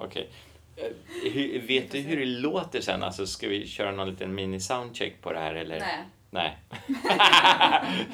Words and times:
Okej. 0.00 0.30
Eh, 0.76 1.30
hur- 1.32 1.66
Vet 1.66 1.92
du 1.92 1.98
hur 1.98 2.16
det 2.16 2.24
låter 2.26 2.80
sen? 2.80 3.02
Alltså, 3.02 3.26
ska 3.26 3.48
vi 3.48 3.66
köra 3.66 3.90
någon 3.92 4.08
liten 4.10 4.38
mini-soundcheck 4.38 5.12
på 5.22 5.32
det 5.32 5.38
här 5.38 5.54
eller? 5.54 5.78
Nej. 5.80 6.04
Nej. 6.30 6.58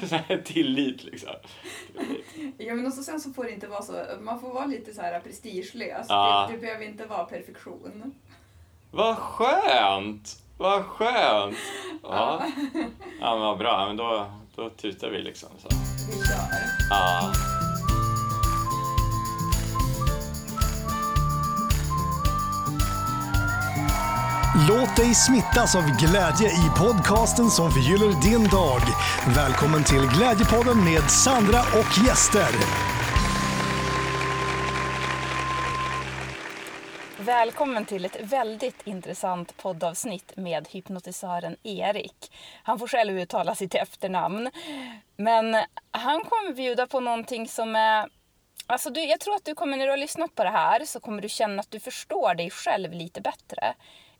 Så 0.09 0.15
här 0.15 0.37
Tillit 0.45 1.03
liksom. 1.03 1.29
Ja, 2.57 2.73
men 2.73 2.87
också 2.87 3.03
sen 3.03 3.19
så 3.19 3.33
får 3.33 3.43
det 3.43 3.51
inte 3.51 3.67
vara 3.67 3.81
så, 3.81 4.05
man 4.21 4.39
får 4.39 4.53
vara 4.53 4.65
lite 4.65 4.93
så 4.93 5.01
här 5.01 5.19
prestigelös. 5.19 6.05
Ja. 6.09 6.47
Det, 6.49 6.55
det 6.55 6.61
behöver 6.61 6.85
inte 6.85 7.05
vara 7.05 7.23
perfektion. 7.25 8.13
Vad 8.91 9.17
skönt! 9.17 10.39
Vad 10.57 10.85
skönt! 10.85 11.57
Ja, 12.03 12.45
ja 13.19 13.31
men 13.31 13.39
vad 13.41 13.57
bra. 13.57 13.85
Men 13.87 13.97
då, 13.97 14.31
då 14.55 14.69
tutar 14.69 15.09
vi 15.09 15.21
liksom. 15.21 15.49
Så. 15.57 15.67
Vi 16.09 16.25
kör. 16.27 16.37
Ja. 16.89 17.33
Låt 24.69 24.95
dig 24.95 25.15
smittas 25.15 25.75
av 25.75 25.83
glädje 25.99 26.49
i 26.49 26.69
podcasten 26.77 27.49
som 27.49 27.71
förgyller 27.71 28.21
din 28.21 28.43
dag. 28.47 28.81
Välkommen 29.35 29.83
till 29.83 30.07
Glädjepodden 30.17 30.83
med 30.85 31.11
Sandra 31.11 31.59
och 31.59 32.05
gäster. 32.07 32.49
Välkommen 37.17 37.85
till 37.85 38.05
ett 38.05 38.21
väldigt 38.21 38.87
intressant 38.87 39.57
poddavsnitt 39.57 40.33
med 40.37 40.67
hypnotisören 40.69 41.55
Erik. 41.63 42.31
Han 42.63 42.79
får 42.79 42.87
själv 42.87 43.19
uttala 43.19 43.55
sitt 43.55 43.75
efternamn. 43.75 44.49
Men 45.17 45.55
han 45.91 46.21
kommer 46.21 46.53
bjuda 46.53 46.87
på 46.87 46.99
någonting 46.99 47.47
som 47.47 47.75
är... 47.75 48.09
Alltså 48.67 48.89
du, 48.89 49.03
jag 49.03 49.19
tror 49.19 49.35
att 49.35 49.45
du 49.45 49.55
kommer, 49.55 49.77
när 49.77 49.85
du 49.85 49.91
har 49.91 49.97
lyssnat 49.97 50.35
på 50.35 50.43
det 50.43 50.49
här 50.49 50.85
så 50.85 50.99
kommer 50.99 51.21
du 51.21 51.29
känna 51.29 51.59
att 51.59 51.71
du 51.71 51.79
förstår 51.79 52.35
dig 52.35 52.49
själv 52.49 52.91
lite 52.91 53.21
bättre. 53.21 53.73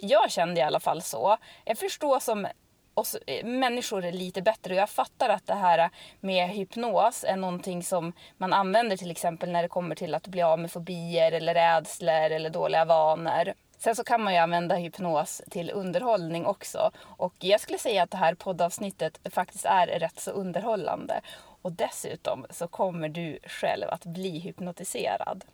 Jag 0.06 0.32
kände 0.32 0.60
i 0.60 0.64
alla 0.64 0.80
fall 0.80 1.02
så. 1.02 1.38
Jag 1.66 1.78
förstår 1.78 2.20
som 2.20 2.48
oss 2.94 3.16
eh, 3.28 3.46
människor 3.46 4.06
är 4.06 4.12
lite 4.12 4.42
bättre. 4.42 4.74
Och 4.74 4.80
jag 4.80 4.90
fattar 4.90 5.30
att 5.30 5.48
det 5.48 5.54
här 5.54 5.90
med 6.20 6.50
hypnos 6.50 7.26
är 7.28 7.36
någonting 7.36 7.84
som 7.84 8.14
man 8.38 8.54
använder 8.54 8.98
till 8.98 9.12
exempel 9.12 9.52
när 9.52 9.62
det 9.62 9.68
kommer 9.68 9.96
till 9.96 10.16
att 10.16 10.28
bli 10.28 10.42
av 10.42 10.60
med 10.60 10.72
fobier 10.72 11.32
eller 11.32 11.54
rädslor 11.54 12.32
eller 12.32 12.50
dåliga 12.50 12.86
vanor. 12.86 13.54
Sen 13.78 13.96
så 13.96 14.04
kan 14.04 14.24
man 14.24 14.34
ju 14.34 14.40
använda 14.40 14.76
hypnos 14.76 15.42
till 15.50 15.72
underhållning 15.72 16.46
också. 16.46 16.92
Och 17.00 17.34
jag 17.40 17.62
skulle 17.62 17.78
säga 17.78 18.04
att 18.04 18.12
det 18.12 18.18
här 18.18 18.36
poddavsnittet 18.36 19.20
faktiskt 19.34 19.66
är 19.66 19.88
rätt 19.88 20.20
så 20.20 20.32
underhållande. 20.32 21.22
Och 21.64 21.72
dessutom 21.72 22.46
så 22.50 22.68
kommer 22.68 23.10
du 23.10 23.40
själv 23.44 23.90
att 23.90 24.06
bli 24.06 24.40
hypnotiserad. 24.40 25.46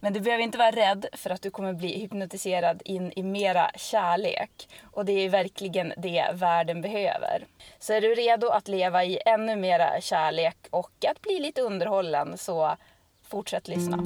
Men 0.00 0.12
du 0.12 0.20
behöver 0.20 0.44
inte 0.44 0.58
vara 0.58 0.70
rädd 0.70 1.06
för 1.12 1.30
att 1.30 1.42
du 1.42 1.50
kommer 1.50 1.72
bli 1.72 1.98
hypnotiserad 2.00 2.82
in 2.84 3.12
i 3.16 3.22
mera 3.22 3.70
kärlek. 3.76 4.68
Och 4.82 5.04
det 5.04 5.12
är 5.12 5.28
verkligen 5.28 5.92
det 5.96 6.26
världen 6.34 6.80
behöver. 6.80 7.46
Så 7.78 7.92
är 7.92 8.00
du 8.00 8.14
redo 8.14 8.48
att 8.48 8.68
leva 8.68 9.04
i 9.04 9.18
ännu 9.26 9.56
mera 9.56 10.00
kärlek 10.00 10.56
och 10.70 11.04
att 11.10 11.22
bli 11.22 11.38
lite 11.38 11.62
underhållen 11.62 12.38
så 12.38 12.76
fortsätt 13.22 13.68
lyssna. 13.68 13.96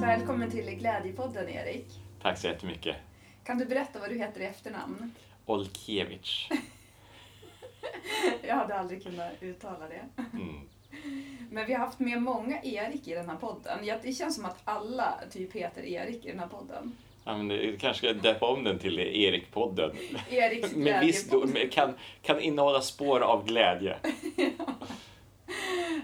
Välkommen 0.00 0.50
till 0.50 0.64
Glädjepodden 0.64 1.48
Erik. 1.48 1.86
Tack 2.22 2.38
så 2.38 2.46
jättemycket. 2.46 2.96
Kan 3.44 3.58
du 3.58 3.64
berätta 3.64 3.98
vad 3.98 4.10
du 4.10 4.18
heter 4.18 4.40
i 4.40 4.44
efternamn? 4.44 5.14
Olkiewicz. 5.46 6.48
Jag 8.42 8.54
hade 8.54 8.74
aldrig 8.74 9.02
kunnat 9.02 9.32
uttala 9.40 9.88
det. 9.88 10.22
Mm. 10.32 10.68
Men 11.50 11.66
vi 11.66 11.72
har 11.72 11.80
haft 11.80 11.98
med 11.98 12.22
många 12.22 12.62
Erik 12.62 13.08
i 13.08 13.14
den 13.14 13.28
här 13.28 13.36
podden. 13.36 13.78
Ja, 13.82 13.96
Det 14.02 14.12
känns 14.12 14.34
som 14.34 14.44
att 14.44 14.58
alla 14.64 15.20
typ 15.30 15.52
heter 15.52 15.82
Erik 15.82 16.24
i 16.24 16.30
den 16.30 16.38
här 16.38 16.46
podden. 16.46 16.96
Ja, 17.24 17.36
men 17.36 17.48
det, 17.48 17.80
kanske 17.80 18.06
ska 18.06 18.12
döpa 18.28 18.46
om 18.46 18.64
den 18.64 18.78
till 18.78 18.98
Erik-podden. 18.98 19.96
Eriks 20.30 20.72
Med 20.76 21.00
viss, 21.00 21.30
kan, 21.70 21.94
kan 22.22 22.40
innehålla 22.40 22.80
spår 22.80 23.20
av 23.20 23.46
glädje. 23.46 23.96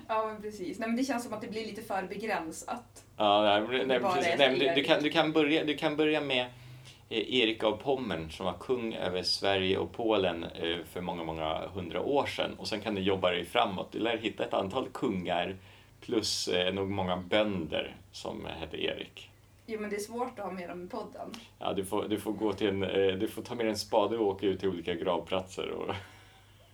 Ja, 0.08 0.26
men 0.26 0.42
precis. 0.42 0.78
Nej, 0.78 0.88
men 0.88 0.96
det 0.96 1.04
känns 1.04 1.24
som 1.24 1.32
att 1.32 1.40
det 1.40 1.48
blir 1.48 1.66
lite 1.66 1.82
för 1.82 2.02
begränsat. 2.02 3.04
Ja, 3.16 3.42
nej, 3.42 3.86
nej, 3.86 4.00
precis. 4.00 4.34
Nej, 4.38 4.58
du, 4.58 4.74
du, 4.74 4.84
kan, 4.84 5.02
du, 5.02 5.10
kan 5.10 5.32
börja, 5.32 5.64
du 5.64 5.76
kan 5.76 5.96
börja 5.96 6.20
med 6.20 6.46
Erik 7.10 7.64
av 7.64 7.76
Pommern 7.76 8.30
som 8.30 8.46
var 8.46 8.52
kung 8.60 8.94
över 8.94 9.22
Sverige 9.22 9.78
och 9.78 9.92
Polen 9.92 10.44
eh, 10.44 10.76
för 10.92 11.00
många, 11.00 11.24
många 11.24 11.68
hundra 11.74 12.00
år 12.02 12.26
sedan. 12.26 12.54
Och 12.58 12.68
sen 12.68 12.80
kan 12.80 12.94
du 12.94 13.00
jobba 13.00 13.30
dig 13.30 13.44
framåt. 13.44 13.92
Du 13.92 13.98
lär 13.98 14.16
hitta 14.16 14.44
ett 14.44 14.54
antal 14.54 14.88
kungar 14.88 15.56
plus 16.00 16.48
eh, 16.48 16.74
nog 16.74 16.90
många 16.90 17.16
bönder 17.16 17.96
som 18.12 18.44
hette 18.44 18.84
Erik. 18.84 19.30
Jo, 19.66 19.80
men 19.80 19.90
det 19.90 19.96
är 19.96 20.00
svårt 20.00 20.38
att 20.38 20.44
ha 20.44 20.52
med 20.52 20.68
dem 20.68 20.84
i 20.84 20.88
podden. 20.88 21.30
Ja, 21.58 21.72
du, 21.72 21.84
får, 21.84 22.08
du, 22.08 22.20
får 22.20 22.32
gå 22.32 22.52
till 22.52 22.68
en, 22.68 22.82
eh, 22.82 23.14
du 23.14 23.28
får 23.28 23.42
ta 23.42 23.54
med 23.54 23.66
en 23.68 23.76
spade 23.78 24.18
och 24.18 24.26
åka 24.26 24.46
ut 24.46 24.60
till 24.60 24.68
olika 24.68 24.94
gravplatser 24.94 25.70
och 25.70 25.94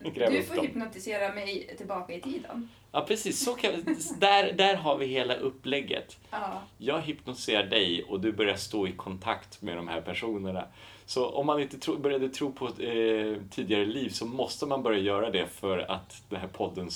gräva 0.14 0.30
Du 0.30 0.38
upp 0.38 0.46
får 0.46 0.56
dem. 0.56 0.66
hypnotisera 0.66 1.34
mig 1.34 1.74
tillbaka 1.78 2.14
i 2.14 2.20
tiden. 2.20 2.68
Ja, 2.94 3.00
precis. 3.00 3.44
Så 3.44 3.54
kan, 3.54 3.72
där, 4.18 4.52
där 4.52 4.74
har 4.74 4.98
vi 4.98 5.06
hela 5.06 5.34
upplägget. 5.34 6.18
Ja. 6.30 6.62
Jag 6.78 7.00
hypnotiserar 7.00 7.66
dig 7.66 8.04
och 8.04 8.20
du 8.20 8.32
börjar 8.32 8.56
stå 8.56 8.88
i 8.88 8.92
kontakt 8.92 9.62
med 9.62 9.76
de 9.76 9.88
här 9.88 10.00
personerna. 10.00 10.64
Så 11.06 11.28
om 11.28 11.46
man 11.46 11.60
inte 11.60 11.78
tro, 11.78 11.98
började 11.98 12.28
tro 12.28 12.52
på 12.52 12.66
ett 12.66 12.78
eh, 12.78 13.42
tidigare 13.50 13.84
liv 13.84 14.08
så 14.08 14.26
måste 14.26 14.66
man 14.66 14.82
börja 14.82 14.98
göra 14.98 15.30
det 15.30 15.46
för 15.46 15.78
att 15.78 16.22
den 16.28 16.40
här 16.40 16.48
podden 16.48 16.90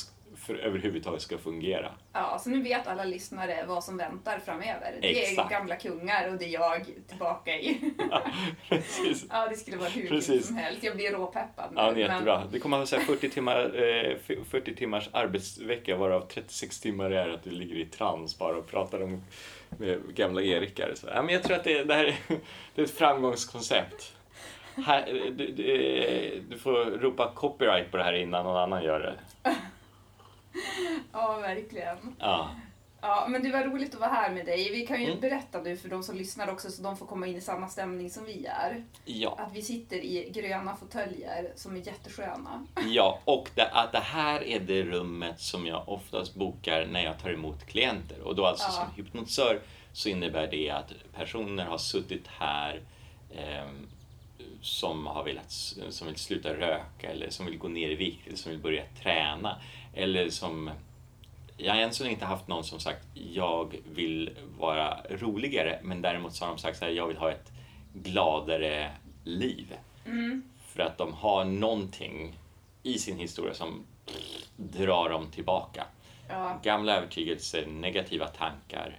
för 0.48 0.59
överhuvudtaget 0.59 1.22
ska 1.22 1.38
fungera. 1.38 1.92
ja, 2.12 2.38
så 2.41 2.50
nu 2.50 2.62
vet 2.62 2.86
alla 2.86 3.04
lyssnare 3.04 3.64
vad 3.69 3.84
som 3.84 3.97
väntar 3.97 4.38
framöver. 4.38 4.98
Det 5.00 5.19
är 5.19 5.31
Exakt. 5.31 5.50
gamla 5.50 5.76
kungar 5.76 6.28
och 6.32 6.38
det 6.38 6.44
är 6.44 6.48
jag 6.48 6.84
tillbaka 7.09 7.56
i. 7.59 7.81
Precis. 8.69 9.26
ja, 9.31 9.47
det 9.50 9.56
skulle 9.56 9.76
vara 9.76 9.88
hur 9.88 10.09
Precis. 10.09 10.47
som 10.47 10.56
helst. 10.56 10.82
Jag 10.84 10.97
blir 10.97 11.10
råpeppad 11.12 11.70
nu. 11.70 11.76
Ja, 11.81 11.82
det 11.82 11.88
är 11.91 11.92
men- 11.94 12.00
jättebra. 12.00 12.42
Det 12.53 12.59
kommer 12.60 12.82
att 12.82 12.92
vara 12.92 13.00
40, 13.03 13.31
timmar, 13.31 13.64
eh, 13.82 14.16
40 14.44 14.75
timmars 14.75 15.09
arbetsvecka 15.12 15.97
varav 15.97 16.20
36 16.28 16.80
timmar 16.80 17.10
är 17.10 17.28
att 17.30 17.42
du 17.44 17.50
ligger 17.50 17.76
i 17.76 17.84
trans 17.84 18.38
bara 18.38 18.56
och 18.56 18.66
pratar 18.70 19.03
om 19.03 19.22
med 19.78 20.15
gamla 20.15 20.42
Erikar. 20.42 20.92
Så, 20.94 21.06
ja, 21.15 21.22
men 21.22 21.34
jag 21.34 21.42
tror 21.42 21.56
att 21.56 21.65
det, 21.65 21.84
det 21.84 21.94
här 21.94 22.04
är, 22.04 22.16
det 22.75 22.80
är 22.80 22.84
ett 22.84 22.98
framgångskoncept. 22.98 24.15
Här, 24.86 25.06
du, 25.36 25.47
du, 25.47 26.42
du 26.50 26.59
får 26.59 26.72
ropa 26.98 27.32
copyright 27.34 27.91
på 27.91 27.97
det 27.97 28.03
här 28.04 28.12
innan 28.12 28.44
någon 28.44 28.56
annan 28.56 28.84
gör 28.84 29.00
det. 29.00 29.50
Ja, 31.12 31.38
verkligen. 31.38 32.16
Ja, 32.19 32.50
Ja, 33.00 33.26
men 33.28 33.42
det 33.42 33.50
var 33.50 33.64
roligt 33.64 33.94
att 33.94 34.00
vara 34.00 34.10
här 34.10 34.30
med 34.30 34.46
dig. 34.46 34.70
Vi 34.72 34.86
kan 34.86 35.00
ju 35.00 35.06
Mm. 35.08 35.20
berätta 35.20 35.60
nu 35.60 35.76
för 35.76 35.88
de 35.88 36.02
som 36.02 36.16
lyssnar 36.16 36.52
också 36.52 36.70
så 36.70 36.82
de 36.82 36.96
får 36.96 37.06
komma 37.06 37.26
in 37.26 37.36
i 37.36 37.41
samma 37.41 37.69
stämning 37.69 38.10
som 38.10 38.24
vi 38.24 38.46
är. 38.46 38.84
ja, 39.04 39.38
Att 39.47 39.52
vi 39.56 39.62
sitter 39.62 39.97
i 39.97 40.30
gröna 40.34 40.76
fåtöljer 40.76 41.52
som 41.56 41.76
är 41.76 41.80
jättesköna. 41.86 42.66
ja. 42.86 43.18
och 43.24 43.50
det, 43.54 43.68
att 43.68 43.92
det 43.92 43.98
här 43.98 44.42
är 44.44 44.60
det 44.60 44.82
rummet 44.82 45.41
som 45.41 45.66
jag 45.66 45.88
oftast 45.88 46.34
bokar 46.34 46.86
när 46.86 47.04
jag 47.04 47.18
tar 47.18 47.30
emot 47.30 47.66
klienter. 47.66 48.20
Och 48.20 48.34
då 48.36 48.47
alltså 48.47 48.66
Ja. 48.66 48.70
som 48.72 48.94
hypnotisör 48.97 49.60
så 49.92 50.08
innebär 50.08 50.47
det 50.50 50.70
att 50.70 50.92
personer 51.14 51.64
har 51.64 51.78
suttit 51.78 52.26
här 52.28 52.80
ehm, 53.36 53.86
som 54.60 55.06
har 55.06 55.24
velat, 55.24 55.50
som 55.88 56.06
vill 56.06 56.16
sluta 56.16 56.54
röka 56.54 57.10
eller 57.10 57.30
som 57.30 57.46
vill 57.46 57.58
gå 57.58 57.69
ner 57.69 57.91
i 57.91 57.94
vikt 57.94 58.26
eller 58.26 58.36
som 58.36 58.52
vill 58.52 58.60
börja 58.60 58.82
träna. 59.02 59.60
Eller 59.94 60.30
som, 60.30 60.70
jag 61.56 61.74
har 61.74 61.80
än 61.80 61.94
så 61.94 62.02
länge 62.02 62.14
inte 62.14 62.26
haft 62.26 62.48
någon 62.48 62.64
som 62.64 62.80
sagt 62.80 63.06
jag 63.14 63.76
vill 63.94 64.30
vara 64.58 65.00
roligare 65.10 65.80
men 65.82 66.02
däremot 66.02 66.34
så 66.34 66.44
har 66.44 66.52
de 66.52 66.58
sagt 66.58 66.78
så 66.78 66.84
här, 66.84 66.92
jag 66.92 67.06
vill 67.06 67.16
ha 67.16 67.30
ett 67.30 67.52
gladare 67.92 68.91
liv. 69.24 69.74
För 70.66 70.82
att 70.82 70.98
de 70.98 71.12
har 71.12 71.44
någonting 71.44 72.34
i 72.82 72.98
sin 72.98 73.18
historia 73.18 73.54
som 73.54 73.84
drar 74.56 75.08
dem 75.08 75.30
tillbaka. 75.30 75.86
Ja, 76.28 76.60
Gamla 76.62 76.97
övertygelser, 76.97 77.66
negativa 77.66 78.26
tankar, 78.28 78.98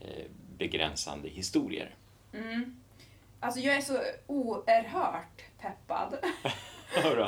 eh, 0.00 0.24
begränsande 0.58 1.28
historier. 1.28 1.94
Alltså 3.44 3.60
jag 3.60 3.76
är 3.76 3.80
så 3.80 3.98
oerhört 4.26 5.42
peppad 5.60 6.16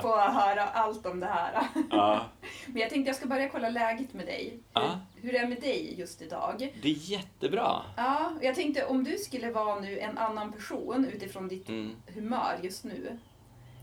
på 0.03 0.15
att 0.15 0.35
höra 0.35 0.63
allt 0.65 1.07
om 1.07 1.21
det 1.21 1.27
här. 1.27 1.67
Ja, 1.91 2.25
Men 2.67 2.83
jag 2.83 2.91
tänkte 2.91 3.09
jag 3.09 3.17
ska 3.17 3.27
börja 3.27 3.49
kolla 3.49 3.71
läget 3.71 4.13
med 4.15 4.27
dig. 4.27 4.51
Hur, 4.75 4.83
Ja. 4.83 5.01
hur 5.23 5.35
är 5.35 5.41
det 5.41 5.49
med 5.49 5.61
dig 5.61 5.95
just 5.99 6.23
idag? 6.23 6.73
det 6.83 6.89
är 6.89 7.11
jättebra. 7.11 7.83
Ja, 7.97 8.33
och 8.39 8.45
jag 8.45 8.55
tänkte 8.55 8.87
om 8.87 9.05
du 9.05 9.19
skulle 9.19 9.51
vara 9.51 9.81
nu 9.81 9.99
en 9.99 10.19
annan 10.19 10.53
person 10.53 11.05
utifrån 11.15 11.49
ditt 11.49 11.69
Mm. 11.69 11.97
humör 12.15 12.59
just 12.63 12.85
nu. 12.85 13.19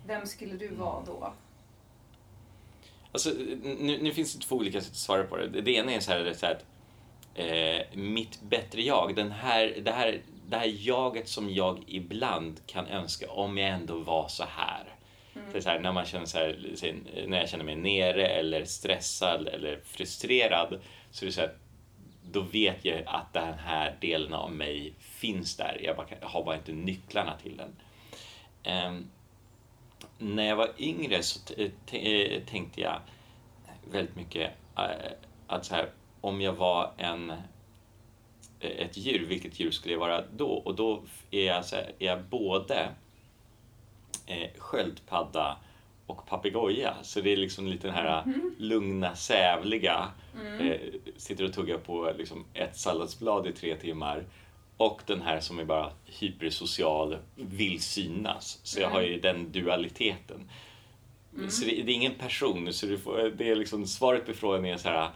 Vem 0.07 0.25
skulle 0.27 0.53
du 0.55 0.67
vara 0.67 1.03
då? 1.05 1.33
Alltså, 3.11 3.29
nu, 3.63 3.99
nu 4.01 4.11
finns 4.11 4.33
det 4.35 4.41
två 4.45 4.55
olika 4.55 4.81
sätt 4.81 4.91
att 4.91 4.97
svara 4.97 5.23
på 5.23 5.37
det. 5.37 5.61
Det 5.61 5.71
ena 5.71 5.91
är 5.91 5.99
så 5.99 6.11
här, 6.11 6.33
så 6.33 6.45
här 6.45 6.53
att 6.55 6.65
eh, 7.35 7.97
mitt 7.99 8.41
bättre 8.41 8.81
jag, 8.81 9.15
den 9.15 9.31
här, 9.31 9.77
det, 9.85 9.91
här, 9.91 10.21
det 10.49 10.57
här 10.57 10.73
jaget 10.87 11.29
som 11.29 11.53
jag 11.53 11.83
ibland 11.87 12.61
kan 12.67 12.87
önska 12.87 13.31
om 13.31 13.57
jag 13.57 13.69
ändå 13.69 13.97
var 13.97 14.27
så 14.27 14.43
här. 14.43 14.95
Det 15.51 15.57
är 15.57 15.61
så 15.61 15.69
här 15.69 15.79
när, 15.79 15.91
man 15.91 16.05
känner 16.05 16.25
så 16.25 16.37
här, 16.37 16.57
när 17.27 17.39
jag 17.39 17.49
känner 17.49 17.63
mig 17.63 17.75
nere 17.75 18.27
eller 18.27 18.65
stressad 18.65 19.47
eller 19.47 19.79
frustrerad 19.83 20.79
så 21.11 21.25
är 21.25 21.27
det 21.27 21.33
så 21.33 21.41
här, 21.41 21.53
då 22.31 22.41
vet 22.41 22.85
jag 22.85 23.03
att 23.05 23.33
den 23.33 23.53
här 23.53 23.95
delen 24.01 24.33
av 24.33 24.51
mig 24.51 24.93
finns 24.99 25.57
där. 25.57 25.79
Jag 25.83 25.95
bara, 25.95 26.07
har 26.21 26.43
bara 26.43 26.55
inte 26.55 26.71
nycklarna 26.71 27.37
till 27.43 27.57
den. 27.57 27.75
Ehm, 28.63 29.09
när 30.17 30.43
jag 30.43 30.55
var 30.55 30.69
yngre 30.77 31.23
så 31.23 31.39
t- 31.39 31.71
t- 31.85 32.41
tänkte 32.49 32.81
jag 32.81 32.99
väldigt 33.91 34.15
mycket 34.15 34.51
eh, 34.77 35.11
att 35.47 35.65
så 35.65 35.75
här, 35.75 35.89
om 36.21 36.41
jag 36.41 36.53
var 36.53 36.91
en, 36.97 37.33
ett 38.67 38.97
djur, 38.97 39.25
vilket 39.25 39.59
djur 39.59 39.71
skulle 39.71 39.93
jag 39.93 39.99
vara 39.99 40.23
då? 40.35 40.49
Och 40.49 40.75
då 40.75 41.03
är 41.31 41.45
jag, 41.45 41.53
här, 41.53 41.91
är 41.99 42.05
jag 42.05 42.23
både 42.23 42.89
eh, 44.25 44.49
sköldpadda 44.57 45.57
och 46.07 46.27
papegoja. 46.27 46.95
Så 47.01 47.21
det 47.21 47.33
är 47.33 47.37
liksom 47.37 47.67
lite 47.67 47.87
den 47.87 47.95
här 47.95 48.23
lugna, 48.57 49.15
sävliga, 49.15 50.11
eh, 50.59 50.77
sitter 51.17 51.45
och 51.45 51.53
tuggar 51.53 51.77
på 51.77 52.13
liksom 52.17 52.45
ett 52.53 52.77
salladsblad 52.77 53.47
i 53.47 53.51
tre 53.51 53.75
timmar. 53.75 54.23
Och 54.77 55.01
den 55.05 55.21
här 55.21 55.39
som 55.39 55.59
är 55.59 55.65
bara 55.65 55.91
hypersocial, 56.05 57.17
vill 57.35 57.81
synas. 57.81 58.59
Så 58.63 58.81
jag 58.81 58.89
har 58.89 59.01
ju 59.01 59.19
den 59.19 59.51
dualiteten. 59.51 60.49
Så 61.49 61.65
det, 61.65 61.71
det 61.71 61.91
är 61.91 61.95
ingen 61.95 62.15
person, 62.15 62.73
så 62.73 62.97
får, 62.97 63.33
det 63.37 63.49
är 63.49 63.55
liksom, 63.55 63.87
svaret 63.87 64.25
på 64.25 64.33
frågan 64.33 64.65
är 64.65 64.77
så 64.77 64.89
här, 64.89 65.09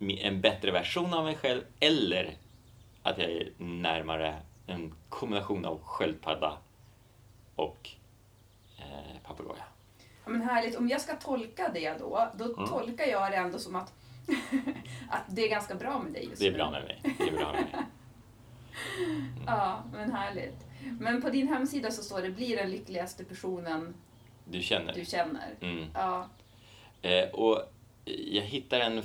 en 0.00 0.40
bättre 0.40 0.70
version 0.70 1.14
av 1.14 1.24
mig 1.24 1.36
själv 1.36 1.60
eller 1.80 2.34
att 3.10 3.18
jag 3.18 3.30
är 3.30 3.52
närmare 3.58 4.36
en 4.66 4.94
kombination 5.08 5.64
av 5.64 5.80
sköldpadda 5.84 6.58
och 7.54 7.90
eh, 8.78 9.18
papegoja. 9.24 9.64
Ja, 10.24 10.30
men 10.30 10.42
härligt. 10.42 10.76
Om 10.76 10.88
jag 10.88 11.00
ska 11.00 11.14
tolka 11.16 11.70
det 11.74 11.98
då, 11.98 12.28
då 12.34 12.44
Mm. 12.44 12.68
tolkar 12.68 13.04
jag 13.06 13.30
det 13.30 13.36
ändå 13.36 13.58
som 13.58 13.76
att, 13.76 13.92
att 15.10 15.22
det 15.28 15.44
är 15.44 15.48
ganska 15.50 15.74
bra 15.74 15.98
med 15.98 16.12
dig 16.12 16.24
just 16.28 16.40
Det 16.40 16.46
är 16.46 16.50
nu. 16.50 16.56
bra 16.58 16.70
med 16.70 16.82
mig. 16.84 17.00
Det 17.18 17.28
är 17.28 17.32
bra 17.36 17.52
med 17.52 17.62
mig. 17.62 17.74
Ja, 19.46 19.82
men 19.92 20.12
härligt. 20.12 20.66
Men 21.00 21.22
på 21.22 21.30
din 21.30 21.48
hemsida 21.48 21.90
så 21.90 22.02
står 22.02 22.22
det 22.22 22.30
bli 22.30 22.56
den 22.56 22.70
lyckligaste 22.70 23.24
personen 23.24 23.94
Du 24.44 24.62
känner? 24.62 24.92
du 24.94 25.04
känner. 25.04 25.54
Mm. 25.60 25.84
Ja. 25.94 26.26
Eh, 27.02 27.28
och 27.28 27.62
jag 28.30 28.42
hittade 28.42 28.84
en... 28.84 28.98
Eh, 28.98 29.04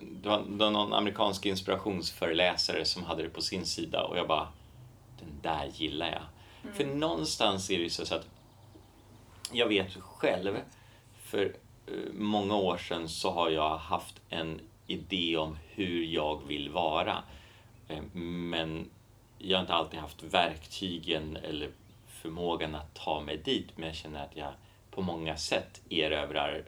det, 0.00 0.28
var, 0.28 0.42
det 0.48 0.64
var 0.64 0.70
någon 0.70 0.92
amerikansk 0.92 1.46
inspirationsföreläsare 1.46 2.84
som 2.84 3.04
hade 3.04 3.22
det 3.22 3.28
på 3.28 3.40
sin 3.40 3.66
sida 3.66 4.04
och 4.04 4.18
jag 4.18 4.28
bara, 4.28 4.48
den 5.18 5.28
där 5.42 5.70
gillar 5.74 6.10
jag. 6.10 6.22
För 6.74 6.84
någonstans 6.84 7.70
är 7.70 7.76
det 7.76 7.82
ju 7.82 7.90
så 7.90 8.02
att 8.14 8.26
jag 9.52 9.68
vet 9.68 9.94
själv, 9.94 10.56
för 11.22 11.56
eh, 11.86 12.12
många 12.12 12.56
år 12.56 12.76
sedan 12.76 13.08
så 13.08 13.30
har 13.30 13.50
jag 13.50 13.78
haft 13.78 14.20
en 14.28 14.60
idé 14.86 15.36
om 15.36 15.58
hur 15.68 16.04
jag 16.04 16.46
vill 16.46 16.70
vara. 16.70 17.22
Eh, 17.88 18.02
Men 18.12 18.90
jag 19.38 19.58
har 19.58 19.60
inte 19.62 19.74
alltid 19.74 20.00
haft 20.00 20.22
verktygen 20.22 21.36
eller 21.36 21.70
förmågan 22.06 22.74
att 22.74 22.94
ta 22.94 23.20
mig 23.20 23.36
dit. 23.44 23.66
Men 23.76 23.86
jag 23.86 23.96
känner 23.96 24.24
att 24.24 24.36
jag 24.36 24.52
på 24.90 25.02
många 25.02 25.36
sätt 25.36 25.80
erövrar 25.90 26.64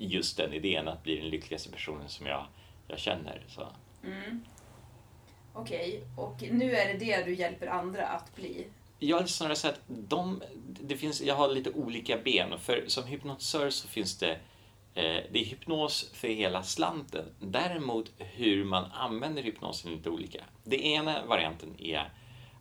just 0.00 0.36
den 0.36 0.52
idén 0.52 0.88
att 0.88 1.02
bli 1.02 1.16
den 1.16 1.28
lyckligaste 1.28 1.70
personen 1.70 2.08
som 2.08 2.26
jag, 2.26 2.46
jag 2.88 2.98
känner. 2.98 3.44
Så. 3.48 3.68
Mm. 4.04 4.44
Okej, 5.52 6.02
och 6.16 6.42
nu 6.50 6.76
är 6.76 6.92
det 6.92 6.98
det 6.98 7.24
du 7.24 7.34
hjälper 7.34 7.66
andra 7.66 8.06
att 8.06 8.36
bli. 8.36 8.66
Jag 8.98 9.20
har 9.20 9.26
snarare 9.26 9.56
sett 9.56 9.74
att 9.74 9.80
de, 9.86 10.42
det 10.80 10.96
finns, 10.96 11.20
jag 11.20 11.34
har 11.34 11.48
lite 11.48 11.70
olika 11.70 12.18
ben. 12.18 12.58
För 12.58 12.84
som 12.86 13.04
hypnotisör 13.04 13.70
så 13.70 13.88
finns 13.88 14.18
det 14.18 14.32
eh, 14.94 15.20
det 15.30 15.40
är 15.40 15.44
hypnos 15.44 16.10
för 16.14 16.28
hela 16.28 16.62
slanten. 16.62 17.24
Däremot 17.40 18.12
hur 18.18 18.64
man 18.64 18.84
använder 18.84 19.42
hypnosen 19.42 19.92
är 19.92 19.96
lite 19.96 20.10
olika. 20.10 20.44
Det 20.64 20.86
ena 20.86 21.26
varianten 21.26 21.80
är 21.80 22.12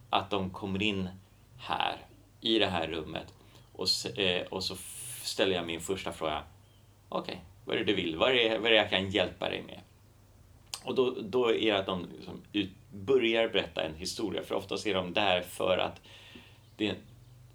att 0.10 0.30
de 0.30 0.50
kommer 0.50 0.82
in 0.82 1.10
här, 1.58 1.98
i 2.42 2.60
det 2.60 2.68
här 2.68 2.88
rummet 2.88 3.34
och, 3.74 4.20
eh, 4.20 4.46
och 4.46 4.64
så 4.64 4.76
ställer 5.24 5.56
jag 5.56 5.66
min 5.66 5.82
första 5.82 6.12
fråga. 6.12 6.44
Okej, 7.10 7.42
vad 7.66 7.76
är 7.76 7.80
det 7.80 7.86
du 7.86 7.96
vill? 7.96 8.16
Vad 8.16 8.32
är 8.32 8.36
det, 8.36 8.58
vad 8.58 8.66
är 8.66 8.72
det 8.72 8.78
jag 8.78 8.90
kan 8.90 9.10
hjälpa 9.10 9.50
dig 9.50 9.62
med? 9.62 9.80
Och 10.84 10.96
då, 10.96 11.16
då 11.22 11.52
är 11.52 11.74
det 11.74 11.80
att 11.80 11.86
de 11.86 12.08
liksom 12.16 12.42
ut, 12.54 12.70
börjar 12.94 13.50
berätta 13.50 13.84
en 13.84 13.96
historia, 13.96 14.44
för 14.44 14.56
oftast 14.56 14.88
är 14.88 14.94
de 14.94 15.14
där 15.14 15.42
för 15.42 15.78
att 15.78 16.02
det, 16.78 16.96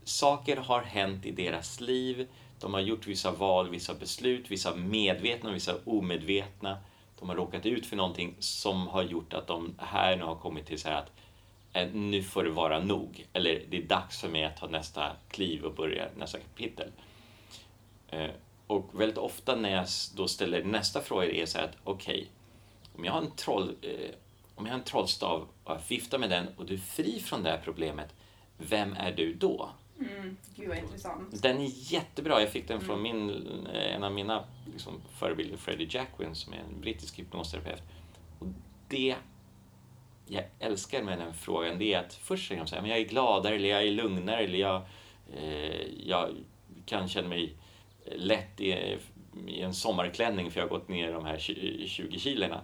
saker 0.05 0.57
har 0.57 0.83
hänt 0.83 1.27
i 1.27 1.31
deras 1.31 1.81
liv. 1.81 2.29
De 2.61 2.75
har 2.75 2.81
gjort 2.81 3.07
vissa 3.07 3.31
val, 3.31 3.71
vissa 3.71 3.95
beslut, 3.95 4.51
vissa 4.51 4.75
medvetna 4.75 5.51
och 5.51 5.57
vissa 5.57 5.75
omedvetna. 5.85 6.79
De 7.19 7.29
har 7.29 7.37
råkat 7.37 7.67
ut 7.67 7.87
för 7.87 7.97
någonting 7.97 8.35
som 8.39 8.89
har 8.89 9.03
gjort 9.03 9.35
att 9.35 9.47
de 9.47 9.75
här 9.79 10.17
nu 10.17 10.25
har 10.25 10.37
kommit 10.37 10.67
till 10.67 10.81
så 10.81 10.89
här 10.89 10.97
att 10.97 11.13
eh, 11.73 11.89
nu 11.93 12.23
får 12.23 12.45
det 12.45 12.51
vara 12.51 12.79
nog. 12.81 13.27
Eller 13.33 13.63
det 13.71 13.77
är 13.77 13.83
dags 13.83 14.21
för 14.21 14.29
mig 14.29 14.45
att 14.45 14.57
ta 14.57 14.67
nästa 14.67 15.13
kliv 15.29 15.65
och 15.65 15.75
börja 15.75 16.09
nästa 16.17 16.39
kapitel. 16.39 16.89
Eh, 18.09 18.31
och 18.67 19.01
väldigt 19.01 19.19
ofta 19.19 19.57
när 19.57 19.71
jag 19.71 19.87
då 20.17 20.29
ställer 20.29 20.65
nästa 20.65 21.01
fråga 21.01 21.31
är 21.31 21.47
så 21.47 21.59
här 21.59 21.65
att 21.65 21.77
okej, 21.85 22.31
om 22.97 23.05
jag 23.05 23.13
har 23.13 23.21
en 23.21 23.31
troll, 23.31 23.77
eh, 23.83 24.11
om 24.55 24.67
jag 24.67 24.73
har 24.73 24.79
en 24.79 24.85
trollstav 24.85 25.49
och 25.65 25.73
jag 25.73 25.81
viftar 25.89 26.19
med 26.19 26.31
den 26.31 26.47
och 26.57 26.67
du 26.67 26.75
är 26.75 26.79
fri 26.79 27.21
från 27.21 27.43
det 27.43 27.51
här 27.51 27.61
problemet, 27.65 28.15
vem 28.59 28.93
är 28.93 29.13
du 29.13 29.35
då? 29.35 29.71
Mm. 29.99 30.37
Gud 30.57 30.69
vad 30.69 30.79
intressant. 30.79 31.43
Den 31.43 31.61
är 31.61 31.93
jättebra. 31.93 32.41
Jag 32.41 32.51
fick 32.51 32.69
den 32.69 32.81
från 32.81 33.03
min, 33.03 33.31
eh, 33.67 33.95
en 33.95 34.05
av 34.05 34.13
mina 34.13 34.45
liksom, 34.73 35.03
förebilder, 35.19 35.57
Freddie 35.57 35.89
Jackwin, 35.91 36.35
som 36.35 36.53
är 36.53 36.59
en 36.59 36.81
brittisk 36.81 37.19
hypnosterapeut. 37.19 37.83
Och 38.39 38.47
det 38.89 39.17
jag 40.27 40.45
älskar 40.59 41.03
med 41.03 41.19
den 41.19 41.35
frågan, 41.35 41.79
det 41.79 41.95
är 41.95 42.01
att 42.01 42.15
först 42.15 42.49
säger 42.49 42.61
de 42.61 42.69
så 42.69 42.75
här, 42.75 42.83
men 42.83 42.91
jag 42.91 43.01
är 43.01 43.05
gladare, 43.05 43.55
eller 43.55 43.69
jag 43.69 43.83
är 43.83 43.91
lugnare, 43.91 44.45
eller 44.45 44.59
jag, 44.59 44.83
eh, 45.37 46.07
jag 46.07 46.35
kan 46.87 47.09
känna 47.09 47.29
mig 47.29 47.55
lätt 48.13 48.61
i, 48.61 48.99
i 49.47 49.61
en 49.61 49.75
sommarklänning 49.75 50.51
för 50.51 50.61
jag 50.61 50.67
har 50.69 50.79
gått 50.79 50.89
ner 50.89 51.13
de 51.13 51.25
här 51.25 51.39
20 51.39 51.87
20 51.89 52.19
kilorna. 52.19 52.61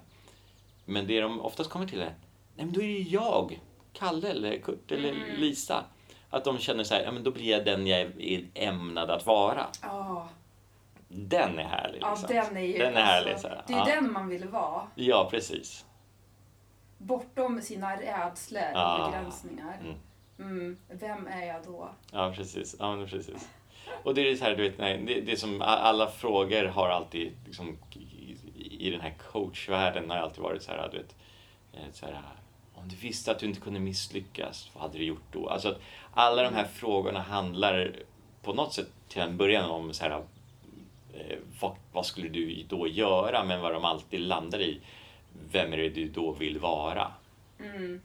Men 0.84 1.06
det 1.06 1.20
de 1.20 1.40
oftast 1.40 1.70
kommer 1.70 1.86
till 1.86 2.00
är, 2.00 2.14
nej 2.56 2.66
men 2.66 2.72
då 2.72 2.82
är 2.82 2.86
det 2.86 2.98
jag, 3.00 3.60
Kalle 3.92 4.28
eller 4.30 4.58
Kurt 4.58 4.92
eller 4.92 5.36
Lisa. 5.38 5.84
Att 6.30 6.44
de 6.44 6.58
känner 6.58 6.84
så 6.84 6.94
här, 6.94 7.02
ja 7.02 7.10
men 7.12 7.22
då 7.24 7.30
blir 7.30 7.50
jag 7.50 7.64
den 7.64 7.86
jag 7.86 8.00
är 8.00 8.44
ämnad 8.54 9.10
att 9.10 9.26
vara. 9.26 9.66
Ja, 9.82 10.28
Den 11.08 11.58
är 11.58 11.64
härlig. 11.64 11.98
ja 12.02 12.10
Liksom. 12.10 12.28
den 12.36 12.56
är 12.56 12.60
ju... 12.60 12.78
Den 12.78 12.96
är 12.96 13.02
härlig. 13.02 13.32
alltså, 13.32 13.48
det 13.66 13.72
är 13.72 13.78
ja. 13.78 13.84
den 13.84 14.12
man 14.12 14.28
vill 14.28 14.48
vara. 14.48 14.86
ja, 14.94 15.28
precis. 15.30 15.84
Bortom 16.98 17.62
sina 17.62 17.96
rädslor 17.96 18.62
och 18.62 18.68
Ja. 18.78 19.10
begränsningar. 19.12 19.78
Mm. 19.80 19.94
Mm. 20.38 20.76
Vem 20.88 21.26
är 21.26 21.46
jag 21.46 21.64
då? 21.64 21.88
Ja, 22.12 22.32
precis. 22.36 22.76
Ja, 22.78 22.96
men 22.96 23.06
precis. 23.08 23.48
Och 24.02 24.14
det 24.14 24.30
är 24.30 24.36
så 24.36 24.44
här, 24.44 24.56
du 24.56 24.62
vet, 24.62 24.78
nej, 24.78 24.98
det, 25.06 25.20
det 25.20 25.32
är 25.32 25.36
som 25.36 25.62
alla 25.62 26.10
frågor 26.10 26.64
har 26.64 26.88
alltid, 26.88 27.32
liksom, 27.46 27.78
i, 27.92 28.86
i 28.86 28.90
den 28.90 29.00
här 29.00 29.14
coachvärlden 29.32 30.10
har 30.10 30.16
alltid 30.16 30.42
varit 30.42 30.62
så 30.62 30.70
här, 30.70 30.88
du 30.92 30.98
vet, 30.98 31.14
eh, 31.72 31.92
så 31.92 32.06
här, 32.06 32.22
om 32.74 32.88
du 32.88 32.96
visste 32.96 33.30
att 33.30 33.38
du 33.38 33.46
inte 33.46 33.60
kunde 33.60 33.80
misslyckas, 33.80 34.70
vad 34.74 34.82
hade 34.82 34.98
du 34.98 35.04
gjort 35.04 35.32
då? 35.32 35.48
Alltså, 35.48 35.68
att 35.68 35.80
alla 36.14 36.42
de 36.42 36.54
här 36.54 36.64
frågorna 36.64 37.20
handlar 37.20 37.96
på 38.42 38.52
något 38.52 38.74
sätt 38.74 38.88
till 39.08 39.22
en 39.22 39.36
början 39.36 39.70
om 39.70 39.92
så 39.92 40.04
här, 40.04 40.22
eh, 41.14 41.38
vad, 41.60 41.76
vad 41.92 42.06
skulle 42.06 42.28
du 42.28 42.64
då 42.68 42.88
göra? 42.88 43.44
Men 43.44 43.60
vad 43.60 43.72
de 43.72 43.84
alltid 43.84 44.20
landar 44.20 44.60
i, 44.60 44.80
vem 45.52 45.72
är 45.72 45.76
det 45.76 45.88
du 45.88 46.08
då 46.08 46.32
vill 46.32 46.58
vara? 46.58 47.12
Mm. 47.58 48.00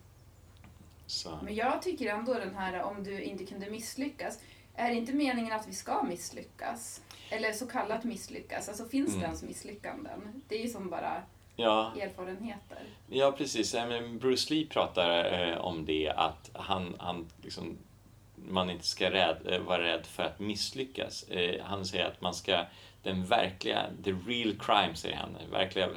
Så. 1.08 1.40
Men 1.44 1.56
jag 1.56 1.82
tycker 1.82 2.10
ändå 2.10 2.34
den 2.34 2.56
här 2.56 2.84
om 2.84 3.04
du 3.04 3.22
inte 3.22 3.46
kunde 3.46 3.70
misslyckas. 3.70 4.40
Är 4.76 4.90
det 4.90 4.96
inte 4.96 5.14
meningen 5.14 5.54
att 5.54 5.68
vi 5.68 5.74
ska 5.74 6.04
misslyckas? 6.04 7.02
Eller 7.30 7.52
så 7.54 7.68
kallat 7.68 8.04
misslyckas. 8.04 8.70
Alltså 8.70 8.86
finns 8.86 9.08
Mm. 9.10 9.20
det 9.20 9.26
ens 9.26 9.44
misslyckanden? 9.44 10.42
Det 10.48 10.56
är 10.56 10.62
ju 10.64 10.70
som 10.70 10.90
bara 10.90 11.24
Ja. 11.56 11.92
erfarenheter. 12.02 12.80
Ja, 13.10 13.32
precis. 13.38 13.74
Men 13.74 14.20
Bruce 14.20 14.54
Lee 14.54 14.68
pratar 14.68 15.34
eh, 15.50 15.58
om 15.58 15.86
det, 15.86 16.10
att 16.10 16.50
han, 16.54 16.96
han 17.00 17.28
liksom, 17.42 17.78
man 18.36 18.70
inte 18.70 18.86
ska 18.88 19.12
rädd, 19.12 19.38
eh, 19.46 19.60
vara 19.60 19.84
rädd 19.84 20.06
för 20.06 20.24
att 20.24 20.40
misslyckas. 20.40 21.24
Eh, 21.24 21.64
han 21.64 21.86
säger 21.86 22.06
att 22.06 22.22
man 22.22 22.34
ska, 22.34 22.66
den 23.04 23.26
verkliga, 23.26 23.86
the 24.04 24.12
real 24.12 24.56
crime, 24.60 24.96
säger 24.96 25.16
han, 25.18 25.34
den 25.42 25.52
verkliga 25.52 25.90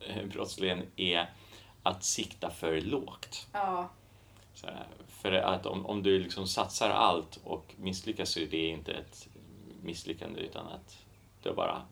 eh, 0.00 0.26
brottsligheten 0.26 0.86
är 0.96 1.30
att 1.82 2.04
sikta 2.04 2.50
för 2.50 2.80
lågt. 2.80 3.46
Ja, 3.52 3.90
här, 4.62 4.86
för 5.08 5.32
att 5.32 5.66
om, 5.66 5.86
om 5.86 6.02
du 6.02 6.18
liksom 6.18 6.46
satsar 6.46 6.90
allt 6.90 7.40
och 7.44 7.74
misslyckas 7.76 8.30
så 8.30 8.40
är 8.40 8.46
det 8.46 8.66
inte 8.66 8.92
ett 8.92 9.28
misslyckande 9.82 10.40
utan 10.40 10.66
att 10.66 10.98
du 11.42 11.48
har 11.48 11.56
bara 11.56 11.82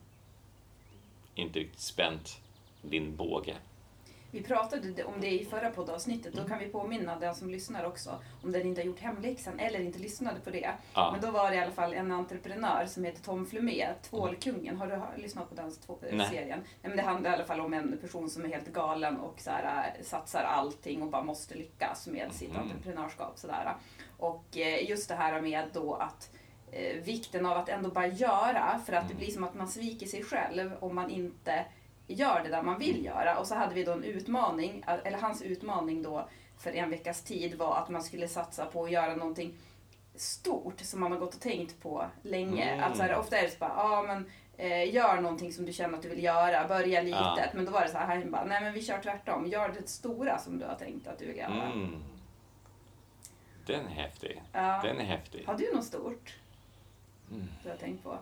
inte 1.35 1.59
riktigt 1.59 1.79
spänt 1.79 2.41
din 2.81 3.15
båge. 3.15 3.55
Vi 4.31 4.43
pratade 4.43 5.03
om 5.03 5.21
det 5.21 5.41
i 5.41 5.45
förra 5.45 5.69
poddavsnittet. 5.71 6.33
Då 6.33 6.43
kan 6.43 6.59
vi 6.59 6.65
påminna 6.67 7.19
den 7.19 7.35
som 7.35 7.49
lyssnar 7.49 7.83
också 7.85 8.21
om 8.43 8.51
den 8.51 8.67
inte 8.67 8.81
har 8.81 8.85
gjort 8.85 8.99
hemläxan 8.99 9.59
eller 9.59 9.79
inte 9.79 9.99
lyssnade 9.99 10.39
på 10.39 10.49
det. 10.49 10.71
Ja. 10.93 11.09
Men 11.11 11.21
då 11.21 11.31
var 11.31 11.49
det 11.49 11.55
i 11.55 11.59
alla 11.59 11.71
fall 11.71 11.93
en 11.93 12.11
entreprenör 12.11 12.85
som 12.85 13.03
heter 13.03 13.23
Tom 13.23 13.45
Flumé, 13.45 13.87
Tvålkungen. 14.01 14.77
Har 14.77 14.87
du 15.15 15.21
lyssnat 15.21 15.49
på 15.49 15.55
den 15.55 15.71
Nej. 16.17 16.27
serien? 16.29 16.59
Nej, 16.59 16.89
men 16.89 16.95
det 16.97 17.03
handlar 17.03 17.31
i 17.31 17.33
alla 17.33 17.43
fall 17.45 17.59
om 17.59 17.73
en 17.73 17.97
person 17.97 18.29
som 18.29 18.45
är 18.45 18.49
helt 18.49 18.73
galen 18.73 19.17
och 19.17 19.39
så 19.41 19.49
här, 19.51 19.93
äh, 19.99 20.03
satsar 20.03 20.43
allting 20.43 21.01
och 21.01 21.09
bara 21.09 21.23
måste 21.23 21.55
lyckas 21.55 22.07
med 22.07 22.31
sitt 22.33 22.49
Mhm. 22.53 22.61
entreprenörskap. 22.61 23.37
Så 23.39 23.47
där. 23.47 23.75
Och 24.17 24.57
eh, 24.57 24.89
just 24.89 25.09
det 25.09 25.15
här 25.15 25.41
med 25.41 25.69
då 25.73 25.93
att 25.93 26.29
eh, 26.71 27.03
vikten 27.03 27.45
av 27.45 27.57
att 27.57 27.69
ändå 27.69 27.89
bara 27.89 28.07
göra 28.07 28.79
för 28.85 28.93
att 28.93 29.07
det 29.07 29.13
Mm. 29.13 29.17
blir 29.17 29.31
som 29.31 29.43
att 29.43 29.55
man 29.55 29.67
sviker 29.67 30.05
sig 30.07 30.23
själv 30.23 30.71
om 30.79 30.95
man 30.95 31.09
inte 31.09 31.65
gör 32.07 32.43
det 32.43 32.49
där 32.49 32.61
man 32.61 32.79
vill 32.79 33.05
göra. 33.05 33.37
Och 33.37 33.47
så 33.47 33.55
hade 33.55 33.75
vi 33.75 33.83
då 33.83 33.91
en 33.91 34.03
utmaning, 34.03 34.83
eller 35.03 35.17
hans 35.17 35.41
utmaning 35.41 36.03
då 36.03 36.29
för 36.57 36.71
en 36.71 36.89
veckas 36.89 37.23
tid 37.23 37.57
var 37.57 37.75
att 37.77 37.89
man 37.89 38.03
skulle 38.03 38.27
satsa 38.27 38.65
på 38.65 38.83
att 38.83 38.91
göra 38.91 39.15
någonting 39.15 39.57
stort 40.15 40.79
som 40.79 40.99
man 40.99 41.11
har 41.11 41.19
gått 41.19 41.35
och 41.35 41.41
tänkt 41.41 41.81
på 41.81 42.05
länge. 42.21 42.63
Mm. 42.63 42.83
Att 42.83 42.97
så 42.97 43.03
här, 43.03 43.15
ofta 43.15 43.37
är 43.37 43.43
det 43.43 43.49
så 43.49 43.57
bara, 43.59 43.73
ja 43.77 44.03
men 44.07 44.25
eh, 44.57 44.93
gör 44.93 45.21
någonting 45.21 45.53
som 45.53 45.65
du 45.65 45.73
känner 45.73 45.97
att 45.97 46.03
du 46.03 46.09
vill 46.09 46.23
göra, 46.23 46.67
börja 46.67 47.01
litet. 47.01 47.19
Ja. 47.19 47.45
Men 47.53 47.65
då 47.65 47.71
var 47.71 47.81
det 47.81 47.89
så 47.89 47.97
här, 47.97 48.05
han 48.05 48.31
bara, 48.31 48.45
nej 48.45 48.61
men 48.61 48.73
vi 48.73 48.83
kör 48.83 49.01
tvärtom, 49.01 49.47
gör 49.47 49.69
det 49.69 49.89
stora 49.89 50.37
som 50.37 50.59
du 50.59 50.65
har 50.65 50.75
tänkt 50.75 51.07
att 51.07 51.19
du 51.19 51.25
vill 51.25 51.37
göra. 51.37 51.63
Mm. 51.71 52.03
Den 53.65 53.85
är 53.87 53.91
häftig. 53.91 54.41
Ja. 54.51 54.81
Den 54.83 54.99
är 54.99 55.03
häftig. 55.05 55.43
Har 55.47 55.57
du 55.57 55.75
något 55.75 55.85
stort 55.85 56.35
Mm. 57.31 57.47
du 57.63 57.69
har 57.69 57.77
tänkt 57.77 58.03
på? 58.03 58.17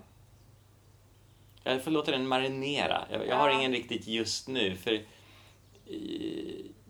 Jag 1.72 1.84
får 1.84 1.92
låta 1.92 2.12
den 2.12 2.28
marinera. 2.28 3.06
Jag, 3.12 3.28
jag 3.28 3.36
har 3.36 3.50
ingen 3.50 3.72
riktigt 3.72 4.08
just 4.08 4.48
nu. 4.48 4.76
för 4.76 5.02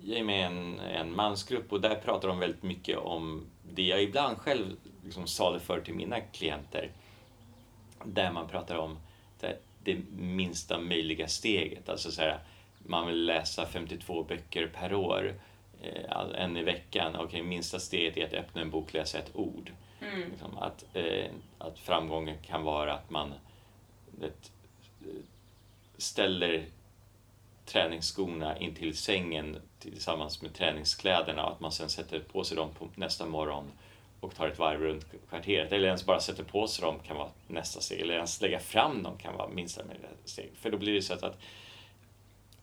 Jag 0.04 0.20
är 0.20 0.24
med 0.24 0.40
i 0.40 0.44
en, 0.44 0.80
en 0.80 1.16
mansgrupp 1.16 1.74
och 1.74 1.82
där 1.82 1.96
pratar 1.96 2.28
de 2.28 2.40
väldigt 2.40 2.64
mycket 2.64 2.98
om 2.98 3.46
det 3.74 3.84
jag 3.84 4.04
ibland 4.04 4.38
själv 4.38 4.76
liksom 5.04 5.28
saluför 5.28 5.82
till 5.82 5.94
mina 5.94 6.20
klienter. 6.20 6.92
Där 8.04 8.32
man 8.32 8.48
pratar 8.48 8.76
om 8.76 9.00
det, 9.40 9.58
det 9.84 9.98
minsta 10.18 10.80
möjliga 10.80 11.28
steget. 11.28 11.90
Alltså 11.90 12.12
så 12.12 12.22
här, 12.22 12.40
man 12.78 13.08
vill 13.08 13.26
läsa 13.26 13.66
52 13.66 14.24
böcker 14.24 14.68
per 14.68 14.94
år, 14.94 15.34
eh, 15.82 16.42
en 16.42 16.58
i 16.58 16.64
veckan. 16.64 17.16
Okej, 17.16 17.44
minsta 17.44 17.80
steget 17.80 18.18
är 18.18 18.26
att 18.26 18.34
öppna 18.34 18.62
en 18.62 18.70
bok 18.70 18.88
och 18.88 18.94
läsa 18.94 19.20
ett 19.20 19.36
ord. 19.36 19.72
Mm. 20.02 20.30
Liksom 20.30 20.58
att, 20.58 20.86
eh, 20.94 21.32
att 21.58 21.80
framgången 21.80 22.38
kan 22.42 22.64
vara 22.64 22.94
att 22.94 23.10
man 23.10 23.34
eh, 24.22 24.30
ställer 26.00 26.66
träningsskorna 27.66 28.58
in 28.58 28.76
till 28.76 28.98
sängen 28.98 29.58
tillsammans 29.80 30.42
med 30.42 30.54
träningskläderna 30.54 31.46
och 31.46 31.52
att 31.52 31.60
man 31.60 31.72
sen 31.72 31.90
sätter 31.90 32.20
på 32.20 32.44
sig 32.44 32.58
dem 32.58 32.70
på 32.80 32.90
nästa 32.96 33.26
morgon 33.26 33.72
och 34.20 34.36
tar 34.36 34.48
ett 34.48 34.60
varv 34.60 34.82
runt 34.82 35.06
kvarteret. 35.30 35.72
Eller 35.72 35.88
ens 35.88 36.06
bara 36.06 36.20
sätter 36.20 36.44
på 36.44 36.68
sig 36.68 36.86
dem 36.86 37.00
kan 37.08 37.18
vara 37.18 37.30
nästa 37.48 37.82
steg. 37.82 38.00
Eller 38.00 38.14
ens 38.14 38.42
lägga 38.42 38.60
fram 38.60 39.04
dem 39.04 39.18
kan 39.18 39.38
vara 39.38 39.50
minsta 39.50 39.86
möjliga 39.86 40.10
steg. 40.26 40.52
För 40.56 40.72
då 40.72 40.78
blir 40.78 40.94
det 40.94 41.02
så 41.02 41.14
att, 41.14 41.24
att 41.24 41.40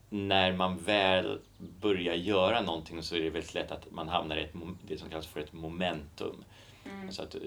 när 0.09 0.53
man 0.53 0.79
väl 0.79 1.39
börjar 1.59 2.15
göra 2.15 2.61
någonting 2.61 3.03
så 3.03 3.17
är 3.17 3.21
det 3.21 3.31
väldigt 3.31 3.55
lätt 3.55 3.71
att 3.71 3.91
man 3.91 4.09
hamnar 4.09 4.37
i 4.37 4.45
ett, 4.45 4.55
det 4.89 4.99
som 4.99 5.11
kallas 5.11 5.27
för 5.27 5.41
ett 5.41 5.53
momentum. 5.53 6.45
Mm. 6.85 7.13
Så 7.13 7.23
att 7.23 7.35
eh, 7.35 7.41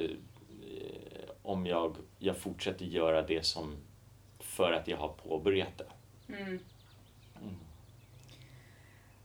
om 1.44 1.66
jag, 1.66 1.96
jag 2.20 2.38
fortsätter 2.38 2.86
göra 2.86 3.22
det 3.22 3.46
som 3.46 3.78
för 4.60 4.72
att 4.72 4.88
jag 4.88 4.98
har 4.98 5.08
påbörjat 5.10 5.78
det. 5.78 5.86
Mm. 6.38 6.60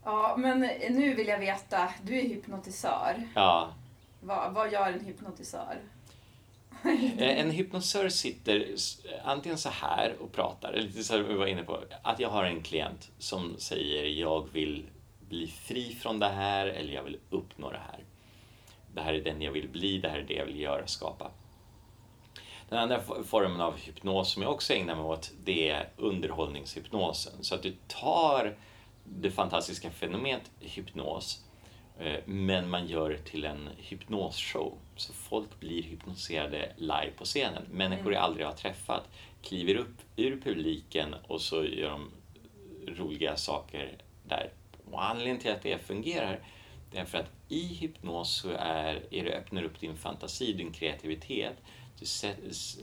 Ja, 0.03 0.35
men 0.37 0.59
nu 0.89 1.13
vill 1.13 1.27
jag 1.27 1.39
veta, 1.39 1.93
du 2.03 2.19
är 2.19 2.23
hypnotisör. 2.23 3.23
Ja, 3.35 3.73
Vad, 4.21 4.53
vad 4.53 4.71
gör 4.71 4.91
en 4.91 5.05
hypnotisör? 5.05 5.77
Eh, 7.17 7.39
En 7.39 7.51
hypnosör 7.51 8.09
sitter 8.09 8.75
antingen 9.23 9.57
så 9.57 9.69
här 9.69 10.15
och 10.19 10.31
pratar, 10.31 10.73
eller 10.73 10.87
lite 10.87 11.13
här 11.13 11.19
vi 11.23 11.33
var 11.33 11.47
inne 11.47 11.63
på, 11.63 11.79
att 12.01 12.19
jag 12.19 12.29
har 12.29 12.43
en 12.43 12.63
klient 12.63 13.11
som 13.17 13.55
säger 13.57 14.05
jag 14.05 14.49
vill 14.53 14.85
bli 15.29 15.47
fri 15.47 15.95
från 16.01 16.19
det 16.19 16.29
här 16.29 16.67
eller 16.67 16.93
jag 16.93 17.03
vill 17.03 17.17
uppnå 17.29 17.71
det 17.71 17.81
här. 17.91 17.99
Det 18.93 19.01
här 19.01 19.13
är 19.13 19.23
den 19.23 19.41
jag 19.41 19.51
vill 19.51 19.69
bli, 19.69 19.97
det 19.97 20.09
här 20.09 20.19
är 20.19 20.23
det 20.27 20.33
jag 20.33 20.45
vill 20.45 20.59
göra, 20.59 20.87
skapa. 20.87 21.31
Den 22.69 22.79
andra 22.79 23.01
formen 23.23 23.61
av 23.61 23.77
hypnos 23.77 24.31
som 24.31 24.43
jag 24.43 24.51
också 24.51 24.73
ägnar 24.73 24.95
mig 24.95 25.05
åt, 25.05 25.31
det 25.43 25.69
är 25.69 25.89
underhållningshypnosen. 25.97 27.33
Så 27.43 27.55
att 27.55 27.63
du 27.63 27.75
tar 27.87 28.55
det 29.03 29.31
fantastiska 29.31 29.91
fenomenet 29.91 30.51
hypnos 30.59 31.45
Eh, 31.99 32.19
Men 32.25 32.69
man 32.69 32.87
gör 32.87 33.09
det 33.09 33.17
till 33.17 33.45
en 33.45 33.69
hypnosshow. 33.77 34.77
Så 34.95 35.13
folk 35.13 35.59
blir 35.59 35.83
hypnotiserade 35.83 36.71
live 36.77 37.11
på 37.17 37.25
scenen. 37.25 37.63
Människor 37.71 38.13
jag 38.13 38.23
aldrig 38.23 38.45
har 38.45 38.53
träffat 38.53 39.09
kliver 39.43 39.75
upp 39.75 40.01
ur 40.15 40.41
publiken 40.41 41.15
och 41.27 41.41
så 41.41 41.65
gör 41.65 41.89
de 41.89 42.11
roliga 42.87 43.35
saker 43.37 43.97
där. 44.23 44.49
Och 44.91 45.05
anledningen 45.05 45.39
till 45.39 45.51
att 45.51 45.61
det 45.61 45.77
fungerar 45.77 46.39
det 46.91 46.97
är 46.97 47.05
för 47.05 47.17
att 47.17 47.31
i 47.49 47.67
hypnos 47.67 48.35
så 48.35 48.49
är, 48.49 49.03
är 49.11 49.23
det 49.23 49.37
öppnar 49.37 49.63
upp 49.63 49.79
din 49.79 49.97
fantasi, 49.97 50.53
din 50.53 50.71
kreativitet. 50.71 51.57
Du 51.99 52.05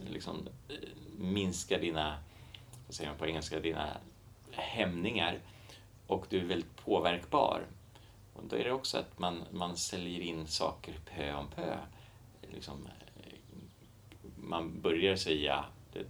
liksom, 0.09 0.47
eh, 0.69 0.75
minskar 1.17 1.79
dina, 1.79 2.17
vad 2.87 2.95
säger 2.95 3.09
man 3.09 3.19
på 3.19 3.27
engelska, 3.27 3.59
dina 3.59 3.97
hämningar 4.51 5.39
och 6.07 6.25
du 6.29 6.39
är 6.39 6.45
väldigt 6.45 6.75
påverkbar. 6.75 7.67
Och 8.33 8.43
då 8.49 8.55
är 8.55 8.63
det 8.63 8.71
också 8.71 8.97
att 8.97 9.19
man, 9.19 9.43
man 9.51 9.77
säljer 9.77 10.21
in 10.21 10.47
saker 10.47 10.93
pö 11.05 11.33
om 11.33 11.47
pö. 11.47 11.77
Liksom, 12.53 12.87
eh, 13.17 13.33
man 14.35 14.81
börjar 14.81 15.15
säga, 15.15 15.65
det, 15.93 16.05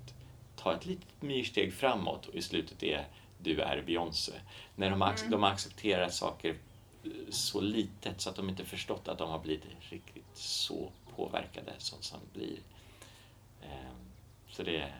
ta 0.55 0.75
ett 0.75 0.85
litet 0.85 1.21
myrsteg 1.21 1.73
framåt 1.73 2.25
och 2.27 2.35
i 2.35 2.41
slutet 2.41 2.83
är 2.83 3.07
du 3.37 3.59
är 3.61 3.81
Beyoncé. 3.81 4.33
När 4.75 4.89
de, 4.89 5.03
ac- 5.03 5.29
de 5.29 5.43
accepterar 5.43 6.09
saker 6.09 6.57
eh, 7.03 7.11
så 7.29 7.61
litet 7.61 8.21
så 8.21 8.29
att 8.29 8.35
de 8.35 8.49
inte 8.49 8.65
förstått 8.65 9.07
att 9.07 9.17
de 9.17 9.29
har 9.29 9.39
blivit 9.39 9.63
riktigt 9.89 10.25
så 10.33 10.91
påverkade 11.15 11.73
som 11.77 12.01
som 12.01 12.19
blir. 12.33 12.57
Ehm, 13.63 13.95
så 14.49 14.63
det, 14.63 14.93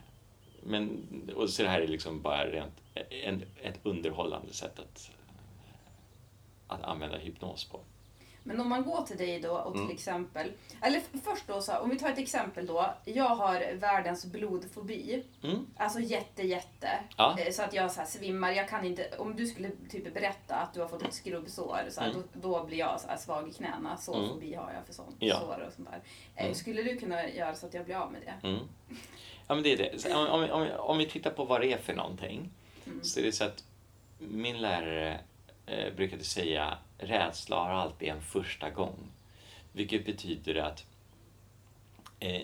men, 0.64 1.08
och 1.36 1.50
så 1.50 1.64
det 1.64 1.70
här 1.70 1.82
är 1.82 1.88
liksom 1.88 2.22
bara 2.22 2.46
rent, 2.46 2.82
en, 3.10 3.44
ett 3.62 3.80
underhållande 3.84 4.54
sätt 4.54 4.80
att 4.80 5.12
att 6.68 6.84
använda 6.84 7.18
hypnos 7.18 7.66
på. 7.66 7.80
Men 8.46 8.60
om 8.62 8.70
man 8.70 8.84
går 8.84 9.02
till 9.02 9.18
dig 9.18 9.40
då 9.40 9.52
och 9.52 9.74
till 9.74 9.82
Mm. 9.82 9.94
exempel, 9.96 10.52
eller 10.82 11.02
först 11.24 11.48
då 11.48 11.62
så, 11.62 11.78
om 11.78 11.90
vi 11.90 12.00
tar 12.00 12.10
ett 12.10 12.18
exempel 12.18 12.66
då. 12.66 12.94
Jag 13.06 13.24
har 13.36 13.74
världens 13.76 14.26
blodfobi. 14.26 15.24
Mm. 15.44 15.68
Alltså 15.78 16.00
jätte, 16.00 16.42
jätte. 16.44 16.90
Ja. 17.18 17.40
Eh, 17.40 17.52
Så 17.52 17.64
att 17.64 17.74
jag 17.74 17.92
så 17.92 18.00
här 18.00 18.08
svimmar. 18.08 18.52
Jag 18.52 18.70
kan 18.70 18.86
inte, 18.86 19.10
om 19.18 19.36
du 19.36 19.48
skulle 19.48 19.72
typ 19.90 20.14
berätta 20.14 20.56
att 20.56 20.74
du 20.74 20.82
har 20.82 20.88
fått 20.88 21.02
ett 21.02 21.14
skrubbsår, 21.14 21.80
så 21.90 22.02
här, 22.02 22.10
Mm. 22.10 22.24
då, 22.34 22.40
då 22.60 22.64
blir 22.66 22.78
jag 22.78 23.02
så 23.02 23.08
här 23.08 23.18
svag 23.18 23.50
i 23.50 23.54
knäna. 23.54 23.98
Så 23.98 24.14
Mm. 24.16 24.30
fobi 24.30 24.54
har 24.54 24.74
jag 24.74 24.86
för 24.86 24.94
sånt. 24.94 25.16
Ja. 25.20 25.40
Sår 25.40 25.64
och 25.68 25.74
sånt 25.74 25.90
där. 25.92 26.02
Eh, 26.36 26.44
Mm. 26.44 26.56
Skulle 26.56 26.84
du 26.84 26.98
kunna 26.98 27.30
göra 27.30 27.56
så 27.56 27.66
att 27.66 27.74
jag 27.74 27.86
blir 27.86 27.96
av 27.96 28.12
med 28.12 28.22
det? 28.22 28.48
Mm. 28.48 28.60
Ja, 29.48 29.56
men 29.56 29.64
det 29.64 29.74
är 29.74 29.78
det. 29.78 30.02
Så 30.02 30.18
Om, 30.18 30.28
om, 30.44 30.50
om, 30.50 30.68
om 30.80 30.98
vi 30.98 31.06
tittar 31.10 31.32
på 31.32 31.46
vad 31.46 31.62
det 31.62 31.74
är 31.74 31.78
för 31.78 31.94
någonting 31.94 32.50
Mm. 32.86 33.04
så 33.04 33.20
är 33.20 33.24
det 33.24 33.32
så 33.32 33.44
att 33.44 33.64
min 34.18 34.62
lärare 34.62 35.20
eh, 35.66 35.94
brukade 35.96 36.24
säga 36.24 36.78
rädsla 37.06 37.56
har 37.56 37.70
alltid 37.70 38.10
en 38.10 38.22
första 38.22 38.70
gång. 38.70 39.12
Vilket 39.72 40.06
betyder 40.06 40.56
att 40.56 40.86
eh, 42.20 42.42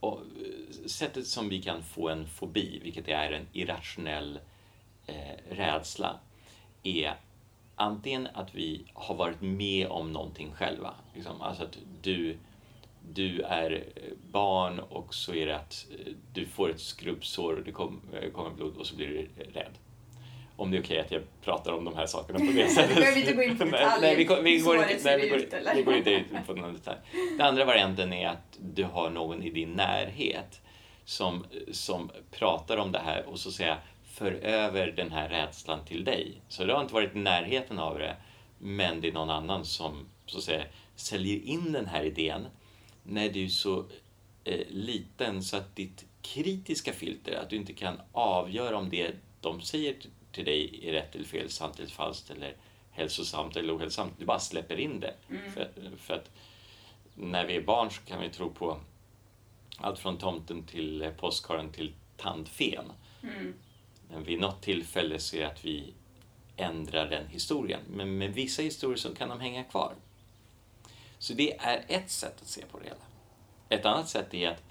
och, 0.00 0.20
eh, 0.20 0.86
sättet 0.86 1.26
som 1.26 1.48
vi 1.48 1.62
kan 1.62 1.82
få 1.82 2.08
en 2.08 2.26
fobi, 2.26 2.80
vilket 2.82 3.08
är 3.08 3.32
en 3.32 3.46
irrationell 3.52 4.38
eh, 5.06 5.36
rädsla, 5.50 6.18
är 6.82 7.14
antingen 7.74 8.28
att 8.34 8.54
vi 8.54 8.84
har 8.94 9.14
varit 9.14 9.40
med 9.40 9.86
om 9.88 10.12
någonting 10.12 10.52
själva. 10.52 10.94
Liksom, 11.14 11.40
alltså 11.40 11.64
att 11.64 11.78
du, 12.02 12.36
du 13.12 13.40
är 13.40 13.72
eh, 13.96 14.12
barn 14.30 14.78
och 14.78 15.14
så 15.14 15.34
är 15.34 15.46
det 15.46 15.56
att 15.56 15.86
eh, 15.90 16.12
du 16.32 16.46
får 16.46 16.70
ett 16.70 16.80
skrubbsår 16.80 17.56
och 17.56 17.64
det 17.64 17.72
kom, 17.72 18.00
kommer 18.32 18.50
blod 18.50 18.76
och 18.76 18.86
så 18.86 18.96
blir 18.96 19.08
du 19.08 19.42
rädd. 19.52 19.72
Om 20.56 20.70
det 20.70 20.76
är 20.76 20.82
okej 20.82 21.00
att 21.00 21.10
jag 21.10 21.22
pratar 21.44 21.72
om 21.72 21.84
de 21.84 21.96
här 21.96 22.06
sakerna 22.06 22.38
på 22.38 22.44
det 22.54 22.68
sättet. 22.68 22.90
Vi 22.90 22.94
behöver 23.00 23.20
inte 23.20 23.32
gå 23.32 23.42
in 23.42 23.58
på 23.58 23.64
detaljer. 23.64 24.00
Nej, 24.00 24.16
vi, 24.16 24.24
går- 24.24 24.42
vi, 24.42 24.58
går 24.58 24.76
inte, 24.76 25.00
nej, 25.04 25.20
vi, 25.20 25.28
går, 25.28 25.38
ut, 25.38 25.54
vi 25.76 25.82
går 25.82 25.94
inte 25.96 26.12
in 26.12 26.24
på 26.46 26.52
någon 26.52 26.72
detalj. 26.74 26.98
Den 27.38 27.46
andra 27.46 27.64
varianten 27.64 28.12
är 28.12 28.28
att 28.28 28.58
du 28.60 28.84
har 28.84 29.10
någon 29.10 29.42
i 29.42 29.50
din 29.50 29.70
närhet 29.72 30.60
som, 31.04 31.44
som 31.72 32.10
pratar 32.30 32.76
om 32.76 32.92
det 32.92 32.98
här 32.98 33.26
och 33.28 33.38
så 33.40 33.52
säga 33.52 33.76
för 34.04 34.32
över 34.32 34.86
den 34.86 35.10
här 35.12 35.28
rädslan 35.28 35.84
till 35.84 36.04
dig. 36.04 36.40
Så 36.48 36.64
du 36.64 36.72
har 36.72 36.80
inte 36.82 36.94
varit 36.94 37.14
i 37.16 37.18
närheten 37.18 37.78
av 37.78 37.98
det, 37.98 38.16
men 38.58 39.00
det 39.00 39.08
är 39.08 39.12
någon 39.12 39.30
annan 39.30 39.64
som 39.64 40.06
så 40.26 40.38
att 40.38 40.44
säga 40.44 40.64
säljer 40.96 41.42
in 41.44 41.72
den 41.72 41.86
här 41.86 42.04
idén 42.04 42.46
när 43.02 43.28
du 43.28 43.44
är 43.44 43.48
så 43.48 43.84
eh, 44.44 44.60
liten 44.68 45.42
så 45.42 45.56
att 45.56 45.76
ditt 45.76 46.04
kritiska 46.22 46.92
filter, 46.92 47.34
att 47.42 47.50
du 47.50 47.56
inte 47.56 47.72
kan 47.72 48.00
avgöra 48.12 48.76
om 48.76 48.90
det 48.90 49.10
de 49.40 49.60
säger 49.60 49.94
till 50.36 50.44
dig 50.44 50.88
är 50.88 50.92
rätt 50.92 51.14
eller 51.14 51.24
fel, 51.24 51.50
sant 51.50 51.78
eller 51.78 51.88
falskt 51.88 52.30
eller 52.30 52.56
hälsosamt 52.90 53.56
eller 53.56 53.76
ohälsosamt. 53.76 54.12
Du 54.18 54.24
bara 54.24 54.38
släpper 54.38 54.80
in 54.80 55.00
det. 55.00 55.14
För, 55.54 55.60
att- 55.60 56.00
för 56.00 56.14
att 56.14 56.30
när 57.14 57.46
vi 57.46 57.56
är 57.56 57.60
barn 57.62 57.90
så 57.90 58.02
kan 58.02 58.20
vi 58.20 58.30
tro 58.30 58.50
på 58.50 58.80
allt 59.78 59.98
från 59.98 60.18
tomten 60.18 60.62
till 60.62 61.10
påskharen 61.18 61.72
till 61.72 61.92
tandfen. 62.16 62.84
Men 64.10 64.24
vid 64.24 64.40
något 64.40 64.62
tillfälle 64.62 65.14
är 65.14 65.38
det 65.38 65.44
att 65.44 65.64
vi 65.64 65.92
ändrar 66.56 67.10
den 67.10 67.26
historien. 67.26 67.80
Men 67.90 68.18
med 68.18 68.34
vissa 68.34 68.62
historier 68.62 68.96
så 68.96 69.14
kan 69.14 69.28
de 69.28 69.40
hänga 69.40 69.64
kvar. 69.64 69.94
Så 71.18 71.32
det 71.32 71.56
är 71.58 71.84
ett 71.88 72.10
sätt 72.10 72.40
att 72.42 72.48
se 72.48 72.62
på 72.72 72.78
det 72.78 72.84
hela. 72.84 72.96
Ett 73.68 73.86
annat 73.86 74.08
sätt 74.08 74.34
är 74.34 74.48
att 74.50 74.62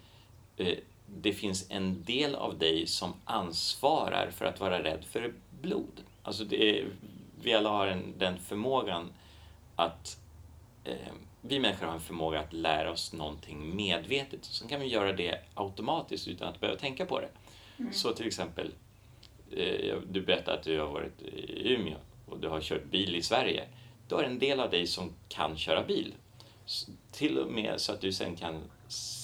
eh, 0.57 0.77
det 1.07 1.33
finns 1.33 1.65
en 1.71 2.03
del 2.03 2.35
av 2.35 2.57
dig 2.57 2.87
som 2.87 3.13
ansvarar 3.25 4.31
för 4.31 4.45
att 4.45 4.59
vara 4.59 4.83
rädd 4.83 5.05
för 5.05 5.33
blod. 5.65 6.03
Alltså 6.23 6.53
är, 6.53 6.87
vi 7.41 7.53
alla 7.53 7.69
har 7.69 7.87
en, 7.87 8.13
den 8.17 8.39
förmågan 8.39 9.11
att 9.75 10.19
eh, 10.83 10.95
vi 11.41 11.59
människor 11.59 11.85
har 11.87 11.93
en 11.93 11.99
förmåga 12.01 12.39
att 12.39 12.53
lära 12.53 12.91
oss 12.91 13.13
någonting 13.13 13.75
medvetet. 13.75 14.45
Sen 14.45 14.67
kan 14.67 14.79
vi 14.79 14.87
göra 14.87 15.13
det 15.13 15.39
automatiskt 15.53 16.27
utan 16.27 16.47
att 16.47 16.59
behöva 16.59 16.79
tänka 16.79 17.05
på 17.05 17.19
det. 17.19 17.29
Så 17.91 18.11
till 18.13 18.27
exempel, 18.27 18.71
eh, 19.51 19.95
du 20.09 20.21
berättade 20.21 20.57
att 20.57 20.63
du 20.63 20.79
har 20.79 20.87
varit 20.87 21.21
i 21.21 21.73
Umeå 21.73 21.97
och 22.29 22.39
du 22.39 22.47
har 22.47 22.61
kört 22.61 22.83
bil 22.85 23.15
i 23.15 23.21
Sverige. 23.21 23.63
Då 24.07 24.17
är 24.17 24.21
det 24.21 24.27
en 24.29 24.39
del 24.39 24.59
av 24.59 24.69
dig 24.69 24.87
som 24.87 25.13
kan 25.29 25.57
köra 25.57 25.83
bil. 25.83 26.13
S- 26.65 26.87
Till 27.11 27.37
och 27.39 27.51
med 27.51 27.81
så 27.81 27.91
att 27.91 28.01
du 28.01 28.11
sen 28.13 28.35
kan 28.35 28.55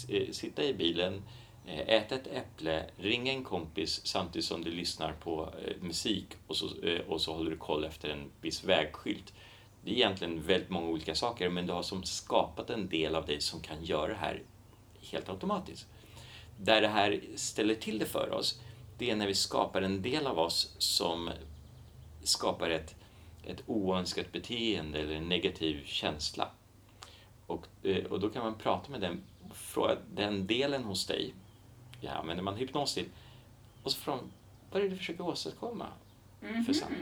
eh, 0.10 0.32
sitta 0.32 0.64
i 0.64 0.74
bilen, 0.74 1.22
Eh, 1.66 1.80
ät 1.80 1.90
äta 1.90 2.16
ett 2.16 2.28
äpple, 2.28 2.86
ringa 2.98 3.32
en 3.32 3.44
kompis 3.44 4.02
samtidigt 4.04 4.46
som 4.46 4.64
du 4.64 4.72
lyssnar 4.72 5.14
på 5.14 5.54
eh, 5.66 5.76
musik 5.82 6.28
och 6.48 6.56
så, 6.56 6.66
eh, 6.84 7.02
och 7.08 7.22
så 7.22 7.34
håller 7.34 7.52
du 7.52 7.58
koll 7.58 7.86
efter 7.86 8.10
en 8.10 8.32
viss 8.42 8.64
vägskylt. 8.64 9.34
Det 9.84 9.92
är 9.92 9.96
egentligen 9.96 10.42
väldigt 10.42 10.70
många 10.70 10.88
olika 10.88 11.16
saker 11.16 11.50
men 11.50 11.68
du 11.68 11.74
har 11.74 11.84
som 11.84 12.04
skapat 12.04 12.70
en 12.70 12.90
del 12.90 13.16
av 13.16 13.26
dig 13.26 13.42
som 13.42 13.60
kan 13.60 13.84
göra 13.84 14.08
det 14.08 14.20
här 14.20 14.44
helt 15.12 15.30
automatiskt. 15.30 15.88
Där 16.58 16.82
det 16.82 16.88
här 16.88 17.22
ställer 17.36 17.76
till 17.76 18.00
det 18.00 18.06
för 18.06 18.32
oss, 18.34 18.60
det 18.98 19.10
är 19.10 19.16
när 19.16 19.28
vi 19.28 19.36
skapar 19.36 19.82
en 19.82 20.02
del 20.02 20.28
av 20.28 20.40
oss 20.40 20.76
som 20.78 21.30
skapar 22.24 22.70
ett, 22.70 22.96
ett 23.44 23.64
oönskat 23.66 24.32
beteende 24.32 25.00
eller 25.00 25.16
en 25.16 25.30
negativ 25.30 25.86
känsla. 25.86 26.48
Och, 27.48 27.68
och 28.10 28.20
då 28.20 28.30
kan 28.30 28.44
man 28.44 28.56
prata 28.56 28.92
med 28.92 29.02
den, 29.02 29.24
fråga 29.54 29.98
den 30.14 30.48
delen 30.48 30.84
hos 30.84 31.08
dig, 31.08 31.34
ja, 32.02 32.12
använder 32.12 32.44
man 32.44 32.56
hypnos 32.56 32.94
till, 32.94 33.06
och 33.84 33.92
så 33.92 33.98
fråga 34.00 34.20
vad 34.72 34.80
är 34.82 34.84
det 34.84 34.90
du 34.92 34.98
försöker 34.98 35.28
åstadkomma 35.28 35.88
för 36.66 36.74
samma? 36.74 36.96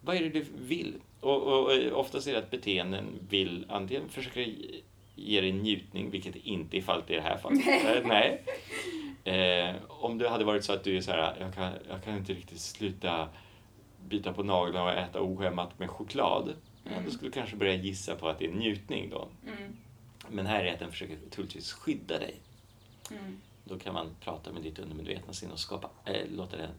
Vad 0.00 0.16
är 0.16 0.20
det 0.20 0.28
du 0.28 0.46
vill? 0.58 0.94
Och, 1.20 1.42
och, 1.42 1.64
och 1.64 2.00
oftast 2.00 2.26
är 2.26 2.32
det 2.32 2.38
att 2.38 2.50
beteenden 2.50 3.06
vill 3.28 3.66
antingen 3.68 4.08
försöka 4.08 4.40
ge- 5.14 5.40
dig 5.40 5.52
njutning, 5.52 6.10
vilket 6.10 6.36
inte 6.36 6.76
är 6.78 6.82
fallet 6.82 7.10
i 7.10 7.14
det 7.14 7.20
här 7.20 7.36
fallet. 7.38 7.66
Eh, 7.66 8.06
Nej. 8.06 8.42
Eh, 9.24 9.74
om 9.88 10.18
det 10.18 10.28
hade 10.28 10.44
varit 10.44 10.64
så 10.64 10.72
att 10.72 10.84
du 10.84 10.96
är 10.96 11.00
så 11.00 11.10
här, 11.10 11.36
jag 11.40 11.54
kan, 11.54 11.72
jag 11.88 12.04
kan 12.04 12.16
inte 12.16 12.32
riktigt 12.32 12.60
sluta 12.60 13.28
bita 14.08 14.32
på 14.32 14.42
naglarna 14.42 14.84
och 14.92 14.98
äta 14.98 15.22
ohämmat 15.22 15.78
med 15.78 15.90
choklad. 15.90 16.54
Ja, 16.84 16.90
då 17.04 17.10
skulle 17.10 17.28
du 17.28 17.32
kanske 17.32 17.56
börja 17.56 17.74
gissa 17.74 18.14
på 18.16 18.28
att 18.28 18.38
det 18.38 18.46
är 18.46 18.52
njutning 18.52 19.10
då. 19.10 19.28
Mm. 19.46 19.76
Men 20.30 20.46
här 20.46 20.64
är 20.64 20.72
att 20.72 20.78
den 20.78 20.90
försöker 20.90 21.16
troligtvis 21.30 21.72
skydda 21.72 22.18
dig. 22.18 22.34
Mm. 23.10 23.40
Då 23.68 23.78
kan 23.78 23.94
man 23.94 24.16
prata 24.20 24.52
med 24.52 24.62
ditt 24.62 24.78
undermedvetna 24.78 25.32
sinne 25.32 25.52
och 25.52 25.58
skapa, 25.58 25.90
eh, 26.04 26.30
låta 26.30 26.56
den, 26.56 26.70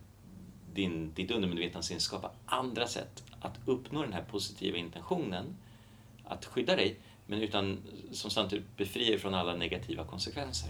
din, 0.73 1.13
ditt 1.13 1.31
undermedvetna 1.31 1.81
sinne 1.81 1.99
skapa 1.99 2.31
andra 2.45 2.87
sätt 2.87 3.23
att 3.41 3.59
uppnå 3.65 4.01
den 4.01 4.13
här 4.13 4.23
positiva 4.23 4.77
intentionen 4.77 5.57
att 6.25 6.45
skydda 6.45 6.75
dig, 6.75 6.99
men 7.25 7.41
utan 7.41 7.79
som 8.11 8.31
samtidigt 8.31 8.77
befriar 8.77 9.17
från 9.17 9.33
alla 9.33 9.55
negativa 9.55 10.03
konsekvenser. 10.03 10.69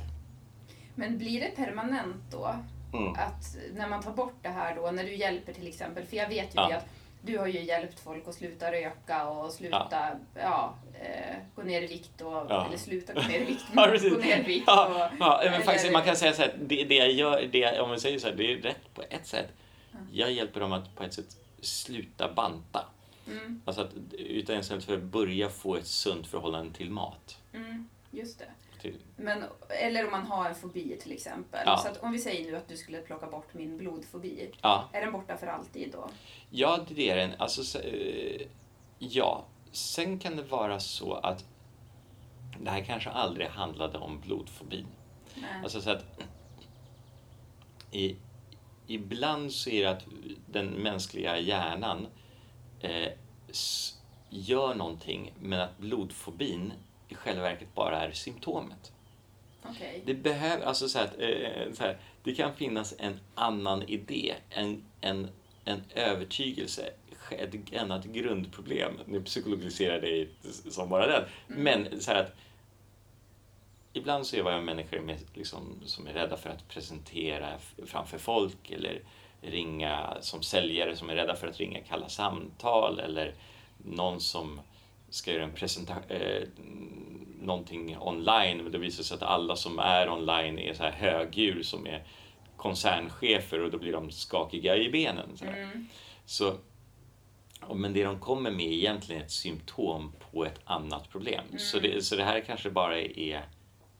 Men 0.95 1.17
blir 1.17 1.39
det 1.39 1.55
permanent 1.55 2.31
då? 2.31 2.55
Mm. 2.93 3.13
Att 3.13 3.57
när 3.73 3.89
man 3.89 4.01
tar 4.03 4.11
bort 4.11 4.35
det 4.41 4.49
här 4.49 4.75
då, 4.75 4.91
när 4.91 5.03
du 5.03 5.15
hjälper 5.15 5.53
till 5.53 5.67
exempel, 5.67 6.05
för 6.05 6.17
jag 6.17 6.29
vet 6.29 6.55
ju 6.55 6.59
Ja. 6.59 6.67
det 6.69 6.77
att 6.77 6.85
du 7.21 7.37
har 7.37 7.47
ju 7.47 7.63
hjälpt 7.63 7.99
folk 7.99 8.27
att 8.27 8.35
sluta 8.35 8.71
röka 8.71 9.29
och 9.29 9.51
sluta 9.51 10.11
ja. 10.35 10.75
Eh, 11.01 11.35
gå 11.55 11.61
ner 11.61 11.81
i 11.81 11.87
vikt, 11.87 12.21
och, 12.21 12.31
Ja. 12.49 12.65
eller 12.67 12.77
sluta 12.77 13.13
gå 13.13 13.21
ner 13.21 13.39
i 13.39 13.43
vikt, 13.43 13.63
Ja, 13.75 13.81
men 13.81 13.91
precis. 13.91 14.13
gå 14.13 14.19
ner 14.19 14.39
i 14.39 14.43
vikt. 14.43 14.63
Ja, 14.67 14.85
och, 14.87 14.99
ja, 15.19 15.39
men 15.43 15.53
eller- 15.53 15.65
faktiskt, 15.65 15.91
man 15.91 16.03
kan 16.03 16.15
säga 16.15 16.33
så 16.33 16.41
här, 16.41 16.53
det, 16.61 16.83
det 16.83 16.95
jag 16.95 17.11
gör, 17.11 17.49
det, 17.51 17.79
om 17.79 17.89
man 17.89 17.99
säger 17.99 18.19
så 18.19 18.27
här, 18.27 18.35
det 18.35 18.53
är 18.53 18.57
rätt 18.57 18.93
på 18.93 19.03
ett 19.09 19.27
sätt. 19.27 19.47
Jag 20.11 20.31
hjälper 20.31 20.59
dem 20.59 20.73
att 20.73 20.95
på 20.95 21.03
ett 21.03 21.13
sätt 21.13 21.37
sluta 21.61 22.33
banta. 22.33 22.85
Mm, 23.27 23.61
Alltså 23.65 23.81
att 23.81 23.89
utan 24.11 24.59
istället 24.59 24.83
för 24.83 24.93
att 24.93 25.03
börja 25.03 25.49
få 25.49 25.75
ett 25.75 25.87
sunt 25.87 26.27
förhållande 26.27 26.73
till 26.73 26.91
mat. 26.91 27.37
mm, 27.53 27.89
just 28.11 28.39
det. 28.39 28.45
Till, 28.81 28.95
Men, 29.15 29.43
eller 29.69 30.05
om 30.05 30.11
man 30.11 30.25
har 30.25 30.49
en 30.49 30.55
fobi 30.55 30.97
till 31.01 31.11
exempel. 31.11 31.59
Ja. 31.65 31.77
Så 31.77 32.05
om 32.05 32.11
vi 32.11 32.19
säger 32.19 32.51
nu 32.51 32.57
att 32.57 32.67
du 32.67 32.77
skulle 32.77 32.97
plocka 33.01 33.25
bort 33.27 33.53
min 33.53 33.77
blodfobi. 33.77 34.51
ja, 34.61 34.89
Är 34.93 35.01
den 35.01 35.11
borta 35.11 35.37
för 35.37 35.47
alltid 35.47 35.91
då? 35.91 36.09
Ja, 36.49 36.79
det 36.89 37.09
är 37.09 37.15
den. 37.15 37.31
Alltså, 37.37 37.63
så- 37.63 37.79
eh, 37.79 38.41
ja. 38.99 39.45
Sen 39.71 40.19
kan 40.19 40.35
det 40.35 40.43
vara 40.43 40.79
så 40.79 41.13
att 41.13 41.45
det 42.59 42.69
här 42.69 42.83
kanske 42.83 43.09
aldrig 43.09 43.47
handlade 43.47 43.97
om 43.97 44.19
blodfobi. 44.19 44.85
Nej. 45.35 45.49
Alltså 45.63 45.81
så 45.81 45.89
att 45.89 46.05
i, 47.91 48.15
ibland 48.87 49.51
så 49.51 49.69
är 49.69 49.83
det 49.83 49.91
att 49.91 50.05
den 50.45 50.67
mänskliga 50.67 51.39
hjärnan 51.39 52.07
eh, 52.79 53.11
gör 54.29 54.75
någonting 54.75 55.33
men 55.39 55.59
att 55.59 55.77
blodfobin 55.77 56.73
i 57.07 57.15
själva 57.15 57.41
verket 57.41 57.75
bara 57.75 58.01
är 58.01 58.11
symptomet. 58.11 58.91
Okej. 59.63 60.03
Det 60.05 60.13
behöver, 60.13 60.65
alltså 60.65 60.89
så 60.89 60.99
här, 60.99 61.05
att, 61.05 61.19
eh, 61.19 61.73
så 61.73 61.83
här, 61.83 61.97
det 62.23 62.35
kan 62.35 62.55
finnas 62.55 62.93
en 62.99 63.19
annan 63.35 63.83
idé, 63.83 64.35
en, 64.49 64.83
en, 65.01 65.29
en 65.65 65.83
övertygelse, 65.95 66.93
ett 67.31 67.73
annat 67.81 68.05
grundproblem. 68.05 68.93
Nu 69.05 69.23
psykologiserar 69.23 70.01
det 70.01 70.27
som 70.71 70.89
bara 70.89 71.07
den. 71.07 71.23
Men 71.47 72.01
så 72.01 72.11
att 72.11 72.35
ibland 73.93 74.27
så 74.27 74.35
är 74.35 74.51
jag 74.51 74.63
människor 74.63 74.99
med, 74.99 75.17
liksom, 75.33 75.81
som 75.85 76.07
är 76.07 76.13
rädda 76.13 76.37
för 76.37 76.49
att 76.49 76.67
presentera 76.67 77.49
framför 77.85 78.17
folk 78.17 78.71
eller 78.71 79.01
ringa 79.41 80.17
som 80.21 80.41
säljare 80.41 80.95
som 80.95 81.09
är 81.09 81.15
rädda 81.15 81.35
för 81.35 81.47
att 81.47 81.57
ringa 81.57 81.79
kalla 81.81 82.09
samtal 82.09 82.99
eller 82.99 83.33
någon 83.77 84.19
som 84.19 84.61
ska 85.09 85.33
göra 85.33 85.43
en 85.43 85.53
presentation, 85.53 86.03
eh, 86.09 86.47
någonting 87.41 87.97
online 87.99 88.57
men 88.57 88.71
det 88.71 88.77
visar 88.77 89.03
sig 89.03 89.15
att 89.15 89.23
alla 89.23 89.55
som 89.55 89.79
är 89.79 90.09
online 90.09 90.59
är 90.59 90.73
så 90.73 90.83
här 90.83 90.91
högdjur 90.91 91.63
som 91.63 91.87
är 91.87 92.03
koncernchefer 92.57 93.59
och 93.59 93.71
då 93.71 93.77
blir 93.77 93.91
de 93.91 94.11
skakiga 94.11 94.77
i 94.77 94.89
benen. 94.89 95.37
Så. 95.37 95.45
Mm. 95.45 95.87
så 96.25 96.53
men 97.75 97.93
det 97.93 98.03
de 98.03 98.19
kommer 98.19 98.51
med 98.51 98.65
är 98.65 98.71
egentligen 98.71 99.21
ett 99.21 99.31
symptom 99.31 100.11
på 100.31 100.45
ett 100.45 100.59
annat 100.65 101.09
problem. 101.09 101.45
Så, 101.57 101.79
det, 101.79 102.05
så 102.05 102.15
det 102.15 102.23
här 102.23 102.41
kanske 102.41 102.69
bara 102.69 102.99
är 102.99 103.45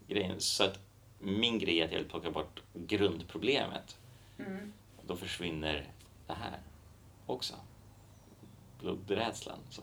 grejen. 0.08 0.40
Så 0.40 0.64
att 0.64 0.80
min 1.20 1.60
grej 1.60 1.80
är 1.80 1.86
att 1.86 1.92
jag 1.92 2.00
vill 2.00 2.10
plocka 2.10 2.32
bort 2.32 2.62
grundproblemet. 2.74 3.98
Mm. 4.40 4.74
Då 5.08 5.16
försvinner 5.16 5.92
det 6.28 6.34
här 6.34 6.60
också. 7.26 7.54
Blodrädslan. 8.80 9.60
Så. 9.70 9.82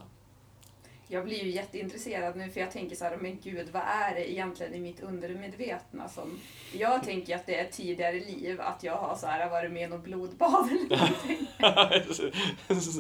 Jag 1.09 1.25
blir 1.25 1.45
ju 1.45 1.51
jätteintresserad 1.51 2.37
nu 2.37 2.51
för 2.51 2.61
jag 2.61 2.71
tänker 2.71 2.97
så 2.97 3.05
här, 3.05 3.17
men 3.17 3.39
gud 3.43 3.69
vad 3.73 3.83
är 3.83 4.15
det 4.15 4.33
egentligen 4.33 4.75
i 4.75 4.81
mitt 4.81 5.01
undermedvetna 5.01 6.09
som... 6.09 6.39
Jag 6.73 7.05
tänker 7.05 7.37
att 7.37 7.47
det 7.47 7.59
är 7.61 7.65
tidigare 7.71 8.13
liv, 8.21 8.61
att 8.61 8.83
jag 8.83 8.97
har 8.97 9.17
så 9.17 9.27
här 9.27 9.51
varit 9.51 9.73
med 9.73 9.83
i 9.83 9.87
något 9.87 10.05
blodbad 10.05 10.69
eller 10.71 10.97
någonting. 10.97 11.47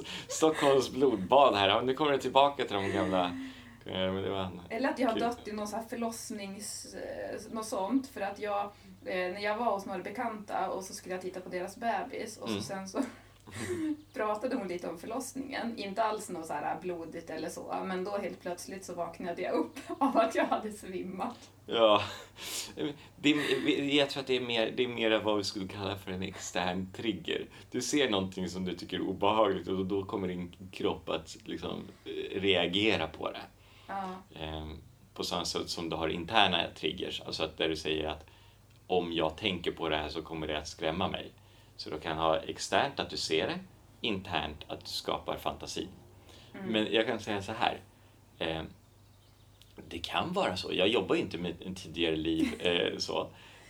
Stockholms 0.28 0.90
blodbad 0.90 1.54
här. 1.54 1.82
Nu 1.82 1.94
kommer 1.94 2.12
det 2.12 2.18
tillbaka 2.18 2.64
till 2.64 2.74
de 2.76 2.88
gamla... 2.92 3.24
eh, 3.86 4.46
Eller 4.70 4.88
att 4.88 4.98
jag 4.98 5.08
har 5.08 5.18
dött 5.18 5.48
i 5.48 5.52
någon 5.52 5.68
så 5.68 5.76
här 5.76 5.84
förlossnings... 5.88 6.94
eh, 6.94 7.40
Något 7.52 7.66
sånt. 7.66 8.06
För 8.08 8.20
att 8.20 8.38
jag, 8.38 8.60
eh, 9.04 9.14
när 9.32 9.40
jag 9.40 9.56
var 9.56 9.72
hos 9.72 9.86
några 9.86 10.02
bekanta 10.02 10.70
och 10.70 10.84
så 10.84 10.94
skulle 10.94 11.14
jag 11.14 11.22
titta 11.22 11.40
på 11.40 11.48
deras 11.48 11.76
bebis 11.76 12.36
och 12.36 12.48
så 12.48 12.52
Mm. 12.54 12.62
sen 12.64 12.88
så 12.88 13.02
pratade 14.14 14.56
hon 14.56 14.68
lite 14.68 14.88
om 14.88 14.98
förlossningen. 14.98 15.78
Inte 15.78 16.02
alls 16.02 16.28
något 16.28 16.46
så 16.46 16.52
här 16.52 16.80
blodigt 16.80 17.30
eller 17.30 17.48
så, 17.48 17.76
men 17.84 18.04
då 18.04 18.10
helt 18.18 18.40
plötsligt 18.40 18.84
så 18.84 18.94
vaknade 18.94 19.42
jag 19.42 19.54
upp 19.54 19.78
av 19.98 20.16
att 20.16 20.34
jag 20.34 20.44
hade 20.44 20.72
svimmat. 20.72 21.50
Ja, 21.66 22.02
det 23.16 23.30
jag 23.96 24.10
tror 24.10 24.20
att 24.20 24.26
det 24.26 24.36
är, 24.36 24.40
mer, 24.40 24.72
det 24.76 24.84
är 24.84 24.88
mer 24.88 25.18
vad 25.18 25.36
vi 25.36 25.44
skulle 25.44 25.68
kalla 25.68 25.96
för 25.96 26.10
en 26.10 26.22
extern 26.22 26.92
trigger. 26.92 27.46
Du 27.70 27.82
ser 27.82 28.10
någonting 28.10 28.48
som 28.48 28.64
du 28.64 28.76
tycker 28.76 28.96
är 28.96 29.02
obehagligt 29.02 29.68
och 29.68 29.86
då 29.86 30.04
kommer 30.04 30.28
din 30.28 30.56
kropp 30.72 31.08
att 31.08 31.36
liksom 31.44 31.82
eh, 32.04 32.40
reagera 32.40 33.06
på 33.06 33.30
det. 33.30 33.42
Ja. 33.86 34.04
Ehm, 34.40 34.78
På 35.14 35.24
samma 35.24 35.44
sätt 35.44 35.68
som 35.68 35.88
du 35.90 35.96
har 35.96 36.08
interna 36.08 36.62
triggers, 36.74 37.20
alltså 37.20 37.42
att 37.44 37.58
där 37.58 37.68
du 37.68 37.76
säger 37.76 38.08
att 38.08 38.26
om 38.86 39.12
jag 39.12 39.36
tänker 39.36 39.72
på 39.72 39.88
det 39.88 39.96
här 39.96 40.08
så 40.08 40.22
kommer 40.22 40.46
det 40.46 40.58
att 40.58 40.68
skrämma 40.68 41.08
mig. 41.08 41.32
Så 41.76 41.90
du 41.90 41.98
kan 41.98 42.16
ha 42.16 42.36
externt 42.36 43.00
att 43.00 43.10
du 43.10 43.16
ser 43.16 43.46
det, 43.46 43.58
internt 44.00 44.64
att 44.68 44.80
du 44.80 44.86
skapar 44.86 45.36
fantasin. 45.36 45.88
Men 46.68 46.92
jag 46.92 47.06
kan 47.06 47.20
säga 47.20 47.42
så 47.42 47.52
här. 47.52 47.80
Eh, 48.38 48.62
det 49.88 49.98
kan 49.98 50.32
vara 50.32 50.56
så. 50.56 50.72
Jag 50.72 50.88
jobbar 50.88 51.16
inte 51.16 51.38
med 51.38 51.54
en 51.66 51.74
tidigare 51.74 52.16
liv 52.16 52.46
eh, 52.58 52.98
så. 52.98 53.28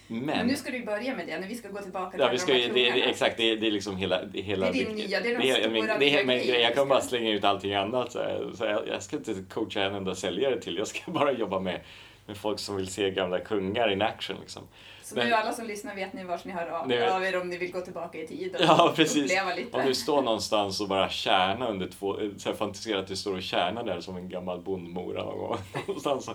Men, 0.08 0.24
Men 0.24 0.46
nu 0.46 0.56
ska 0.56 0.70
du 0.70 0.76
ju 0.78 0.84
börja 0.84 1.16
med 1.16 1.26
det, 1.26 1.38
när 1.38 1.48
vi 1.48 1.54
ska 1.54 1.68
gå 1.68 1.78
tillbaka 1.78 2.10
till 2.10 2.20
Ja, 2.20 2.28
vi 2.32 2.38
ska, 2.38 2.52
de 2.52 2.68
det, 2.68 2.90
här 2.90 2.96
det, 2.96 3.02
exakt, 3.02 3.36
det, 3.36 3.56
det 3.56 3.66
är 3.66 3.70
liksom 3.70 3.96
hela... 3.96 4.24
Det, 4.24 4.40
hela, 4.40 4.72
Det 4.72 4.82
är 4.82 4.86
din 4.86 4.96
nya, 4.96 5.20
det 5.20 5.30
är 5.30 5.38
de 5.38 5.46
det, 5.46 5.54
stora 5.54 5.70
men, 5.70 6.00
det, 6.00 6.24
nya 6.24 6.24
men, 6.24 6.62
Jag 6.62 6.74
kan 6.74 6.88
bara 6.88 7.00
slänga 7.00 7.30
ut 7.30 7.44
allting 7.44 7.74
annat. 7.74 8.12
Så, 8.12 8.18
här, 8.18 8.52
så 8.54 8.64
jag, 8.64 8.88
jag 8.88 9.02
ska 9.02 9.16
inte 9.16 9.44
coacha 9.50 9.82
en 9.82 9.94
enda 9.94 10.14
säljare 10.14 10.60
till. 10.60 10.76
Jag 10.76 10.86
ska 10.86 11.10
bara 11.10 11.32
jobba 11.32 11.60
med, 11.60 11.80
med 12.26 12.36
folk 12.36 12.58
som 12.58 12.76
vill 12.76 12.88
se 12.88 13.10
gamla 13.10 13.40
kungar 13.40 13.92
in 13.92 14.02
action. 14.02 14.36
Liksom. 14.40 14.62
Så 15.08 15.14
Men- 15.14 15.26
nu 15.28 15.32
alla 15.34 15.52
som 15.52 15.66
lyssnar 15.66 15.94
vet 15.94 16.12
ni 16.12 16.24
vars 16.24 16.44
ni 16.44 16.52
hör 16.52 16.66
av, 16.66 16.88
Nu- 16.88 17.04
av 17.04 17.24
er 17.24 17.40
om 17.40 17.48
ni 17.48 17.56
vill 17.58 17.72
gå 17.72 17.80
tillbaka 17.80 18.18
i 18.22 18.26
tiden 18.26 18.60
Ja, 18.64 18.88
och 18.90 18.96
precis. 18.96 19.24
uppleva 19.24 19.54
lite. 19.54 19.76
Om 19.76 19.86
du 19.86 19.94
står 19.94 20.22
någonstans 20.22 20.80
och 20.80 20.88
bara 20.88 21.08
kärna 21.08 21.68
under 21.68 21.88
två, 21.88 22.16
så 22.38 22.48
här, 22.48 22.56
fantisera 22.56 22.98
att 22.98 23.06
du 23.06 23.16
står 23.16 23.34
och 23.36 23.42
kärnar 23.42 23.84
där 23.84 24.00
som 24.00 24.16
en 24.16 24.28
gammal 24.28 24.60
bondmora 24.60 25.24
någonstans. 25.86 26.30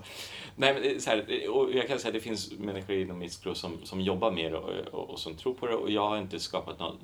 Nej, 0.55 0.73
men 0.73 0.84
är 0.84 0.99
så 0.99 1.10
här, 1.10 1.49
och 1.49 1.71
jag 1.73 1.88
kan 1.88 1.99
säga 1.99 2.10
att 2.10 2.13
det 2.13 2.19
finns 2.19 2.51
människor 2.51 2.95
inom 2.95 3.19
mitt 3.19 3.34
skrå 3.34 3.55
som, 3.55 3.77
som 3.84 4.01
jobbar 4.01 4.31
med 4.31 4.51
det 4.51 4.57
och, 4.57 4.93
och, 4.99 5.10
och 5.10 5.19
som 5.19 5.36
tror 5.36 5.53
på 5.53 5.67
det 5.67 5.75
och 5.75 5.91
jag 5.91 6.10
har 6.10 6.17
inte 6.17 6.39
skapat 6.39 6.79
någon, 6.79 6.97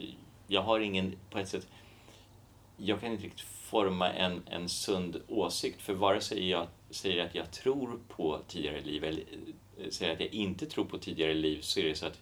jag 0.47 0.61
har 0.61 0.79
ingen, 0.79 1.15
på 1.31 1.39
ett 1.39 1.47
sätt, 1.47 1.67
jag 2.77 2.99
kan 3.01 3.11
inte 3.11 3.23
riktigt 3.25 3.41
forma 3.47 4.09
en, 4.11 4.41
en 4.51 4.69
sund 4.69 5.21
åsikt 5.27 5.81
för 5.81 5.93
vare 5.93 6.21
sig 6.21 6.49
jag 6.49 6.67
säger 6.89 7.25
att 7.25 7.35
jag 7.35 7.51
tror 7.51 7.99
på 8.07 8.39
tidigare 8.47 8.81
liv 8.81 9.03
eller 9.03 9.23
eh, 9.79 9.89
säger 9.89 10.13
att 10.13 10.19
jag 10.19 10.33
inte 10.33 10.65
tror 10.65 10.85
på 10.85 10.97
tidigare 10.97 11.33
liv 11.33 11.61
så 11.61 11.79
är 11.79 11.83
det 11.83 11.95
så 11.95 12.05
att 12.05 12.19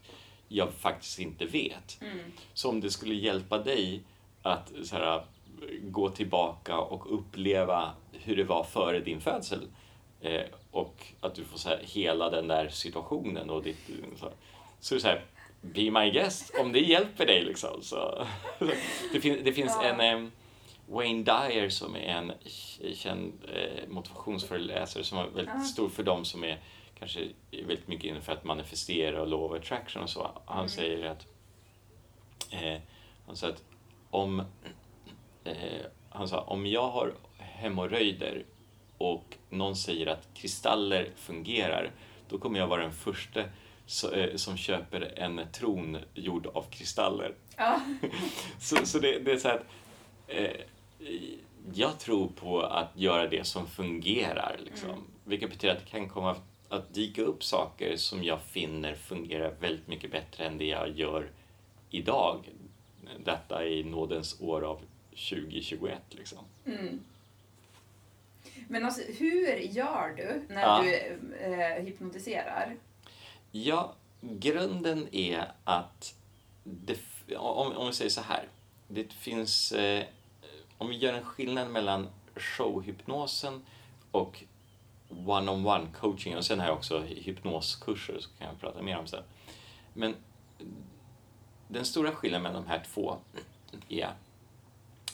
jag 0.47 0.73
faktiskt 0.73 1.19
inte 1.19 1.45
vet. 1.45 1.97
Mm. 2.01 2.19
Så 2.53 2.69
om 2.69 2.81
det 2.81 2.91
skulle 2.91 3.15
hjälpa 3.15 3.57
dig 3.57 4.03
att 4.41 4.71
så 4.83 4.95
här, 4.95 5.25
gå 5.81 6.09
tillbaka 6.09 6.77
och 6.77 7.13
uppleva 7.19 7.91
hur 8.11 8.35
det 8.35 8.43
var 8.43 8.63
före 8.63 8.99
din 8.99 9.21
födsel 9.21 9.67
eh, 10.21 10.41
och 10.71 11.07
att 11.19 11.35
du 11.35 11.43
får 11.43 11.57
så 11.57 11.69
här, 11.69 11.79
hela 11.83 12.29
den 12.29 12.47
där 12.47 12.69
situationen 12.69 13.49
och 13.49 13.63
ditt, 13.63 13.89
så, 14.19 14.31
så 14.79 14.93
är 14.93 14.97
det 14.97 15.01
så 15.01 15.07
här, 15.07 15.21
be 15.61 15.91
my 15.91 16.11
guest 16.11 16.53
om 16.59 16.71
det 16.71 16.79
hjälper 16.79 17.25
dig 17.25 17.43
liksom. 17.45 17.81
Så, 17.81 18.25
det, 19.13 19.21
fin, 19.21 19.41
det 19.43 19.53
finns 19.53 19.77
Ja. 19.81 19.83
en 19.83 19.97
Wayne 20.87 21.23
Dyer 21.23 21.69
som 21.69 21.95
är 21.95 21.99
en 21.99 22.31
känd 22.95 23.33
eh, 23.53 23.87
motivationsföreläsare 23.87 25.03
som 25.03 25.17
är 25.17 25.27
väldigt 25.27 25.55
Ah. 25.55 25.59
stor 25.59 25.89
för 25.89 26.03
dem 26.03 26.25
som 26.25 26.43
är 26.43 26.59
kanske 26.99 27.27
väldigt 27.51 27.87
mycket 27.87 28.05
inne 28.05 28.21
för 28.21 28.33
att 28.33 28.43
manifestera 28.43 29.21
och 29.21 29.45
of 29.45 29.51
attraction 29.61 30.03
och 30.03 30.09
så. 30.09 30.41
Han 30.45 30.57
Mm. 30.57 30.69
säger 30.69 31.05
att 31.05 31.25
eh, 32.51 32.81
han 33.27 33.35
sa 33.35 33.47
att 33.47 33.63
om 34.09 34.39
eh, 35.43 35.55
han 36.09 36.27
sa 36.27 36.41
om 36.41 36.65
jag 36.65 36.89
har 36.89 37.13
hemorrojder 37.37 38.45
och 38.97 39.37
någon 39.49 39.75
säger 39.75 40.07
att 40.07 40.27
kristaller 40.33 41.09
fungerar 41.15 41.91
då 42.29 42.37
kommer 42.37 42.59
jag 42.59 42.67
vara 42.67 42.81
den 42.81 42.93
första 42.93 43.39
eh, 44.13 44.35
som 44.35 44.57
köper 44.57 45.19
en 45.19 45.41
tron 45.51 45.97
gjord 46.13 46.47
av 46.47 46.63
kristaller. 46.69 47.35
Ja. 47.57 47.81
Så, 48.59 48.85
så 48.85 48.99
det, 48.99 49.19
det 49.19 49.31
är 49.31 49.37
så 49.37 49.47
här 49.47 49.55
att 49.57 49.65
eh, 50.27 50.51
jag 51.73 51.99
tror 51.99 52.27
på 52.27 52.61
att 52.61 52.89
göra 52.95 53.27
det 53.27 53.47
som 53.47 53.67
fungerar. 53.67 54.59
Liksom. 54.65 54.89
Mm. 54.89 55.01
Vilket 55.23 55.49
betyder 55.49 55.75
att 55.75 55.85
det 55.85 55.91
kan 55.91 56.09
komma 56.09 56.35
att 56.69 56.93
dyka 56.93 57.21
upp 57.21 57.43
saker 57.43 57.97
som 57.97 58.23
jag 58.23 58.41
finner 58.41 58.95
fungerar 58.95 59.55
väldigt 59.59 59.87
mycket 59.87 60.11
bättre 60.11 60.45
än 60.45 60.57
det 60.57 60.65
jag 60.65 60.89
gör 60.99 61.29
idag. 61.89 62.49
Detta 63.25 63.65
i 63.65 63.83
nådens 63.83 64.41
år 64.41 64.61
av 64.61 64.79
2021. 65.09 66.01
Liksom. 66.09 66.39
Mm. 66.65 66.99
Men 68.67 68.85
alltså, 68.85 69.01
hur 69.11 69.57
gör 69.57 70.13
du 70.17 70.53
när 70.53 70.61
Ja. 70.61 70.83
du 70.83 71.19
eh, 71.39 71.83
hypnotiserar? 71.83 72.75
Ja, 73.51 73.93
grunden 74.21 75.07
är 75.11 75.51
att 75.63 76.15
det, 76.63 76.97
om, 77.37 77.77
om 77.77 77.87
vi 77.87 77.93
säger 77.93 78.11
så 78.11 78.21
här. 78.21 78.47
Det 78.87 79.13
finns, 79.13 79.71
eh, 79.71 80.03
om 80.77 80.87
vi 80.87 80.97
gör 80.97 81.13
en 81.13 81.25
skillnad 81.25 81.69
mellan 81.69 82.09
showhypnosen 82.35 83.65
och 84.11 84.43
one-on-one 85.09 85.87
coaching 85.99 86.37
och 86.37 86.45
sen 86.45 86.59
har 86.59 86.67
jag 86.67 86.77
också 86.77 86.99
hypnoskurser 86.99 88.19
så 88.19 88.29
kan 88.37 88.47
jag 88.47 88.59
prata 88.59 88.81
mer 88.81 88.97
om 88.97 89.07
sen. 89.07 89.23
Men 89.93 90.15
den 91.67 91.85
stora 91.85 92.11
skillnaden 92.11 92.43
mellan 92.43 92.63
de 92.63 92.69
här 92.69 92.83
två 92.93 93.17
är 93.89 94.13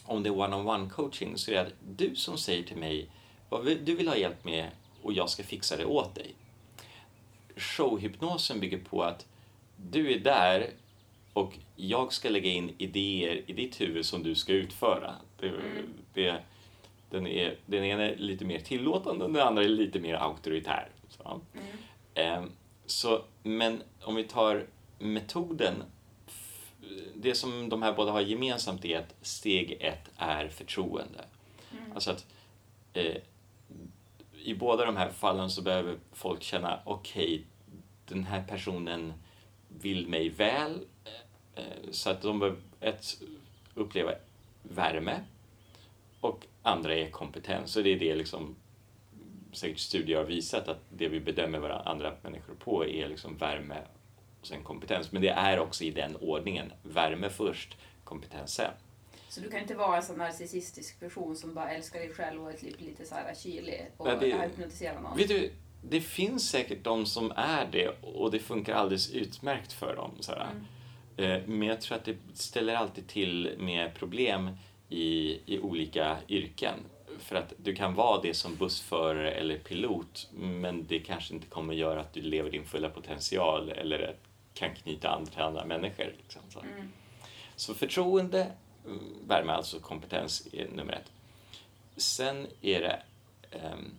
om 0.05 0.23
det 0.23 0.29
är 0.29 0.33
one-on-one 0.33 0.89
coaching 0.89 1.37
så 1.37 1.51
är 1.51 1.55
det 1.55 1.61
att 1.61 1.73
du 1.97 2.15
som 2.15 2.37
säger 2.37 2.63
till 2.63 2.77
mig 2.77 3.09
vad 3.49 3.65
du 3.65 3.95
vill 3.95 4.07
ha 4.07 4.15
hjälp 4.15 4.43
med 4.43 4.69
och 5.03 5.13
jag 5.13 5.29
ska 5.29 5.43
fixa 5.43 5.77
det 5.77 5.85
åt 5.85 6.15
dig 6.15 6.35
showhypnosen 7.55 8.59
bygger 8.59 8.77
på 8.77 9.03
att 9.03 9.25
du 9.75 10.11
är 10.11 10.19
där 10.19 10.69
och 11.33 11.57
jag 11.75 12.13
ska 12.13 12.29
lägga 12.29 12.49
in 12.49 12.75
idéer 12.77 13.41
i 13.47 13.53
ditt 13.53 13.81
huvud 13.81 14.05
som 14.05 14.23
du 14.23 14.35
ska 14.35 14.53
utföra. 14.53 15.15
Det, 15.39 15.51
det, 16.13 16.41
den, 17.09 17.27
är, 17.27 17.57
den 17.65 17.83
ena 17.83 18.03
är 18.03 18.15
lite 18.15 18.45
mer 18.45 18.59
tillåtande 18.59 19.25
och 19.25 19.31
den 19.31 19.47
andra 19.47 19.63
är 19.63 19.69
lite 19.69 19.99
mer 19.99 20.13
auktoritär. 20.15 20.89
Så. 21.09 21.41
Ehm, 22.13 22.51
så, 22.85 23.23
men 23.43 23.83
om 24.01 24.15
vi 24.15 24.23
tar 24.23 24.65
metoden. 24.99 25.83
Det 27.15 27.35
som 27.35 27.69
de 27.69 27.81
här 27.81 27.93
båda 27.93 28.11
har 28.11 28.21
gemensamt 28.21 28.85
är 28.85 28.99
att 28.99 29.15
steg 29.21 29.77
ett 29.79 30.11
är 30.17 30.47
förtroende. 30.47 31.25
Alltså 31.93 32.11
att 32.11 32.25
eh, 32.93 33.15
i 34.43 34.53
båda 34.53 34.85
de 34.85 34.97
här 34.97 35.09
fallen 35.09 35.49
så 35.49 35.61
behöver 35.61 35.97
folk 36.11 36.43
känna 36.43 36.79
okej, 36.85 37.45
den 38.05 38.23
här 38.23 38.43
personen 38.43 39.13
vill 39.81 40.07
mig 40.07 40.29
väl. 40.29 40.85
eh, 41.55 41.63
Så 41.91 42.09
att 42.09 42.21
de 42.21 42.39
behöver 42.39 42.59
ett, 42.79 43.05
uppleva 43.75 44.13
värme 44.63 45.19
och 46.21 46.45
andra 46.61 46.95
är 46.95 47.09
kompetens. 47.09 47.75
Och 47.75 47.83
det 47.83 47.89
är 47.89 47.99
det 47.99 48.15
liksom 48.15 48.55
säkert 49.51 49.79
studier 49.79 50.17
har 50.17 50.23
visat 50.25 50.67
att 50.67 50.79
det 50.89 51.07
vi 51.07 51.19
bedömer 51.19 51.59
våra 51.59 51.79
andra 51.79 52.13
människor 52.21 52.53
på 52.55 52.85
är 52.85 53.07
liksom 53.07 53.37
värme 53.37 53.77
och 54.41 54.47
sen 54.47 54.63
kompetens. 54.63 55.11
Men 55.11 55.21
det 55.21 55.29
är 55.29 55.59
också 55.59 55.83
i 55.83 55.91
den 55.91 56.15
ordningen. 56.15 56.71
Värme 56.83 57.29
först, 57.29 57.77
kompetens 58.03 58.53
sen. 58.53 58.71
Så 59.29 59.41
du 59.41 59.49
kan 59.49 59.59
inte 59.61 59.75
vara 59.75 59.97
en 59.97 60.03
sån 60.03 60.17
narcissistisk 60.17 60.99
person 60.99 61.35
som 61.35 61.53
bara 61.53 61.71
älskar 61.71 61.99
dig 61.99 62.13
själv 62.13 62.43
och 62.43 62.51
är 62.51 62.57
typ 62.57 62.81
lite 62.81 63.05
så 63.05 63.15
här 63.15 63.35
kylig 63.35 63.91
och 63.97 64.05
Nej, 64.07 64.17
det- 64.19 64.41
hypnotisera 64.41 64.99
någon. 65.01 65.17
Vet 65.17 65.27
du, 65.27 65.51
det 65.81 66.01
finns 66.01 66.49
säkert 66.49 66.83
de 66.83 67.05
som 67.05 67.31
är 67.35 67.65
det 67.71 67.89
och 68.01 68.31
det 68.31 68.39
funkar 68.39 68.75
alldeles 68.75 69.11
utmärkt 69.11 69.73
för 69.73 69.95
dem. 69.95 70.11
Sådär. 70.19 70.49
Eh, 71.17 71.41
Men 71.45 71.67
jag 71.67 71.81
tror 71.81 71.97
att 71.97 72.05
det 72.05 72.17
ställer 72.33 72.75
alltid 72.75 73.07
till 73.07 73.55
med 73.57 73.93
problem 73.95 74.49
i, 74.89 75.39
i 75.45 75.59
olika 75.59 76.17
yrken. 76.29 76.75
För 77.19 77.35
att 77.35 77.53
du 77.57 77.75
kan 77.75 77.95
vara 77.95 78.21
det 78.21 78.33
som 78.33 78.55
bussförare 78.55 79.31
eller 79.31 79.57
pilot 79.57 80.29
men 80.33 80.85
det 80.87 80.99
kanske 80.99 81.33
inte 81.33 81.47
kommer 81.47 81.73
göra 81.73 81.99
att 82.01 82.13
du 82.13 82.21
lever 82.21 82.51
din 82.51 82.65
fulla 82.65 82.89
potential 82.89 83.69
eller 83.69 84.15
kan 84.53 84.75
knyta 84.75 85.09
an 85.09 85.25
till 85.25 85.41
andra 85.41 85.65
människor. 85.65 86.13
Liksom, 86.17 86.41
så. 86.49 86.59
så 87.55 87.73
förtroende, 87.73 88.51
mm, 88.85 88.99
värme, 89.27 89.51
alltså 89.51 89.79
kompetens 89.79 90.47
är 90.53 90.67
nummer 90.67 90.93
ett. 90.93 91.11
Sen 91.97 92.47
är 92.61 92.79
det 92.81 93.03
ehm, 93.51 93.91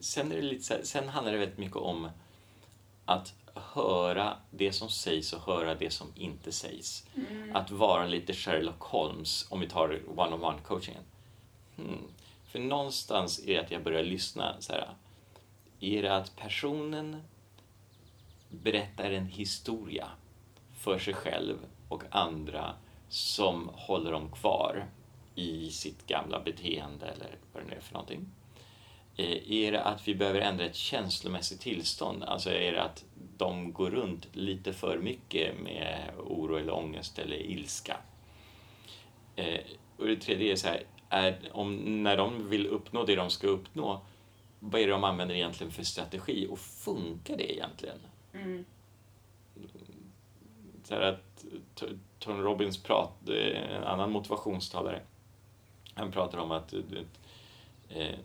sen, 0.00 0.32
är 0.32 0.36
det 0.36 0.42
lite 0.42 0.74
här, 0.74 0.82
sen 0.82 1.08
handlar 1.08 1.32
det 1.32 1.38
väldigt 1.38 1.58
mycket 1.58 1.76
om 1.76 2.10
att 3.04 3.34
höra 3.54 4.36
det 4.50 4.72
som 4.72 4.88
sägs 4.88 5.32
och 5.32 5.42
höra 5.42 5.74
det 5.74 5.90
som 5.90 6.12
inte 6.14 6.52
sägs. 6.52 7.06
Att 7.52 7.70
vara 7.70 8.06
lite 8.06 8.32
Sherlock 8.32 8.82
Holmes, 8.82 9.46
om 9.50 9.60
vi 9.60 9.68
tar 9.68 10.00
one-on-one 10.16 10.60
coachingen. 10.62 11.02
Hmm. 11.76 12.08
För 12.44 12.58
någonstans 12.58 13.38
är 13.38 13.46
det 13.46 13.58
att 13.58 13.70
jag 13.70 13.82
börjar 13.82 14.02
lyssna 14.02 14.56
så 14.60 14.72
här. 14.72 14.88
Är 15.80 16.02
det 16.02 16.16
att 16.16 16.36
personen 16.36 17.22
berättar 18.48 19.10
en 19.10 19.26
historia 19.26 20.08
för 20.78 20.98
sig 20.98 21.14
själv 21.14 21.56
och 21.88 22.02
andra 22.10 22.74
som 23.08 23.70
håller 23.72 24.12
dem 24.12 24.30
kvar 24.32 24.86
i 25.34 25.70
sitt 25.70 26.06
gamla 26.06 26.40
beteende 26.40 27.06
eller 27.06 27.38
vad 27.52 27.62
det 27.62 27.68
nu 27.68 27.76
är 27.76 27.80
för 27.80 27.92
någonting? 27.92 28.26
Eh, 29.20 29.52
Är 29.52 29.72
det 29.72 29.82
att 29.82 30.08
vi 30.08 30.14
behöver 30.14 30.40
ändra 30.40 30.64
ett 30.64 30.76
känslomässigt 30.76 31.60
tillstånd? 31.60 32.22
Alltså 32.24 32.50
är 32.50 32.72
det 32.72 32.82
att 32.82 33.04
de 33.36 33.72
går 33.72 33.90
runt 33.90 34.28
lite 34.32 34.72
för 34.72 34.98
mycket 34.98 35.60
med 35.60 36.10
oro 36.18 36.56
eller 36.56 36.74
ångest 36.74 37.18
eller 37.18 37.36
ilska? 37.36 37.96
Eh, 39.36 39.60
Och 39.96 40.06
det 40.06 40.16
tredje 40.16 40.52
är 40.52 40.56
så 40.56 40.68
här, 40.68 40.82
är, 41.08 41.38
om, 41.52 42.02
när 42.02 42.16
de 42.16 42.48
vill 42.48 42.66
uppnå 42.66 43.04
det 43.04 43.14
de 43.16 43.30
ska 43.30 43.46
uppnå, 43.46 44.00
vad 44.58 44.80
är 44.80 44.86
det 44.86 44.92
de 44.92 45.04
använder 45.04 45.34
egentligen 45.34 45.72
för 45.72 45.82
strategi 45.84 46.46
och 46.50 46.58
funkar 46.58 47.36
det 47.36 47.52
egentligen? 47.52 47.98
Mm. 48.32 48.64
så 50.84 50.94
att 50.94 51.44
Tony 52.18 52.42
Robbins 52.42 52.82
prat, 52.82 53.28
eh, 53.28 53.74
en 53.76 53.84
annan 53.84 54.10
motivationstalare, 54.12 55.02
han 55.94 56.12
pratar 56.12 56.38
om 56.38 56.50
att 56.50 56.72
eh, 57.88 58.18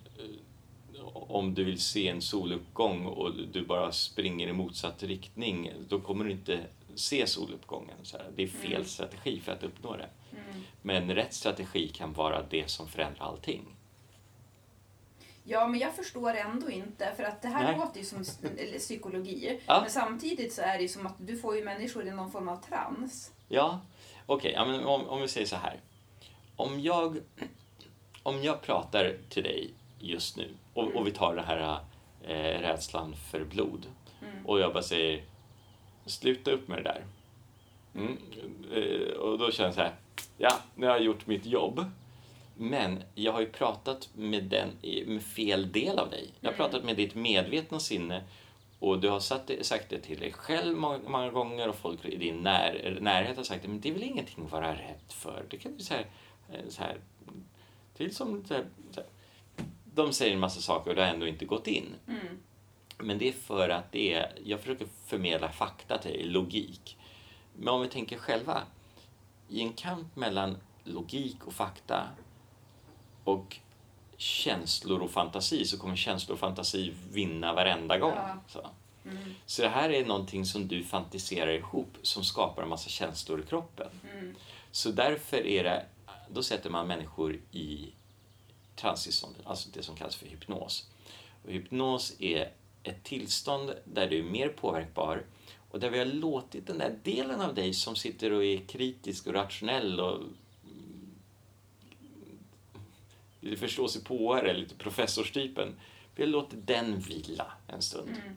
om 1.13 1.53
du 1.53 1.63
vill 1.63 1.81
se 1.81 2.07
en 2.07 2.21
soluppgång 2.21 3.05
och 3.05 3.35
du 3.35 3.65
bara 3.65 3.91
springer 3.91 4.47
i 4.47 4.53
motsatt 4.53 5.03
riktning, 5.03 5.71
då 5.89 5.99
kommer 6.01 6.25
du 6.25 6.31
inte 6.31 6.59
se 6.95 7.27
soluppgången. 7.27 7.97
Så 8.03 8.17
här. 8.17 8.31
Det 8.35 8.43
är 8.43 8.47
fel 8.47 8.73
Mm. 8.73 8.85
strategi 8.85 9.39
för 9.39 9.51
att 9.51 9.63
uppnå 9.63 9.95
det. 9.97 10.09
Mm. 10.31 10.61
Men 10.81 11.15
rätt 11.15 11.33
strategi 11.33 11.87
kan 11.87 12.13
vara 12.13 12.43
det 12.49 12.69
som 12.69 12.87
förändrar 12.87 13.25
allting. 13.25 13.65
Ja, 15.43 15.67
men 15.67 15.79
jag 15.79 15.95
förstår 15.95 16.33
ändå 16.33 16.69
inte, 16.69 17.13
för 17.15 17.23
att 17.23 17.41
det 17.41 17.47
här 17.47 17.63
Nej. 17.63 17.77
låter 17.77 17.99
ju 17.99 18.05
som 18.05 18.23
psykologi. 18.77 19.59
Ja. 19.65 19.81
Men 19.81 19.89
samtidigt 19.89 20.53
så 20.53 20.61
är 20.61 20.77
det 20.77 20.81
ju 20.81 20.87
som 20.87 21.05
att 21.07 21.15
du 21.17 21.37
får 21.37 21.55
ju 21.55 21.63
människor 21.63 22.07
i 22.07 22.11
någon 22.11 22.31
form 22.31 22.49
av 22.49 22.57
trans. 22.57 23.31
Ja, 23.47 23.79
okej, 24.25 24.53
men 24.55 24.85
om, 24.85 25.07
om 25.07 25.21
vi 25.21 25.27
säger 25.27 25.47
så 25.47 25.55
här. 25.55 25.79
Om 26.55 26.79
jag, 26.79 27.17
om 28.23 28.43
jag 28.43 28.61
pratar 28.61 29.17
till 29.29 29.43
dig 29.43 29.73
just 30.05 30.37
nu 30.37 30.49
och, 30.73 30.95
och 30.95 31.07
vi 31.07 31.11
tar 31.11 31.35
den 31.35 31.45
här 31.45 31.79
eh, 32.23 32.61
rädslan 32.61 33.15
för 33.31 33.43
blod 33.43 33.85
Mm. 34.21 34.45
och 34.45 34.59
jag 34.59 34.73
bara 34.73 34.83
säger 34.83 35.23
sluta 36.05 36.51
upp 36.51 36.67
med 36.67 36.77
det 36.77 36.83
där. 36.83 37.05
Mm. 37.95 38.17
Eh, 38.73 39.13
och 39.17 39.37
då 39.39 39.51
känner 39.51 39.67
jag 39.67 39.75
så 39.75 39.81
här, 39.81 39.93
ja, 40.37 40.51
nu 40.75 40.85
har 40.85 40.93
jag 40.93 41.03
gjort 41.03 41.27
mitt 41.27 41.45
jobb. 41.45 41.85
Men 42.57 43.03
jag 43.15 43.31
har 43.33 43.39
ju 43.39 43.49
pratat 43.49 44.09
med, 44.15 44.43
den, 44.43 44.69
med 45.05 45.23
fel 45.23 45.71
del 45.71 45.99
av 45.99 46.09
dig. 46.09 46.29
Jag 46.39 46.49
har 46.49 46.53
Mm. 46.55 46.57
pratat 46.71 46.85
med 46.85 46.95
ditt 46.95 47.15
medvetna 47.15 47.79
sinne 47.79 48.23
och 48.79 48.99
du 48.99 49.09
har 49.09 49.19
sagt 49.19 49.47
det, 49.47 49.65
sagt 49.65 49.89
det 49.89 49.99
till 49.99 50.19
dig 50.19 50.31
själv 50.31 50.77
många, 50.77 50.99
många 51.07 51.29
gånger 51.29 51.69
och 51.69 51.75
folk 51.75 52.05
i 52.05 52.15
din 52.17 52.35
när, 52.37 52.97
närhet 53.01 53.37
har 53.37 53.43
sagt 53.43 53.61
det. 53.61 53.67
Men 53.67 53.79
det 53.81 53.89
är 53.89 53.93
väl 53.93 54.03
ingenting 54.03 54.45
att 54.45 54.51
vara 54.51 54.71
rädd 54.73 55.01
för. 55.09 55.43
Det 55.49 55.57
kan 55.57 55.77
du 55.77 55.83
så 55.83 55.93
här, 55.93 56.05
eh, 56.53 56.69
så 56.69 56.81
här, 56.83 56.97
är 57.97 58.09
som 58.09 58.45
så 58.45 58.53
här, 58.53 58.65
så 58.91 58.99
här. 59.01 59.09
De 59.95 60.13
säger 60.13 60.33
en 60.33 60.39
massa 60.39 60.61
saker 60.61 60.89
och 60.89 60.95
det 60.95 61.01
har 61.01 61.09
ändå 61.09 61.27
inte 61.27 61.45
gått 61.45 61.67
in. 61.67 61.95
Mm. 62.07 62.37
Men 62.97 63.17
det 63.17 63.27
är 63.27 63.33
för 63.33 63.69
att 63.69 63.91
det 63.91 64.13
är, 64.13 64.31
jag 64.43 64.59
försöker 64.59 64.87
förmedla 65.05 65.51
fakta 65.51 65.97
till 65.97 66.11
dig, 66.11 66.23
logik. 66.23 66.97
Men 67.53 67.73
om 67.73 67.81
vi 67.81 67.87
tänker 67.87 68.17
själva, 68.17 68.63
i 69.49 69.61
en 69.61 69.73
kamp 69.73 70.15
mellan 70.15 70.57
logik 70.83 71.47
och 71.47 71.53
fakta 71.53 72.07
och 73.23 73.59
känslor 74.17 75.01
och 75.01 75.11
fantasi 75.11 75.65
så 75.65 75.77
kommer 75.77 75.95
känslor 75.95 76.33
och 76.33 76.39
fantasi 76.39 76.93
vinna 77.11 77.53
varenda 77.53 77.97
gång. 77.97 78.13
Ja. 78.15 78.37
Så. 78.47 78.69
Mm. 79.05 79.33
så 79.45 79.61
det 79.61 79.69
här 79.69 79.89
är 79.89 80.05
någonting 80.05 80.45
som 80.45 80.67
du 80.67 80.83
fantiserar 80.83 81.51
ihop 81.51 81.97
som 82.01 82.23
skapar 82.23 82.63
en 82.63 82.69
massa 82.69 82.89
känslor 82.89 83.39
i 83.39 83.43
kroppen. 83.43 83.87
Mm. 84.13 84.35
Så 84.71 84.91
därför 84.91 85.47
är 85.47 85.63
det, 85.63 85.85
då 86.29 86.43
sätter 86.43 86.69
man 86.69 86.87
människor 86.87 87.39
i 87.51 87.93
transtillstånd, 88.75 89.35
alltså 89.43 89.69
det 89.73 89.83
som 89.83 89.95
kallas 89.95 90.15
för 90.15 90.25
hypnos. 90.25 90.89
Och 91.43 91.51
hypnos 91.51 92.15
är 92.19 92.51
ett 92.83 93.03
tillstånd 93.03 93.73
där 93.85 94.09
du 94.09 94.19
är 94.19 94.23
mer 94.23 94.49
påverkbar 94.49 95.23
och 95.69 95.79
där 95.79 95.89
vi 95.89 95.97
har 95.97 96.05
låtit 96.05 96.67
den 96.67 96.77
där 96.77 96.99
delen 97.03 97.41
av 97.41 97.55
dig 97.55 97.73
som 97.73 97.95
sitter 97.95 98.31
och 98.31 98.45
är 98.45 98.57
kritisk 98.57 99.27
och 99.27 99.33
rationell 99.33 99.99
och 99.99 100.21
lite 103.39 103.57
förståsigpåare, 103.57 104.53
lite 104.53 104.75
professorstypen. 104.75 105.75
Vi 106.15 106.23
har 106.23 106.29
låtit 106.29 106.67
den 106.67 106.99
vila 106.99 107.51
en 107.67 107.81
stund. 107.81 108.09
Mm. 108.09 108.35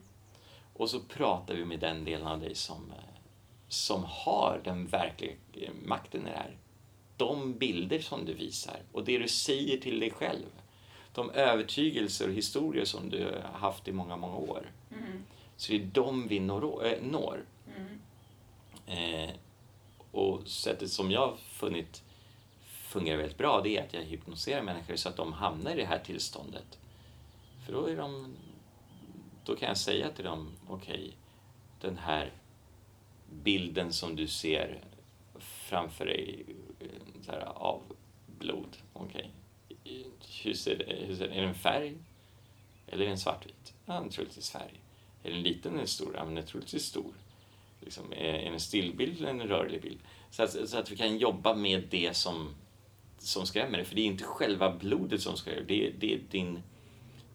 Och 0.72 0.90
så 0.90 1.00
pratar 1.00 1.54
vi 1.54 1.64
med 1.64 1.80
den 1.80 2.04
delen 2.04 2.26
av 2.26 2.40
dig 2.40 2.54
som, 2.54 2.90
eh, 2.90 3.20
som 3.68 4.04
har 4.08 4.60
den 4.64 4.86
verkliga 4.86 5.32
eh, 5.52 5.70
makten 5.84 6.26
i 6.26 6.30
det 6.30 6.36
här. 6.36 6.56
De 7.18 7.58
bilder 7.58 7.98
som 7.98 8.24
du 8.24 8.34
visar 8.34 8.82
och 8.92 9.04
det 9.04 9.18
du 9.18 9.28
säger 9.28 9.78
till 9.78 10.00
dig 10.00 10.10
själv. 10.10 10.46
De 11.14 11.30
övertygelser 11.30 12.28
och 12.28 12.34
historier 12.34 12.84
som 12.84 13.10
du 13.10 13.24
har 13.24 13.58
haft 13.58 13.88
i 13.88 13.92
många, 13.92 14.16
många 14.16 14.36
år. 14.36 14.72
Mm. 14.90 15.24
Så 15.56 15.72
det 15.72 15.78
är 15.78 15.86
de 15.92 16.28
vi 16.28 16.40
når. 16.40 16.86
Äh, 16.86 17.02
når. 17.02 17.44
Mm. 17.76 17.98
Eh, 18.86 19.30
och 20.10 20.48
sättet 20.48 20.90
som 20.90 21.10
jag 21.10 21.20
har 21.20 21.36
funnit 21.36 22.02
fungerar 22.64 23.16
väldigt 23.16 23.38
bra 23.38 23.60
det 23.60 23.76
är 23.76 23.82
att 23.82 23.94
jag 23.94 24.02
hypnoserar 24.02 24.62
människor 24.62 24.96
så 24.96 25.08
att 25.08 25.16
de 25.16 25.32
hamnar 25.32 25.72
i 25.72 25.76
det 25.76 25.86
här 25.86 25.98
tillståndet. 25.98 26.78
För 27.66 27.72
då 27.72 27.86
är 27.86 27.96
de 27.96 28.36
då 29.48 29.56
kan 29.56 29.68
jag 29.68 29.76
säga 29.76 30.10
till 30.10 30.24
dem, 30.24 30.52
okej, 30.68 31.16
den 31.80 31.98
här 31.98 32.32
bilden 33.30 33.92
som 33.92 34.16
du 34.16 34.26
ser 34.26 34.80
framför 35.68 36.06
dig 36.06 36.44
eh, 36.80 36.86
så 37.22 37.32
här, 37.32 37.40
av 37.40 37.82
blod, 38.38 38.76
okej. 38.92 39.30
Hur 40.44 40.54
ser 40.54 40.76
det, 40.78 41.06
hur 41.06 41.16
ser, 41.16 41.28
är 41.28 41.40
det 41.42 41.48
en 41.48 41.54
färg? 41.54 41.94
Eller 42.86 43.02
är 43.02 43.06
det 43.06 43.12
en 43.12 43.18
svartvit? 43.18 43.74
Ja, 43.86 44.04
troligtvis 44.10 44.50
färg. 44.50 44.80
Är 45.22 45.30
den 45.30 45.42
liten 45.42 45.74
eller 45.74 45.86
stor? 45.86 46.12
Ja, 46.14 46.24
men 46.24 46.34
den 46.34 46.44
är 46.44 46.48
troligtvis 46.48 46.84
stor. 46.84 47.12
Liksom, 47.80 48.12
är, 48.12 48.16
är 48.16 48.32
det 48.32 48.54
en 48.54 48.60
stillbild 48.60 49.18
eller 49.18 49.30
en 49.30 49.40
rörlig 49.42 49.82
bild? 49.82 49.98
Så 50.30 50.42
att, 50.42 50.68
så 50.68 50.78
att 50.78 50.90
vi 50.90 50.96
kan 50.96 51.18
jobba 51.18 51.54
med 51.54 51.84
det 51.90 52.16
som, 52.16 52.54
som 53.18 53.46
skrämmer 53.46 53.76
dig. 53.78 53.84
För 53.86 53.94
det 53.94 54.00
är 54.00 54.06
inte 54.06 54.24
själva 54.24 54.76
blodet 54.76 55.22
som 55.22 55.36
skrämmer 55.36 55.62
det, 55.68 55.86
är- 55.86 55.92
det, 55.98 56.14
är 56.14 56.20
din, 56.30 56.56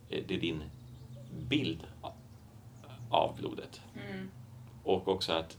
eh, 0.09 0.23
det 0.27 0.33
är 0.35 0.39
din 0.39 0.63
bild 1.49 1.79
av 3.09 3.37
blodet. 3.37 3.81
Mm. 4.09 4.29
Och 4.83 5.07
också 5.07 5.33
att 5.33 5.57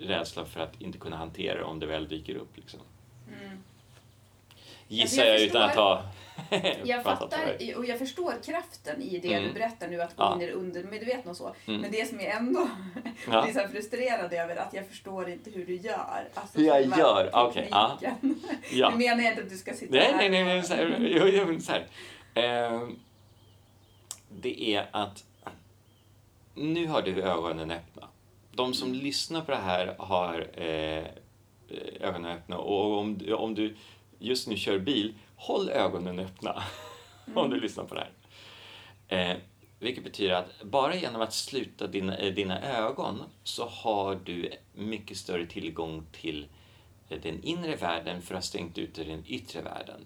rädsla 0.00 0.44
för 0.44 0.60
att 0.60 0.80
inte 0.80 0.98
kunna 0.98 1.16
hantera 1.16 1.58
det 1.58 1.64
om 1.64 1.80
det 1.80 1.86
väl 1.86 2.08
dyker 2.08 2.34
upp. 2.34 2.56
Liksom. 2.56 2.80
Mm. 3.42 3.58
Gissar 4.88 5.24
jag 5.24 5.34
jag 5.34 5.42
utan 5.42 5.62
att 5.62 5.74
ha 5.76 6.02
Jag 6.84 7.02
fattar 7.04 7.56
och 7.76 7.86
jag 7.86 7.98
förstår 7.98 8.34
kraften 8.44 9.02
i 9.02 9.18
det 9.18 9.32
Mm. 9.34 9.48
du 9.48 9.52
berättar 9.54 9.88
nu, 9.88 10.02
att 10.02 10.16
gå 10.16 10.22
Ja. 10.24 10.34
in 10.34 10.42
i 10.42 10.46
det 10.46 10.52
undermedvetna 10.52 11.30
och 11.30 11.36
så. 11.36 11.54
Mm. 11.66 11.80
Men 11.80 11.90
det 11.92 12.08
som 12.08 12.20
jag 12.20 12.36
ändå 12.36 12.68
Ja. 13.30 13.42
blir 13.42 13.52
så 13.62 13.68
frustrerad 13.68 14.32
över 14.32 14.56
att 14.56 14.74
jag 14.74 14.86
förstår 14.88 15.28
inte 15.28 15.50
hur 15.50 15.66
du 15.66 15.76
gör. 15.76 16.28
Alltså 16.34 16.58
Hur 16.58 16.66
jag 16.66 16.98
gör? 16.98 17.30
Okej, 17.32 17.68
ja. 17.70 17.98
tekniken. 18.00 18.40
Ja. 18.72 18.90
Nu 18.90 18.96
menar 18.96 19.22
jag 19.22 19.32
inte 19.32 19.42
att 19.42 19.50
du 19.50 19.56
ska 19.56 19.74
sitta 19.74 19.94
Nej, 19.94 20.02
här 20.12 20.16
nej, 20.16 20.30
nej, 20.30 20.44
nej, 20.44 20.62
så 20.62 20.74
här, 20.74 20.96
jo, 21.00 21.26
jo, 21.26 21.60
så 21.60 21.72
här. 21.72 21.86
Ehm, 22.34 22.98
det 24.30 24.74
är 24.74 24.86
att 24.90 25.24
nu 26.54 26.86
har 26.86 27.02
du 27.02 27.22
ögonen 27.22 27.70
öppna. 27.70 28.08
De 28.58 28.74
som 28.74 28.94
lyssnar 28.94 29.40
på 29.40 29.50
det 29.50 29.56
här 29.56 29.94
har 29.98 30.50
eh, 30.54 31.06
ögonen 32.00 32.36
öppna 32.36 32.58
och 32.58 32.98
om, 32.98 33.20
om 33.36 33.54
du 33.54 33.76
just 34.18 34.48
nu 34.48 34.56
kör 34.56 34.78
bil, 34.78 35.14
håll 35.36 35.68
ögonen 35.68 36.18
öppna 36.18 36.62
om 37.34 37.50
du 37.50 37.60
lyssnar 37.60 37.84
på 37.84 37.94
det 37.94 38.00
här. 38.00 38.12
Eh, 39.08 39.36
vilket 39.78 40.04
betyder 40.04 40.34
att 40.34 40.62
bara 40.62 40.96
genom 40.96 41.22
att 41.22 41.32
sluta 41.32 41.86
dina, 41.86 42.16
eh, 42.16 42.34
dina 42.34 42.62
ögon 42.62 43.22
så 43.44 43.66
har 43.66 44.20
du 44.24 44.50
mycket 44.74 45.16
större 45.16 45.46
tillgång 45.46 46.06
till 46.12 46.48
eh, 47.08 47.20
den 47.22 47.42
inre 47.42 47.76
världen 47.76 48.22
för 48.22 48.34
att 48.34 48.38
ha 48.38 48.48
stängt 48.48 48.78
ute 48.78 49.04
den 49.04 49.24
yttre 49.26 49.62
världen. 49.62 50.00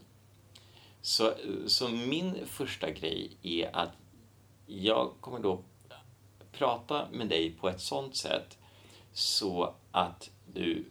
Så, 1.00 1.32
så 1.66 1.88
min 1.88 2.46
första 2.46 2.90
grej 2.90 3.30
är 3.42 3.76
att 3.76 3.92
jag 4.66 5.12
kommer 5.20 5.38
då 5.38 5.62
prata 6.52 7.06
med 7.12 7.28
dig 7.28 7.50
på 7.50 7.68
ett 7.68 7.80
sånt 7.80 8.16
sätt 8.16 8.58
så 9.12 9.74
att 9.90 10.30
du 10.52 10.84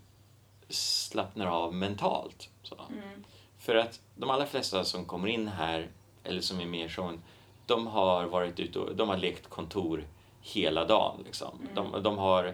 slappnar 0.69 1.45
av 1.45 1.76
mentalt. 1.76 2.50
Mm. 2.89 3.24
För 3.58 3.76
att 3.76 4.00
de 4.15 4.30
allra 4.30 4.45
flesta 4.45 4.86
som 4.86 5.06
kommer 5.06 5.28
in 5.28 5.47
här, 5.47 5.89
eller 6.24 6.41
som 6.41 6.60
är 6.60 6.65
med 6.65 6.86
i 6.86 6.89
showen, 6.89 7.21
de 7.65 7.88
har 7.88 8.26
varit 8.26 8.60
ute 8.60 8.80
och 8.80 8.95
de 8.95 9.10
har 9.10 9.17
lekt 9.17 9.50
kontor 9.50 10.08
hela 10.41 10.86
dagen. 10.86 11.21
Liksom. 11.26 11.67
De, 11.76 12.04
de 12.04 12.17
har 12.17 12.54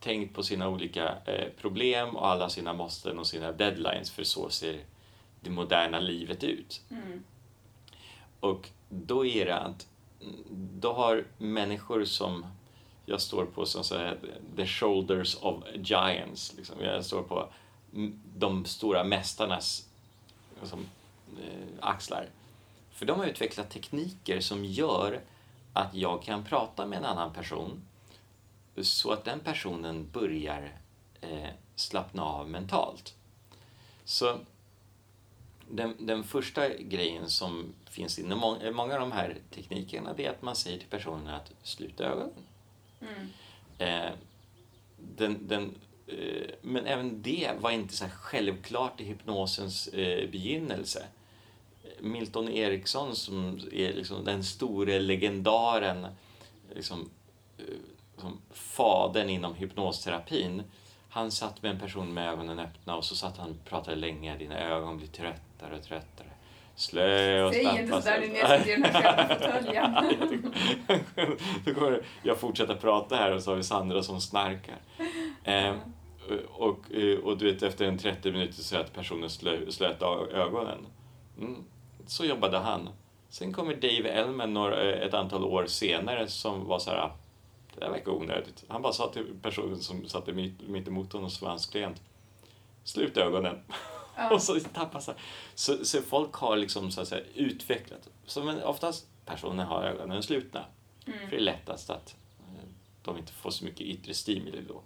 tänkt 0.00 0.34
på 0.34 0.42
sina 0.42 0.68
olika 0.68 1.14
eh, 1.24 1.48
problem 1.60 2.16
och 2.16 2.28
alla 2.28 2.48
sina 2.48 2.72
måsten 2.72 3.18
och 3.18 3.26
sina 3.26 3.52
deadlines, 3.52 4.10
för 4.10 4.24
så 4.24 4.50
ser 4.50 4.84
det 5.40 5.50
moderna 5.50 6.00
livet 6.00 6.44
ut. 6.44 6.80
Mm. 6.90 7.24
Och 8.40 8.68
då 8.88 9.26
är 9.26 9.46
det 9.46 9.58
att 9.58 9.88
då 10.72 10.92
har 10.92 11.24
människor 11.38 12.04
som 12.04 12.46
jag 13.06 13.20
står 13.20 13.44
på 13.44 13.66
som 13.66 13.84
så 13.84 13.98
här, 13.98 14.18
the 14.56 14.66
shoulders 14.66 15.36
of 15.40 15.64
giants. 15.74 16.54
Liksom. 16.56 16.80
Jag 16.80 17.04
står 17.04 17.22
på 17.22 17.48
de 18.36 18.64
stora 18.64 19.04
mästarnas 19.04 19.88
liksom, 20.60 20.86
eh, 21.42 21.68
axlar. 21.80 22.28
För 22.90 23.06
de 23.06 23.18
har 23.18 23.26
utvecklat 23.26 23.70
tekniker 23.70 24.40
som 24.40 24.64
gör 24.64 25.20
att 25.72 25.94
jag 25.94 26.22
kan 26.22 26.44
prata 26.44 26.86
med 26.86 26.98
en 26.98 27.04
annan 27.04 27.32
person 27.32 27.82
så 28.82 29.12
att 29.12 29.24
den 29.24 29.40
personen 29.40 30.10
börjar 30.12 30.78
eh, 31.20 31.50
slappna 31.74 32.24
av 32.24 32.50
mentalt. 32.50 33.14
Så 34.04 34.38
den, 35.74 35.94
den 35.98 36.24
första 36.24 36.68
grejen 36.68 37.30
som 37.30 37.74
finns 37.90 38.18
inom 38.18 38.38
må- 38.38 38.72
många 38.72 38.94
av 38.94 39.00
de 39.00 39.12
här 39.12 39.36
teknikerna 39.54 40.12
det 40.12 40.26
är 40.26 40.30
att 40.30 40.42
man 40.42 40.56
säger 40.56 40.78
till 40.78 40.88
personen 40.88 41.28
att 41.28 41.52
sluta 41.62 42.04
ögonen. 42.04 42.32
Mm. 43.00 43.28
Eh, 43.78 44.12
den, 45.16 45.48
den, 45.48 45.74
eh, 46.06 46.50
men 46.62 46.86
även 46.86 47.22
det 47.22 47.50
var 47.60 47.70
inte 47.70 47.94
så 47.94 48.04
självklart 48.08 49.00
i 49.00 49.04
hypnosens 49.04 49.88
eh, 49.88 50.30
begynnelse. 50.30 51.06
Milton 52.00 52.48
Eriksson 52.48 53.16
som 53.16 53.60
är 53.72 53.92
liksom 53.92 54.24
den 54.24 54.44
store 54.44 55.00
legendaren, 55.00 56.06
liksom, 56.74 57.10
eh, 57.58 57.64
som 58.16 58.40
fadern 58.50 59.28
inom 59.28 59.54
hypnosterapin. 59.54 60.62
Han 61.08 61.30
satt 61.30 61.62
med 61.62 61.70
en 61.70 61.80
person 61.80 62.14
med 62.14 62.32
ögonen 62.32 62.58
öppna 62.58 62.96
och 62.96 63.04
så 63.04 63.16
satt 63.16 63.36
han 63.36 63.50
och 63.50 63.64
pratade 63.64 63.96
länge. 63.96 64.38
Dina 64.38 64.58
ögon 64.60 64.96
blir 64.96 65.08
tröttare 65.62 65.76
och 65.76 65.82
tröttare. 65.82 66.28
Slö 66.74 67.42
och 67.44 67.54
Säg 67.54 67.64
inte 67.64 68.02
sådär 68.02 68.20
nu. 68.20 68.26
Då 71.64 71.74
kommer 71.74 72.02
jag 72.22 72.38
fortsätta 72.38 72.76
prata 72.76 73.16
här 73.16 73.34
och 73.34 73.42
så 73.42 73.50
har 73.50 73.56
vi 73.56 73.62
Sandra 73.62 74.02
som 74.02 74.20
snarkar. 74.20 74.76
Eh, 75.44 75.74
och, 76.48 76.92
eh, 76.94 77.18
och 77.18 77.38
du 77.38 77.52
vet, 77.52 77.62
efter 77.62 77.84
en 77.84 77.98
30 77.98 78.32
minuter 78.32 78.54
så 78.62 78.76
att 78.76 78.94
personen 78.94 79.30
slö, 79.30 79.70
slöt 79.70 80.02
ögonen. 80.32 80.86
Mm. 81.38 81.64
Så 82.06 82.24
jobbade 82.24 82.58
han. 82.58 82.88
Sen 83.28 83.52
kommer 83.52 83.74
Dave 83.74 84.08
Elman 84.08 84.54
några, 84.54 84.92
eh, 84.92 85.06
ett 85.06 85.14
antal 85.14 85.44
år 85.44 85.66
senare 85.66 86.28
som 86.28 86.64
var 86.64 86.78
så 86.78 86.90
här, 86.90 86.98
"Ah, 86.98 87.16
det 87.74 87.80
där 87.80 87.90
verkar 87.90 88.12
onödigt. 88.12 88.64
Han 88.68 88.82
bara 88.82 88.92
sa 88.92 89.08
till 89.12 89.26
personen 89.42 89.78
som 89.78 90.08
satt 90.08 90.26
mitt, 90.26 90.68
mitt 90.68 90.88
emot 90.88 91.12
honom 91.12 91.30
som 91.30 91.44
var 91.44 91.50
hans 91.50 91.66
klient, 91.66 92.02
sluta 92.84 93.20
ögonen. 93.20 93.60
Och 94.32 94.42
så 94.42 94.60
tappas 94.60 95.06
han. 95.06 95.16
Så, 95.54 95.84
så 95.84 96.02
folk 96.02 96.34
har 96.34 96.56
liksom 96.56 96.90
så 96.90 97.00
att 97.00 97.08
säga 97.08 97.24
utvecklat, 97.34 98.08
så 98.26 98.44
men 98.44 98.62
oftast 98.62 99.06
personer 99.24 99.64
har 99.64 99.82
ögonen 99.82 100.22
slutna. 100.22 100.64
Mm. 101.06 101.18
För 101.18 101.30
det 101.30 101.36
är 101.36 101.40
lättast 101.40 101.90
att 101.90 102.16
eh, 102.40 102.68
de 103.02 103.18
inte 103.18 103.32
får 103.32 103.50
så 103.50 103.64
mycket 103.64 103.80
yttre 103.80 104.14
stimuli 104.14 104.62
då. 104.68 104.82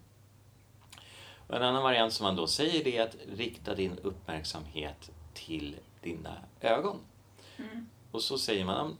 Och 1.48 1.56
en 1.56 1.62
annan 1.62 1.82
variant 1.82 2.12
som 2.12 2.24
man 2.24 2.36
då 2.36 2.46
säger 2.46 2.84
det 2.84 2.96
är 2.96 3.02
att 3.04 3.16
rikta 3.36 3.74
din 3.74 3.98
uppmärksamhet 4.02 5.10
till 5.34 5.76
dina 6.02 6.34
ögon. 6.60 6.96
Mm. 7.56 7.86
Och 8.10 8.22
så 8.22 8.38
säger 8.38 8.64
man, 8.64 8.74
"Ja, 8.76 8.96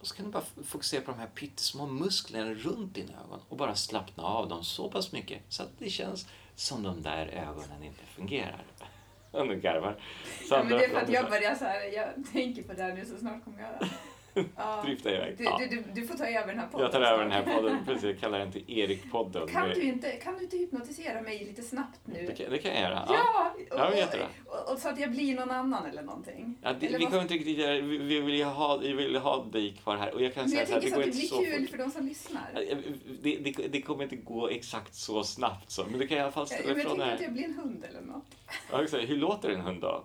och 0.00 0.06
så 0.06 0.14
kan 0.14 0.24
du 0.26 0.32
bara 0.32 0.44
fokusera 0.64 1.00
på 1.00 1.10
de 1.10 1.18
här 1.18 1.26
pyttesmå 1.26 1.86
musklerna 1.86 2.54
runt 2.54 2.94
dina 2.94 3.12
ögon 3.12 3.40
och 3.48 3.56
bara 3.56 3.74
slappna 3.74 4.22
av 4.22 4.48
dem 4.48 4.64
så 4.64 4.90
pass 4.90 5.12
mycket 5.12 5.42
så 5.48 5.62
att 5.62 5.78
det 5.78 5.90
känns 5.90 6.26
som 6.54 6.82
de 6.82 7.02
där 7.02 7.26
ögonen 7.26 7.82
inte 7.82 8.04
fungerar. 8.04 8.64
Nu 9.32 9.60
garvar 9.60 9.96
Ja, 10.50 10.62
men 10.62 10.78
det 10.78 10.84
är 10.84 10.88
för 10.88 11.00
att 11.00 11.08
jag 11.08 11.30
börjar 11.30 11.54
så 11.54 11.64
här, 11.64 11.94
jag 11.94 12.32
tänker 12.32 12.62
på 12.62 12.72
det 12.72 12.82
här 12.82 12.94
nu 12.94 13.04
så 13.04 13.16
snart 13.16 13.44
kommer 13.44 13.60
jag... 13.60 13.88
Ja. 14.56 14.82
Drifta 14.86 15.10
iväg. 15.14 15.34
Du, 15.38 15.44
Ja. 15.44 15.60
du, 15.70 15.84
du, 15.94 16.06
får 16.06 16.14
ta 16.14 16.26
över 16.26 16.46
den 16.46 16.58
här 16.58 16.66
podden 16.66 16.82
Jag 16.84 16.92
tar 16.92 17.00
över 17.00 17.22
den 17.22 17.32
här 17.32 17.42
podden, 17.56 17.84
precis, 17.86 18.04
jag 18.04 18.18
kallar 18.20 18.38
den 18.38 18.52
till 18.52 18.64
Erik-podden. 18.66 19.46
Kan 19.48 19.68
du, 19.68 19.82
inte, 19.82 20.10
kan 20.10 20.34
du 20.38 20.44
inte 20.44 20.56
hypnotisera 20.56 21.20
mig 21.22 21.44
lite 21.44 21.62
snabbt 21.62 22.00
nu? 22.04 22.26
Det 22.26 22.34
kan, 22.34 22.50
det 22.50 22.58
kan 22.58 22.72
jag 22.72 22.80
göra. 22.80 23.04
Ja! 23.08 23.52
Och, 23.70 23.78
Ja, 23.78 23.88
men 23.90 23.98
jättebra. 23.98 24.26
och, 24.46 24.54
och, 24.68 24.72
och 24.72 24.78
så 24.78 24.88
att 24.88 25.00
jag 25.00 25.10
blir 25.10 25.34
någon 25.36 25.50
annan 25.50 25.86
eller 25.86 26.02
någonting. 26.02 26.58
Ja, 26.62 26.72
det, 26.80 26.86
eller 26.86 26.98
vi 26.98 27.04
kommer 27.04 27.22
inte 27.22 27.34
riktigt 27.34 27.58
göra 27.58 27.72
vi, 27.80 27.98
vi 27.98 28.20
vill 28.20 28.44
ha, 28.44 28.76
vi 28.76 28.92
vill 28.92 29.16
ha 29.16 29.44
dig 29.44 29.72
kvar 29.82 29.96
här 29.96 30.14
och 30.14 30.22
jag 30.22 30.34
kan 30.34 30.42
Men 30.42 30.50
säga 30.50 30.60
jag 30.62 30.68
tänker 30.68 30.88
så 30.88 30.94
att 30.96 31.02
det 31.02 31.06
inte 31.06 31.18
blir 31.18 31.28
så 31.28 31.38
kul 31.38 31.60
fort. 31.60 31.70
för 31.70 31.78
de 31.78 31.90
som 31.90 32.06
lyssnar. 32.06 32.42
Det, 33.22 33.36
det, 33.36 33.68
det 33.68 33.82
kommer 33.82 34.02
inte 34.02 34.16
gå 34.16 34.48
exakt 34.48 34.94
så 34.94 35.24
snabbt 35.24 35.70
så, 35.70 35.84
men 35.90 36.00
du 36.00 36.06
kan 36.06 36.18
i 36.18 36.20
alla 36.20 36.32
fall 36.32 36.46
Jag, 36.50 36.58
ställa 36.58 36.68
jag 36.72 36.78
ifrån 36.78 36.90
tänker 36.98 37.06
det 37.06 37.12
att 37.12 37.18
här. 37.18 37.24
jag 37.26 37.32
blir 37.32 37.44
en 37.44 37.54
hund 37.54 37.84
eller 37.88 38.00
något. 38.00 38.24
Ja, 38.72 38.82
exakt. 38.82 39.08
Hur 39.08 39.16
låter 39.16 39.50
en 39.50 39.60
hund 39.60 39.80
då? 39.80 40.04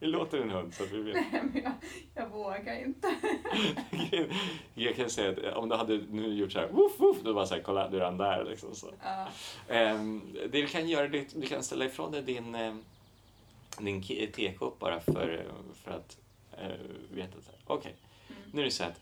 Hur 0.00 0.06
låter 0.08 0.38
en 0.40 0.50
hund? 0.50 0.74
Så 0.74 0.82
att 0.82 0.90
vi 0.90 1.02
vet. 1.02 1.16
Men 1.32 1.62
jag, 1.64 1.72
jag 2.14 2.28
vågar 2.28 2.80
inte. 2.80 3.14
Jag 4.74 4.96
kan 4.96 5.10
säga 5.10 5.30
att 5.50 5.56
om 5.56 5.68
du 5.68 5.74
hade 5.76 5.96
nu 6.10 6.34
gjort 6.34 6.52
så 6.52 6.58
här, 6.58 6.68
woof, 6.68 6.92
woof, 7.00 7.16
då 7.22 7.34
bara 7.34 7.46
så 7.46 7.54
här, 7.54 7.62
kolla, 7.62 7.88
du 7.88 7.96
är 7.96 8.00
redan 8.00 8.16
där 8.16 8.44
liksom 8.44 8.74
så. 8.74 8.94
Ja. 9.04 9.28
Ehm, 9.68 10.22
det 10.34 10.48
du 10.60 10.66
kan 10.66 10.88
göra, 10.88 11.08
det, 11.08 11.34
du 11.40 11.46
kan 11.46 11.62
ställa 11.62 11.84
ifrån 11.84 12.12
dig 12.12 12.22
din, 12.22 12.54
eh, 12.54 12.74
din 13.78 14.02
tekopp 14.32 14.78
bara 14.78 15.00
för, 15.00 15.46
för 15.84 15.90
att 15.90 16.18
eh, 16.58 16.68
veta 17.10 17.38
att, 17.38 17.54
okej, 17.66 17.94
Mm. 18.28 18.42
nu 18.52 18.60
är 18.60 18.64
det 18.64 18.70
så 18.70 18.84
att 18.84 19.00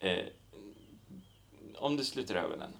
eh, 0.00 0.24
om 1.78 1.96
du 1.96 2.04
sluter 2.04 2.34
ögonen, 2.34 2.70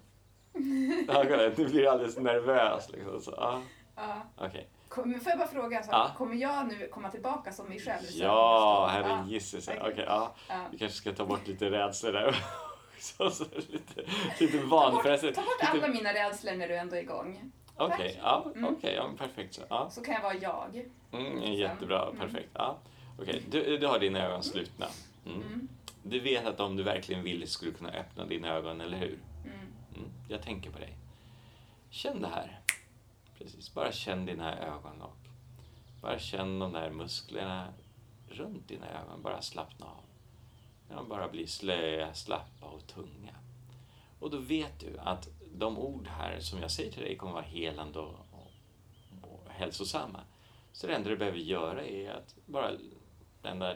ja, 1.07 1.23
kolla, 1.27 1.49
du 1.49 1.65
blir 1.67 1.87
alldeles 1.87 2.17
nervös 2.17 2.89
liksom. 2.91 3.21
Så, 3.21 3.31
ah, 3.31 3.61
Ja. 3.95 4.21
okej. 4.37 4.67
Kom, 4.97 5.19
får 5.19 5.29
jag 5.29 5.39
bara 5.39 5.47
fråga, 5.47 5.83
så, 5.83 5.89
Ja. 5.91 6.11
kommer 6.17 6.35
jag 6.35 6.67
nu 6.67 6.87
komma 6.87 7.09
tillbaka 7.11 7.51
som 7.51 7.67
mig 7.67 7.79
själv? 7.79 8.05
Ja, 8.11 8.25
Ja. 8.25 8.87
herre 8.87 9.25
gisses. 9.29 9.67
Okej, 9.67 9.81
Okej. 9.91 10.03
ja. 10.07 10.35
Ja. 10.49 10.55
Vi 10.71 10.77
kanske 10.77 10.97
ska 10.97 11.11
ta 11.11 11.25
bort 11.25 11.47
lite 11.47 11.71
rädslor 11.71 12.11
där. 12.11 12.35
så, 12.99 13.29
så, 13.29 13.43
lite, 13.67 14.01
lite 14.39 14.57
Ta 14.57 14.63
bort, 14.67 14.93
vanförresten. 14.93 15.33
ta 15.33 15.41
bort 15.41 15.59
alla 15.61 15.87
mina 15.87 16.13
rädslor 16.13 16.53
när 16.55 16.67
du 16.67 16.75
ändå 16.75 16.95
är 16.95 16.99
igång. 17.01 17.51
Okej, 17.75 18.13
Tack. 18.13 18.23
ja, 18.23 18.51
Mm. 18.55 18.73
okej, 18.77 18.93
ja, 18.95 19.09
perfekt. 19.17 19.53
Så, 19.53 19.61
ja. 19.69 19.89
Så 19.89 20.03
kan 20.03 20.13
jag 20.13 20.21
vara 20.21 20.33
jag. 20.33 20.85
Mm, 21.11 21.53
jättebra, 21.53 22.11
perfekt. 22.19 22.49
Ja. 22.53 22.77
Okej, 23.21 23.43
du, 23.51 23.77
du 23.77 23.87
har 23.87 23.99
dina 23.99 24.19
ögon 24.25 24.43
slutna. 24.43 24.85
Mm. 25.25 25.37
Mm. 25.41 25.67
Du 26.03 26.19
vet 26.19 26.45
att 26.45 26.59
om 26.59 26.75
du 26.75 26.83
verkligen 26.83 27.23
vill 27.23 27.47
skulle 27.47 27.71
du 27.71 27.77
kunna 27.77 27.89
öppna 27.91 28.25
dina 28.25 28.47
ögon, 28.53 28.81
eller 28.81 28.97
hur? 28.97 29.19
Mm. 29.45 29.57
Mm. 29.95 30.09
Jag 30.29 30.41
tänker 30.41 30.69
på 30.71 30.79
dig. 30.79 30.93
Känn 31.89 32.21
det 32.21 32.27
här. 32.27 32.59
Precis, 33.37 33.73
bara 33.73 33.91
känn 33.91 34.25
dina 34.25 34.59
ögonlock. 34.59 35.17
Bara 36.01 36.19
känn 36.19 36.59
de 36.59 36.73
där 36.73 36.89
musklerna 36.89 37.73
runt 38.29 38.67
dina 38.67 38.89
ögon. 38.89 39.21
Bara 39.21 39.41
slappna 39.41 39.85
av. 39.85 40.03
När 40.89 40.95
de 40.95 41.09
bara 41.09 41.27
blir 41.27 41.47
slöa, 41.47 42.13
slappa 42.13 42.65
och 42.65 42.87
tunga. 42.87 43.35
Och 44.19 44.29
då 44.29 44.37
vet 44.37 44.79
du 44.79 44.97
att 44.97 45.29
de 45.53 45.77
ord 45.77 46.07
här 46.07 46.39
som 46.39 46.59
jag 46.59 46.71
säger 46.71 46.91
till 46.91 47.03
dig 47.03 47.17
kommer 47.17 47.33
vara 47.33 47.43
helande 47.43 47.99
och, 47.99 48.19
och, 48.31 48.51
och 49.21 49.49
hälsosamma. 49.49 50.23
Så 50.71 50.87
det 50.87 50.95
enda 50.95 51.09
du 51.09 51.17
behöver 51.17 51.37
göra 51.37 51.85
är 51.85 52.09
att 52.09 52.35
bara, 52.45 52.71
det 53.41 53.49
enda 53.49 53.75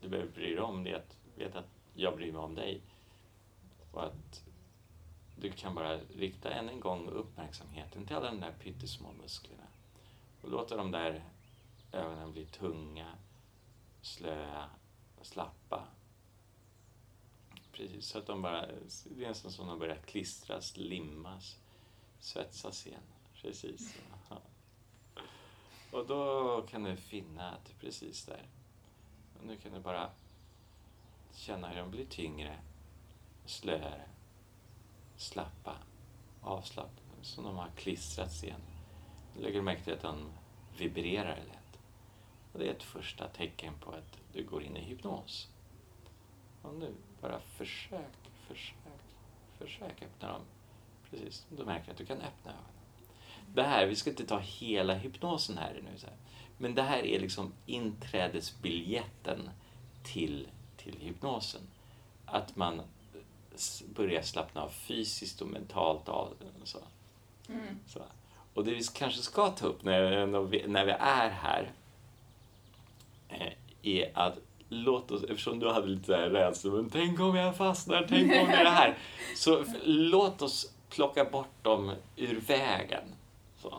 du 0.00 0.08
behöver 0.08 0.32
bry 0.32 0.54
dig 0.54 0.60
om 0.60 0.84
det 0.84 0.90
är 0.90 0.96
att 0.96 1.16
veta 1.36 1.58
att 1.58 1.70
jag 1.94 2.16
bryr 2.16 2.32
mig 2.32 2.40
om 2.40 2.54
dig. 2.54 2.80
Och 3.92 4.04
att 4.04 4.44
du 5.40 5.52
kan 5.52 5.74
bara 5.74 5.96
rikta 5.98 6.50
än 6.50 6.68
en 6.68 6.80
gång 6.80 7.08
uppmärksamheten 7.08 8.06
till 8.06 8.16
alla 8.16 8.30
de 8.30 8.40
där 8.40 8.52
pyttesmå 8.52 9.12
musklerna. 9.12 9.66
Och 10.42 10.50
låta 10.50 10.76
de 10.76 10.90
där 10.90 11.24
ögonen 11.92 12.32
bli 12.32 12.44
tunga, 12.44 13.14
slöa, 14.02 14.70
slappa. 15.22 15.88
Precis, 17.72 18.06
så 18.06 18.18
att 18.18 18.26
de 18.26 18.42
bara, 18.42 18.66
det 19.04 19.24
är 19.24 19.28
nästan 19.28 19.52
som 19.52 19.66
de 19.66 19.78
börjar 19.78 19.96
klistras, 19.96 20.76
limmas, 20.76 21.58
svetsas 22.20 22.86
igen. 22.86 23.02
Precis. 23.34 23.96
Ja. 24.30 24.40
Och 25.90 26.06
då 26.06 26.62
kan 26.70 26.84
du 26.84 26.96
finna 26.96 27.50
att 27.50 27.64
det 27.64 27.72
är 27.72 27.78
precis 27.80 28.24
där. 28.24 28.46
Och 29.38 29.46
nu 29.46 29.56
kan 29.56 29.72
du 29.72 29.80
bara 29.80 30.10
känna 31.34 31.68
hur 31.68 31.80
de 31.80 31.90
blir 31.90 32.06
tyngre, 32.06 32.58
slöare, 33.44 34.08
slappa, 35.18 35.76
avslappnade, 36.40 37.22
som 37.22 37.44
de 37.44 37.56
har 37.56 37.70
klistrats 37.76 38.44
igen. 38.44 38.60
Du 39.36 39.42
lägger 39.42 39.62
märke 39.62 39.84
till 39.84 39.92
att 39.92 40.02
de 40.02 40.30
vibrerar 40.78 41.36
lätt. 41.36 41.80
Och 42.52 42.58
det 42.58 42.66
är 42.66 42.70
ett 42.70 42.82
första 42.82 43.28
tecken 43.28 43.74
på 43.80 43.90
att 43.90 44.18
du 44.32 44.44
går 44.44 44.62
in 44.62 44.76
i 44.76 44.80
hypnos. 44.80 45.48
Och 46.62 46.74
nu, 46.74 46.94
bara 47.20 47.40
försök, 47.40 48.30
försök, 48.46 49.02
försök 49.58 50.02
öppna 50.02 50.28
dem. 50.28 50.42
Precis, 51.10 51.46
du 51.56 51.64
märker 51.64 51.90
att 51.90 51.98
du 51.98 52.06
kan 52.06 52.16
öppna 52.16 52.50
ögonen. 52.50 52.78
Det 53.54 53.62
här, 53.62 53.86
vi 53.86 53.96
ska 53.96 54.10
inte 54.10 54.26
ta 54.26 54.38
hela 54.38 54.94
hypnosen 54.94 55.58
här 55.58 55.80
nu, 55.84 55.98
så 55.98 56.06
här. 56.06 56.16
men 56.58 56.74
det 56.74 56.82
här 56.82 57.06
är 57.06 57.20
liksom 57.20 57.52
inträdesbiljetten 57.66 59.50
till, 60.02 60.48
till 60.76 60.96
hypnosen. 61.00 61.62
Att 62.26 62.56
man 62.56 62.82
börjar 63.94 64.22
slappna 64.22 64.62
av 64.62 64.68
fysiskt 64.68 65.40
och 65.40 65.48
mentalt 65.48 66.08
av 66.08 66.34
den. 66.40 66.66
Så. 66.66 66.78
Mm. 67.48 67.78
Så. 67.86 68.02
Och 68.54 68.64
det 68.64 68.70
vi 68.74 68.82
kanske 68.94 69.22
ska 69.22 69.50
ta 69.50 69.66
upp 69.66 69.82
när, 69.84 70.26
när 70.26 70.40
vi- 70.40 70.66
när 70.66 70.84
vi 70.84 70.92
är 70.92 71.30
här 71.30 71.70
eh, 73.28 73.52
är 73.82 74.10
att 74.14 74.34
låt 74.68 75.10
oss, 75.10 75.22
eftersom 75.22 75.58
du 75.58 75.70
hade 75.72 75.86
lite 75.86 76.30
rädsla, 76.30 76.70
men 76.72 76.90
tänk 76.90 77.20
om 77.20 77.36
jag 77.36 77.56
fastnar, 77.56 78.06
tänk 78.08 78.22
om 78.22 78.28
det 78.48 78.54
är 78.54 78.64
det 78.64 78.70
här. 78.70 78.98
Så 79.36 79.64
låt 79.84 80.42
oss 80.42 80.72
plocka 80.90 81.24
bort 81.24 81.62
dem 81.64 81.94
ur 82.16 82.40
vägen. 82.40 83.04
Så. 83.62 83.74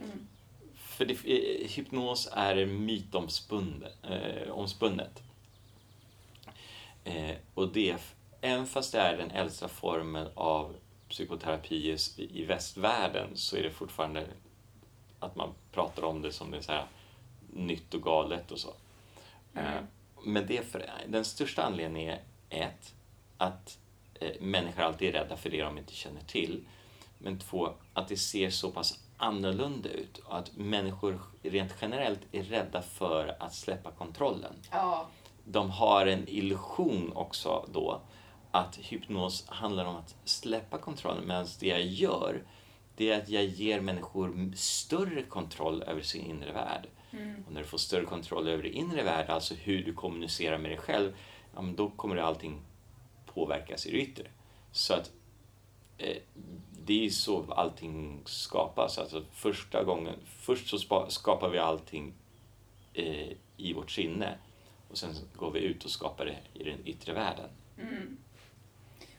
Mm. 0.00 0.26
För 0.74 1.04
det, 1.04 1.12
eh, 1.14 1.68
hypnos 1.70 2.28
är 2.32 2.66
mytomspunnet. 2.66 3.98
Eh. 4.02 4.46
Eh, 7.04 7.36
och 7.54 7.68
det, 7.68 7.96
även 8.42 8.66
fast 8.66 8.92
det 8.92 9.00
är 9.00 9.16
den 9.16 9.30
äldsta 9.30 9.68
formen 9.68 10.28
av 10.34 10.74
psykoterapi 11.08 11.96
i, 12.16 12.44
västvärlden 12.44 13.28
så 13.34 13.56
är 13.56 13.62
det 13.62 13.70
fortfarande 13.70 14.26
att 15.18 15.36
man 15.36 15.54
pratar 15.72 16.04
om 16.04 16.22
det 16.22 16.32
som 16.32 16.50
det 16.50 16.56
är 16.56 16.60
så 16.60 16.72
här 16.72 16.86
nytt 17.52 17.94
och 17.94 18.02
galet 18.02 18.52
och 18.52 18.58
så. 18.58 18.74
Mm. 19.54 19.66
Eh, 19.66 19.82
men 20.24 20.46
det 20.46 20.70
för, 20.72 20.90
den 21.08 21.24
största 21.24 21.62
anledningen 21.62 22.18
är 22.50 22.64
ett, 22.64 22.94
att 23.36 23.78
eh, 24.20 24.40
människor 24.40 24.82
alltid 24.82 25.08
är 25.08 25.12
rädda 25.12 25.36
för 25.36 25.50
det 25.50 25.62
de 25.62 25.78
inte 25.78 25.94
känner 25.94 26.20
till. 26.20 26.64
Men 27.18 27.38
två, 27.38 27.72
att 27.92 28.08
det 28.08 28.16
ser 28.16 28.50
så 28.50 28.70
pass 28.70 28.98
annorlunda 29.16 29.88
ut 29.88 30.18
och 30.18 30.38
att 30.38 30.56
människor 30.56 31.20
rent 31.42 31.74
generellt 31.80 32.20
är 32.32 32.42
rädda 32.42 32.82
för 32.82 33.36
att 33.40 33.54
släppa 33.54 33.90
kontrollen. 33.90 34.54
Ja, 34.70 35.08
De 35.44 35.70
har 35.70 36.06
en 36.06 36.28
illusion 36.28 37.12
också 37.14 37.68
då 37.72 38.00
att 38.52 38.76
hypnos 38.76 39.48
handlar 39.48 39.84
om 39.84 39.96
att 39.96 40.16
släppa 40.24 40.78
kontrollen 40.78 41.26
medan 41.26 41.46
det 41.60 41.66
jag 41.66 41.82
gör 41.82 42.42
det 42.96 43.10
är 43.10 43.22
att 43.22 43.28
jag 43.28 43.44
ger 43.44 43.80
människor 43.80 44.52
större 44.56 45.22
kontroll 45.22 45.82
över 45.82 46.02
sin 46.02 46.26
inre 46.26 46.52
värld. 46.52 46.88
Och 47.46 47.52
när 47.52 47.60
du 47.60 47.66
får 47.66 47.78
större 47.78 48.04
kontroll 48.04 48.48
över 48.48 48.62
din 48.62 48.72
inre 48.72 49.02
värld, 49.02 49.30
alltså 49.30 49.54
hur 49.54 49.84
du 49.84 49.92
kommunicerar 49.92 50.58
med 50.58 50.70
dig 50.70 50.78
själv, 50.78 51.16
ja, 51.54 51.62
men 51.62 51.76
då 51.76 51.90
kommer 51.90 52.16
det 52.16 52.24
allting 52.24 52.60
påverkas 53.26 53.86
i 53.86 53.90
det 53.90 53.98
yttre. 53.98 54.26
Så 54.72 54.94
att 54.94 55.10
eh, 55.98 56.16
det 56.86 57.06
är 57.06 57.10
så 57.10 57.52
allting 57.52 58.22
skapas. 58.24 58.98
Alltså 58.98 59.24
första 59.32 59.84
gången, 59.84 60.14
först 60.24 60.68
så 60.68 61.06
skapar 61.08 61.48
vi 61.48 61.58
allting 61.58 62.14
eh, 62.94 63.32
i 63.56 63.72
vårt 63.72 63.90
sinne 63.90 64.38
och 64.90 64.98
sen 64.98 65.14
går 65.36 65.50
vi 65.50 65.60
ut 65.60 65.84
och 65.84 65.90
skapar 65.90 66.24
det 66.24 66.38
i 66.54 66.64
den 66.64 66.78
yttre 66.86 67.12
världen. 67.12 67.48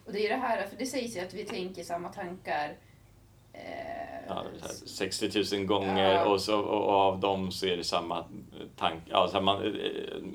Och 0.06 0.14
det 0.14 0.26
är 0.26 0.30
det 0.30 0.42
här, 0.42 0.68
för 0.68 0.76
det 0.78 0.86
sägs 0.86 1.16
ju 1.18 1.20
att 1.20 1.34
vi 1.34 1.46
tänker 1.46 1.84
samma 1.84 2.10
tankar. 2.10 2.76
Eh, 3.54 3.60
Ja, 4.28 4.44
så 4.62 4.68
här 4.68 4.74
60 4.74 5.58
000 5.58 5.66
gånger 5.66 6.14
Ja. 6.14 6.26
och, 6.26 6.42
så, 6.42 6.60
och 6.60 6.90
av 6.90 7.20
dem 7.20 7.52
så 7.52 7.66
är 7.66 7.78
det 7.78 7.84
samma 7.84 8.26
tanke. 8.78 9.02
Ja, 9.10 9.28
samma, 9.32 9.54
eh, 9.66 9.72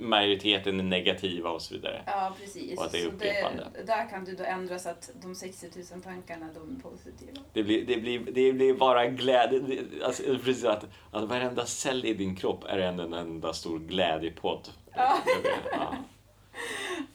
majoriteten 0.00 0.80
är 0.80 0.84
negativa 0.84 1.50
och 1.50 1.62
så 1.62 1.74
vidare. 1.74 2.02
Ja, 2.06 2.34
precis. 2.40 2.78
Och 2.78 2.84
att 2.84 2.92
det 2.92 2.98
är 3.02 3.06
upprepande. 3.06 3.66
där 3.86 4.10
kan 4.10 4.24
du 4.24 4.36
då 4.36 4.44
ändra 4.44 4.78
så 4.78 4.88
att 4.88 5.10
de 5.22 5.34
60 5.34 5.66
000 5.92 6.02
tankarna, 6.02 6.46
de 6.54 6.76
är 6.76 6.80
positiva. 6.82 7.32
Det 7.52 7.62
blir, 7.62 7.86
det 7.86 7.96
blir, 7.96 8.18
det 8.32 8.52
blir 8.52 8.74
bara 8.74 9.06
glädje. 9.06 9.58
Det- 9.58 10.04
Alltså, 10.04 10.22
precis 10.44 10.64
att, 10.64 10.86
att 11.12 11.24
varenda 11.24 11.66
cell 11.66 12.04
i 12.04 12.14
din 12.14 12.36
kropp 12.36 12.64
är 12.64 12.78
en, 12.78 13.00
en 13.00 13.12
enda 13.12 13.52
stor 13.52 13.78
glädjepodd. 13.78 14.68
Ja. 14.94 15.18
Ja. 15.72 15.94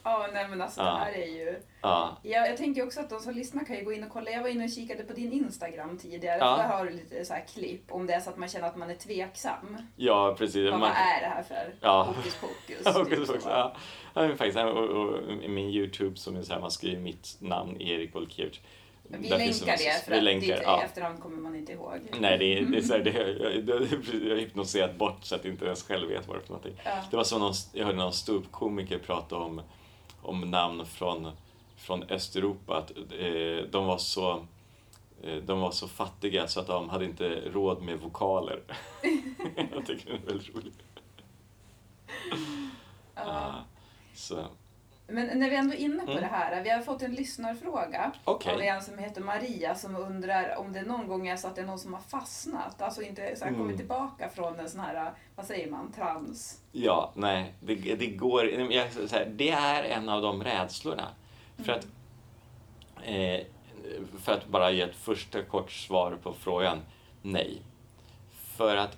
Ja, 0.03 0.27
nej 0.33 0.47
men 0.47 0.61
alltså 0.61 0.81
det 0.81 0.89
här 0.89 1.11
är 1.11 1.25
ju... 1.27 1.59
Ja. 1.81 2.17
Ja, 2.21 2.47
jag 2.47 2.57
tänker 2.57 2.83
också 2.85 2.99
att 2.99 3.09
de 3.09 3.19
som 3.19 3.33
lyssnar 3.33 3.65
kan 3.65 3.75
ju 3.75 3.83
gå 3.83 3.93
in 3.93 4.03
och 4.03 4.09
kolla. 4.09 4.31
Jag 4.31 4.41
var 4.41 4.49
inne 4.49 4.63
och 4.63 4.69
kikade 4.69 5.03
på 5.03 5.13
din 5.13 5.31
Instagram 5.33 5.97
tidigare. 5.97 6.37
Ja. 6.39 6.57
Där 6.57 6.67
har 6.67 6.85
du 6.85 6.91
lite 6.91 7.25
så 7.25 7.33
här 7.33 7.45
klipp 7.53 7.91
om 7.91 8.07
det 8.07 8.13
är 8.13 8.19
så 8.19 8.29
att 8.29 8.37
man 8.37 8.49
känner 8.49 8.67
att 8.67 8.75
man 8.77 8.89
är 8.89 8.95
tveksam. 8.95 9.77
ja, 9.95 10.35
precis. 10.37 10.71
Vad, 10.71 10.79
Man- 10.79 10.89
vad 10.89 10.97
är 10.97 11.21
det 11.21 11.27
här 11.27 11.43
för 11.43 11.75
Ja. 11.81 12.03
hokus 12.03 12.35
pokus? 12.41 12.81
Ja, 12.85 13.05
typ 13.05 13.27
så. 13.41 13.49
ja. 13.49 13.75
Ja, 14.13 14.27
faktiskt, 14.27 14.57
och, 14.57 14.77
och, 14.89 15.19
min 15.49 15.69
Youtube 15.69 16.17
som 16.17 16.35
är 16.35 16.41
så 16.41 16.53
här, 16.53 16.59
man 16.59 16.71
skriver 16.71 17.01
mitt 17.01 17.35
namn, 17.39 17.81
Erik 17.81 18.15
Olkiewicz. 18.15 18.59
Vi 19.07 19.29
Där 19.29 19.37
länkar 19.37 19.77
det 19.77 20.03
för 20.05 20.11
vi 20.11 20.17
att 20.17 20.23
länkar, 20.23 20.47
ditt 20.47 20.63
ja. 20.63 20.83
efterhand 20.83 21.19
kommer 21.19 21.37
man 21.37 21.55
inte 21.55 21.71
ihåg. 21.71 21.99
Nej, 22.19 22.37
det 22.37 22.45
är, 22.57 22.61
det 22.65 22.77
är 22.77 22.81
så 22.81 22.93
här, 22.93 22.99
det, 23.03 23.11
jag, 23.11 23.55
jag, 23.55 23.69
jag 23.69 24.29
har 24.29 24.35
hypnotiserat 24.37 24.95
bort 24.95 25.17
så 25.21 25.35
att 25.35 25.45
inte 25.45 25.65
ens 25.65 25.83
själv 25.83 26.09
vet 26.09 26.27
vad 26.27 26.37
det 26.37 26.39
är 26.39 26.43
för 26.45 26.53
någonting. 26.53 26.81
Ja. 26.85 26.91
Det 27.11 27.17
var 27.17 27.23
som 27.23 27.39
någon, 27.41 27.53
jag 27.73 27.85
hörde 27.85 27.97
någon 27.97 28.13
ståuppkomiker 28.13 28.97
prata 28.97 29.35
om, 29.35 29.61
om 30.24 30.41
namn 30.41 30.86
från, 30.86 31.32
från 31.76 32.03
Östeuropa. 32.03 32.78
Att, 32.78 32.91
eh, 32.97 33.69
de, 33.71 33.86
var 33.86 33.97
så, 33.97 34.45
eh, 35.24 35.36
de 35.36 35.59
var 35.59 35.71
så 35.71 35.88
fattiga 35.88 36.47
så 36.47 36.59
att 36.59 36.67
de 36.67 36.89
hade 36.89 37.05
inte 37.05 37.41
råd 37.53 37.82
med 37.82 37.99
vokaler. 37.99 38.61
jag 39.74 39.86
tycker 39.86 40.09
det 40.09 40.15
är 40.15 40.26
väldigt 40.28 40.55
roligt. 40.55 40.80
Ja. 43.15 43.53
Så, 44.13 44.45
Men 45.14 45.39
när 45.39 45.49
vi 45.49 45.55
ändå 45.55 45.74
är 45.74 45.78
inne 45.80 46.03
på 46.05 46.11
Mm. 46.11 46.24
det 46.24 46.30
här. 46.30 46.64
Vi 46.64 46.70
har 46.70 46.82
fått 46.82 47.01
en 47.01 47.11
lyssnarfråga 47.16 48.11
Okej. 48.24 48.53
av 48.53 48.61
en 48.61 48.82
som 48.82 48.97
heter 48.97 49.22
Maria 49.22 49.76
som 49.76 49.95
undrar 49.95 50.55
om 50.57 50.74
det 50.74 50.82
någon 50.82 51.07
gång 51.07 51.28
är 51.28 51.36
så 51.38 51.47
att 51.47 51.55
det 51.55 51.61
är 51.61 51.66
någon 51.66 51.80
som 51.80 51.93
har 51.93 52.01
fastnat. 52.01 52.82
Alltså 52.82 53.01
inte 53.01 53.36
så 53.36 53.45
här, 53.45 53.51
kommit 53.51 53.66
Mm. 53.66 53.78
tillbaka 53.78 54.30
från 54.30 54.59
en 54.59 54.70
sån 54.70 54.80
här, 54.80 55.11
vad 55.36 55.45
säger 55.45 55.72
man, 55.72 55.91
trans. 55.91 56.61
Ja, 56.72 57.11
nej, 57.16 57.53
det, 57.59 57.76
det 57.95 58.07
går... 58.07 58.45
Jag, 58.72 58.91
säga, 58.91 59.30
det 59.30 59.49
är 59.49 59.84
en 59.84 60.09
av 60.09 60.22
de 60.22 60.43
rädslorna. 60.43 61.07
För 61.57 61.72
att, 61.72 61.88
eh, 63.03 63.45
för 64.20 64.34
att 64.34 64.47
bara 64.47 64.72
ge 64.72 64.82
ett 64.82 64.95
första 64.95 65.43
kort 65.43 65.72
svar 65.72 66.18
på 66.24 66.34
frågan, 66.34 66.78
nej. 67.22 67.61
För 68.57 68.76
att 68.78 68.97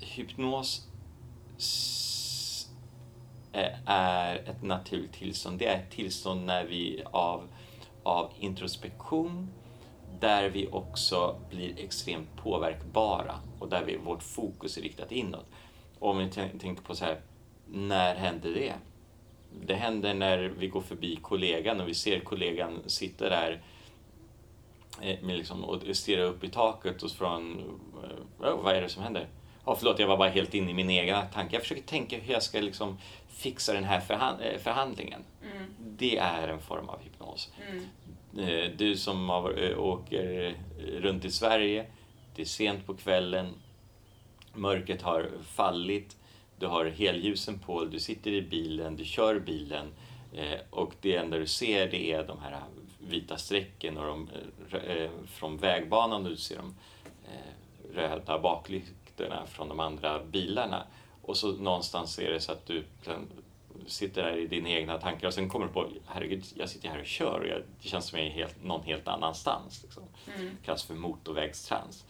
hypnos 0.00 0.86
Eh, 3.52 3.72
är 3.86 4.36
ett 4.36 4.62
naturligt 4.62 5.12
tillstånd. 5.12 5.58
Det 5.58 5.66
är 5.66 5.78
ett 5.78 5.90
tillstånd 5.90 6.46
när 6.46 6.64
vi 6.64 7.02
av, 7.04 7.48
av 8.02 8.32
introspektion 8.38 9.48
där 10.20 10.50
vi 10.50 10.68
också 10.72 11.40
blir 11.50 11.78
extremt 11.78 12.36
påverkbara 12.36 13.34
och 13.58 13.68
där 13.68 13.84
vi, 13.84 13.96
vårt 13.96 14.22
fokus 14.22 14.76
är 14.78 14.82
riktat 14.82 15.12
inåt. 15.12 15.46
Och 15.98 16.10
om 16.10 16.18
vi 16.18 16.30
tänker 16.30 16.82
på 16.82 16.94
så 16.94 17.04
här, 17.04 17.20
när 17.66 18.14
händer 18.14 18.50
det? 18.54 18.74
Det 19.66 19.74
händer 19.74 20.14
när 20.14 20.38
vi 20.38 20.68
går 20.68 20.80
förbi 20.80 21.16
kollegan 21.22 21.80
och 21.80 21.88
vi 21.88 21.94
ser 21.94 22.20
kollegan 22.20 22.82
sitta 22.86 23.28
där 23.28 23.62
eh, 25.00 25.22
med 25.22 25.36
liksom, 25.36 25.64
och 25.64 25.96
stirra 25.96 26.22
upp 26.22 26.44
i 26.44 26.48
taket 26.48 27.02
och 27.02 27.10
från 27.10 27.58
eh, 28.04 28.48
"Oh, 28.48 28.62
vad 28.62 28.76
är 28.76 28.82
det 28.82 28.88
som 28.88 29.02
händer? 29.02 29.28
Ja, 29.68 29.74
förlåt, 29.78 29.98
jag 29.98 30.06
var 30.06 30.16
bara 30.16 30.28
helt 30.28 30.54
inne 30.54 30.70
i 30.70 30.74
min 30.74 30.90
egna 30.90 31.22
tanke. 31.26 31.54
Jag 31.56 31.62
försöker 31.62 31.82
tänka 31.82 32.18
hur 32.18 32.32
jag 32.32 32.42
ska 32.42 32.60
liksom 32.60 32.98
fixa 33.28 33.72
den 33.72 33.84
här 33.84 34.00
förhan- 34.00 34.40
eh, 34.42 34.58
förhandlingen. 34.58 35.24
Mm. 35.42 35.74
Det 35.78 36.16
är 36.18 36.48
en 36.48 36.60
form 36.60 36.88
av 36.88 37.00
hypnos. 37.02 37.52
Mm. 37.70 38.48
Eh, 38.48 38.70
Du 38.76 38.96
som 38.96 39.30
eh, 39.30 39.78
åker 39.78 40.54
runt 41.00 41.24
i 41.24 41.30
Sverige, 41.30 41.86
det 42.36 42.42
är 42.42 42.46
sent 42.46 42.86
på 42.86 42.94
kvällen, 42.94 43.48
mörkret 44.54 45.02
har 45.02 45.28
fallit, 45.44 46.16
du 46.58 46.66
har 46.66 46.84
helljusen 46.86 47.58
på, 47.58 47.84
du 47.84 48.00
sitter 48.00 48.30
i 48.30 48.42
bilen, 48.42 48.96
du 48.96 49.04
kör 49.04 49.38
bilen 49.40 49.92
och 50.70 50.94
det 51.00 51.16
enda 51.16 51.38
du 51.38 51.46
ser 51.46 51.90
det 51.90 52.12
är 52.12 52.24
de 52.24 52.38
här 52.42 52.60
vita 52.98 53.36
strecken 53.36 53.96
och 53.98 54.06
de, 54.06 54.28
från 55.26 55.56
vägbanan 55.56 56.24
och 56.24 56.30
du 56.30 56.36
ser 56.36 56.56
de 56.56 56.74
röda 57.94 58.38
baklyktorna 59.18 59.46
från 59.46 59.68
de 59.68 59.80
andra 59.80 60.24
bilarna. 60.24 60.86
Och 61.22 61.36
så 61.36 61.52
någonstans 61.52 62.18
är 62.18 62.30
det 62.30 62.40
så 62.40 62.52
att 62.52 62.66
du 62.66 62.84
sitter 63.86 64.22
där 64.22 64.36
i 64.36 64.46
dina 64.46 64.68
egna 64.68 64.98
tankar 64.98 65.26
och 65.26 65.34
sen 65.34 65.48
kommer 65.48 65.66
du 65.66 65.72
på, 65.72 65.88
herregud, 66.06 66.44
jag 66.54 66.68
sitter 66.68 66.88
här 66.88 67.00
och 67.00 67.06
kör 67.06 67.40
och 67.40 67.46
jag, 67.46 67.62
det 67.82 67.88
känns 67.88 68.06
som 68.06 68.18
jag 68.18 68.26
är 68.26 68.30
helt, 68.30 68.64
någon 68.64 68.82
helt 68.82 69.08
annanstans. 69.08 69.82
Liksom. 69.82 70.02
Mm. 70.36 70.56
kallas 70.64 70.84
för 70.84 70.94
motorvägstrans. 70.94 72.04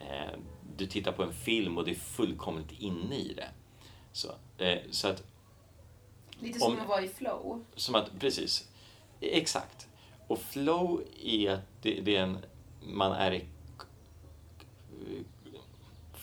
Eh, 0.00 0.38
du 0.76 0.86
tittar 0.86 1.12
på 1.12 1.22
en 1.22 1.32
film 1.32 1.78
och 1.78 1.84
det 1.84 1.90
är 1.90 1.94
fullkomligt 1.94 2.72
inne 2.80 3.16
i 3.16 3.34
det. 3.34 3.48
Så, 4.12 4.28
eh, 4.58 4.78
så 4.90 5.08
att, 5.08 5.22
Lite 6.40 6.58
som 6.58 6.72
Om- 6.72 6.80
att 6.80 6.88
vara 6.88 7.02
i 7.02 7.08
flow. 7.08 7.64
som 7.76 7.94
att, 7.94 8.20
precis, 8.20 8.68
exakt. 9.20 9.88
Och 10.26 10.38
flow 10.38 11.02
är 11.24 11.50
att 11.50 11.82
det, 11.82 12.00
det 12.00 12.16
är 12.16 12.22
en, 12.22 12.38
man 12.82 13.12
är 13.12 13.32
i, 13.32 13.44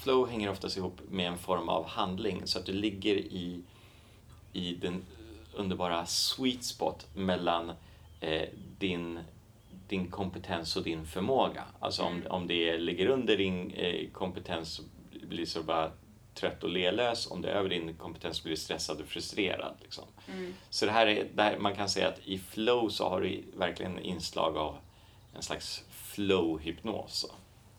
flow 0.03 0.29
hänger 0.29 0.49
oftast 0.49 0.77
ihop 0.77 1.01
med 1.09 1.27
en 1.27 1.37
form 1.37 1.69
av 1.69 1.85
handling 1.87 2.41
så 2.47 2.59
att 2.59 2.65
du 2.65 2.73
ligger 2.73 3.15
i, 3.15 3.61
i 4.53 4.73
den 4.75 5.05
underbara 5.53 6.05
sweet 6.05 6.63
spot 6.63 7.07
mellan 7.13 7.71
eh, 8.19 8.49
din, 8.79 9.19
din 9.87 10.11
kompetens 10.11 10.75
och 10.75 10.83
din 10.83 11.05
förmåga. 11.05 11.63
Alltså 11.79 12.03
om, 12.03 12.13
Mm. 12.15 12.31
om 12.31 12.47
det 12.47 12.77
ligger 12.77 13.07
under 13.07 13.37
din 13.37 13.71
eh, 13.71 14.09
kompetens 14.11 14.69
så 14.73 14.83
blir 15.27 15.45
så 15.45 15.63
bara 15.63 15.91
trött 16.33 16.63
och 16.63 16.69
lelös. 16.69 17.31
Om 17.31 17.41
det 17.41 17.49
är 17.49 17.55
över 17.55 17.69
din 17.69 17.93
kompetens 17.93 18.43
blir 18.43 18.51
du 18.51 18.57
stressad 18.57 19.01
och 19.01 19.07
frustrerad. 19.07 19.75
Liksom. 19.81 20.03
Mm. 20.27 20.53
Så 20.69 20.85
det 20.85 20.91
här 20.91 21.07
är, 21.07 21.27
där 21.35 21.57
man 21.59 21.75
kan 21.75 21.89
säga 21.89 22.07
att 22.07 22.19
i 22.25 22.39
flow 22.39 22.89
så 22.89 23.09
har 23.09 23.21
du 23.21 23.43
verkligen 23.57 23.99
inslag 23.99 24.57
av 24.57 24.77
en 25.35 25.41
slags 25.41 25.83
flow-hypnos. 25.91 27.25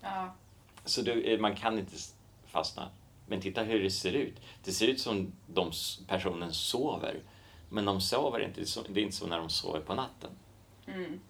Ja. 0.00 0.34
Så 0.84 1.02
du, 1.02 1.22
eh, 1.22 1.40
man 1.40 1.56
kan 1.56 1.78
inte 1.78 1.96
fastna. 2.46 2.90
Men 3.26 3.40
titta 3.40 3.62
hur 3.62 3.82
det 3.82 3.90
ser 3.90 4.12
ut. 4.12 4.36
Det 4.64 4.72
ser 4.72 4.88
ut 4.88 5.00
som 5.00 5.32
de 5.46 5.70
personen 6.06 6.52
sover. 6.52 7.20
Men 7.68 7.84
de 7.84 8.00
sover 8.00 8.40
inte. 8.40 8.60
Det 8.88 9.00
är 9.00 9.04
inte 9.04 9.16
så 9.16 9.26
när 9.26 9.38
de 9.38 9.48
sover 9.48 9.80
på 9.80 9.94
natten. 9.94 10.30
Mm. 10.86 11.20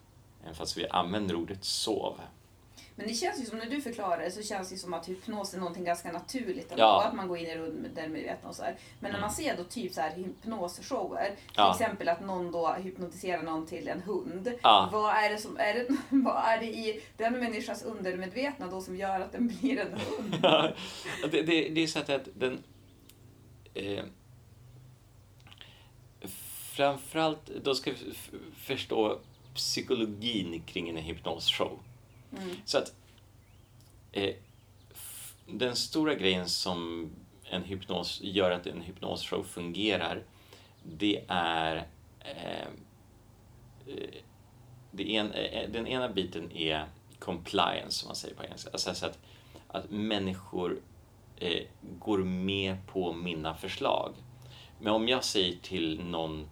Även 0.43 0.55
fast 0.55 0.77
vi 0.77 0.89
använder 0.89 1.35
ordet 1.35 1.65
sov. 1.65 2.21
Men 3.01 3.09
det 3.09 3.15
känns 3.15 3.41
ju 3.41 3.45
som, 3.47 3.59
när 3.59 3.67
du 3.67 3.81
förklarar 3.81 4.19
det, 4.19 4.31
så 4.31 4.43
känns 4.43 4.71
det 4.71 4.77
som 4.77 4.95
att 4.95 5.09
hypnos 5.09 5.55
är 5.55 5.59
någonting 5.59 5.85
ganska 5.85 6.13
naturligt 6.13 6.71
ändå. 6.71 6.83
Ja. 6.83 7.05
Att 7.05 7.15
man 7.15 7.29
går 7.29 7.39
in 7.39 7.47
i 7.47 7.57
undermedvetna 7.57 8.49
och 8.49 8.55
så 8.57 8.63
här. 8.63 8.77
Men 9.01 9.11
när 9.13 9.19
Mm. 9.19 9.21
man 9.21 9.31
ser 9.31 9.57
då 9.57 9.65
typ 9.65 9.93
så 9.95 10.01
här 10.01 10.11
hypnosshower, 10.17 11.27
till 11.27 11.37
Ja. 11.57 11.73
exempel 11.73 12.09
att 12.09 12.21
någon 12.21 12.53
då 12.53 12.73
hypnotiserar 12.73 13.43
någon 13.43 13.67
till 13.67 13.89
en 13.89 14.01
hund. 14.03 14.53
Ja. 14.63 14.89
Vad 14.93 15.15
är 15.17 15.31
det 15.31 15.39
som, 15.39 15.57
är 15.57 15.75
det, 15.75 15.87
vad 16.09 16.45
är 16.45 16.59
det 16.59 16.67
i 16.67 17.03
den 17.17 17.33
människans 17.41 17.83
undermedvetna 17.83 18.67
då 18.67 18.81
som 18.81 18.97
gör 18.97 19.21
att 19.21 19.33
den 19.33 19.49
blir 19.49 19.79
en 19.79 19.93
hund? 20.01 20.43
det, 21.31 21.43
det, 21.43 21.69
det 21.69 21.81
är 21.81 21.87
så 21.87 21.99
att, 21.99 22.29
den... 22.35 22.59
Eh, 23.75 24.05
framförallt, 26.73 27.47
då 27.65 27.75
ska 27.75 27.91
vi 27.91 28.15
förstå 28.57 29.19
psykologin 29.55 30.63
kring 30.67 30.89
en 30.89 30.97
hypnosshow. 30.97 31.79
Mm. 32.33 32.57
Så 32.65 32.79
att 32.79 32.95
eh, 34.13 34.35
den 35.47 35.77
stora 35.77 36.15
grejen 36.15 36.49
som 36.49 37.11
en 37.45 37.65
hypnos 37.65 38.21
gör 38.23 38.51
att 38.51 38.67
en 38.67 38.81
hypnosshow 38.81 39.43
fungerar, 39.43 40.23
det 40.83 41.25
är 41.29 41.77
eh, 42.21 42.63
eh, 43.87 44.15
det 44.91 45.17
en, 45.17 45.33
eh, 45.33 45.45
eh, 45.45 45.71
den 45.71 45.87
ena 45.87 46.09
biten 46.09 46.53
är 46.53 46.85
compliance, 47.19 47.91
som 47.91 48.09
man 48.09 48.17
säger 48.17 48.35
på 48.35 48.45
engelska. 48.45 48.71
Alltså 48.73 48.95
så 48.95 49.07
att, 49.07 49.19
att 49.69 49.91
människor 49.91 50.81
eh, 51.37 51.63
går 51.99 52.19
med 52.19 52.77
på 52.87 53.13
mina 53.13 53.55
förslag. 53.55 54.15
Men 54.81 54.93
om 54.93 55.09
jag 55.09 55.25
säger 55.25 55.57
till 55.63 56.05
någon 56.05 56.51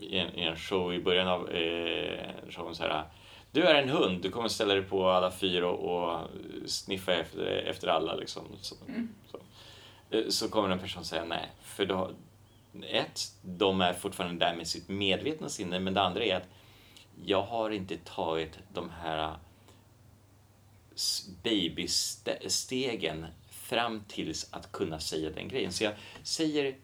i 0.00 0.18
en, 0.18 0.34
i 0.34 0.42
en 0.42 0.56
show 0.56 0.94
i 0.94 1.02
början 1.02 1.28
av 1.28 1.50
eh, 1.50 2.50
showen 2.50 2.74
så 2.74 2.82
här 2.82 3.04
du 3.52 3.62
är 3.62 3.74
en 3.82 3.88
hund, 3.88 4.22
du 4.22 4.30
kommer 4.30 4.48
ställa 4.48 4.74
dig 4.74 4.82
på 4.82 5.08
alla 5.08 5.30
fyra 5.32 5.68
och, 5.70 6.08
och 6.12 6.28
sniffa 6.66 7.14
efter, 7.14 7.46
efter 7.46 7.88
alla. 7.88 8.14
Liksom. 8.14 8.42
Så, 8.60 8.74
så. 9.30 9.38
Eh, 10.16 10.28
så 10.28 10.48
kommer 10.48 10.68
en 10.70 10.78
person 10.78 11.04
säga 11.04 11.24
nej. 11.24 11.48
För 11.62 11.86
då, 11.86 12.10
ett, 12.82 13.20
de 13.42 13.80
är 13.80 13.92
fortfarande 13.92 14.46
där 14.46 14.56
med 14.56 14.66
sitt 14.66 14.88
medvetna 14.88 15.48
sinne, 15.48 15.80
men 15.80 15.94
det 15.94 16.02
andra 16.02 16.24
är 16.24 16.36
att 16.36 16.48
jag 17.24 17.42
har 17.42 17.70
inte 17.70 17.96
tagit 17.96 18.58
de 18.72 18.90
här 18.90 19.36
s- 20.94 21.28
babystegen 21.42 23.26
fram 23.50 24.04
tills 24.08 24.48
att 24.52 24.72
kunna 24.72 25.00
säga 25.00 25.30
den 25.30 25.48
grejen. 25.48 25.72
Så 25.72 25.84
jag 25.84 25.92
säger, 26.22 26.76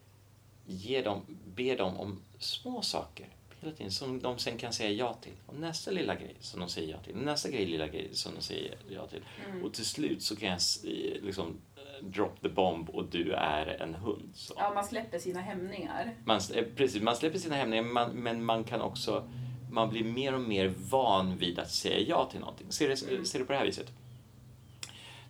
ger 0.67 1.05
dem, 1.05 1.21
ber 1.57 1.77
dem 1.77 1.97
om 1.97 2.21
små 2.39 2.83
saker 2.83 3.29
hela 3.63 3.77
tiden 3.77 3.93
som 3.93 4.21
de 4.21 4.39
sen 4.39 4.59
kan 4.59 4.73
säga 4.73 4.91
ja 4.91 5.15
till. 5.15 5.33
Och 5.47 5.55
nästa 5.55 5.91
lilla 5.91 6.15
grej 6.15 6.35
som 6.41 6.61
de 6.61 6.69
säger 6.69 6.91
ja 6.93 6.99
till. 6.99 7.17
Nästa 7.17 7.51
grej, 7.51 7.67
lilla 7.67 7.87
grej 7.89 8.09
som 8.13 8.35
de 8.35 8.41
säger 8.41 8.75
ja 8.89 9.07
till. 9.07 9.23
Och 9.65 9.73
till 9.75 9.85
slut 9.87 10.23
så 10.23 10.37
kan 10.37 10.49
jag 10.49 10.57
s- 10.57 10.81
liksom 11.23 11.57
eh, 11.77 12.05
drop 12.07 12.41
the 12.43 12.49
bomb 12.49 12.91
och 12.91 13.05
du 13.05 13.33
är 13.33 13.67
en 13.83 13.95
hund. 13.95 14.31
Så. 14.35 14.55
Ja, 14.57 14.73
man 14.75 14.85
släpper 14.85 15.19
sina 15.19 15.41
hämningar. 15.41 16.15
Man, 16.25 16.41
eh, 16.55 16.65
precis, 16.77 17.03
man 17.03 17.17
släpper 17.17 17.39
sina 17.39 17.55
hämningar 17.57 17.83
man, 17.83 18.11
men 18.11 18.45
man 18.45 18.65
kan 18.65 18.81
också 18.81 19.29
man 19.71 19.89
blir 19.91 20.05
mer 20.05 20.35
och 20.35 20.41
mer 20.41 20.75
van 20.91 21.37
vid 21.37 21.59
att 21.59 21.71
säga 21.71 21.99
ja 22.09 22.29
till 22.31 22.41
någonting. 22.41 22.67
Ser 22.73 22.89
det, 22.89 22.97
ser 23.27 23.39
det 23.39 23.45
på 23.45 23.53
det 23.53 23.59
här 23.59 23.67
viset. 23.67 23.93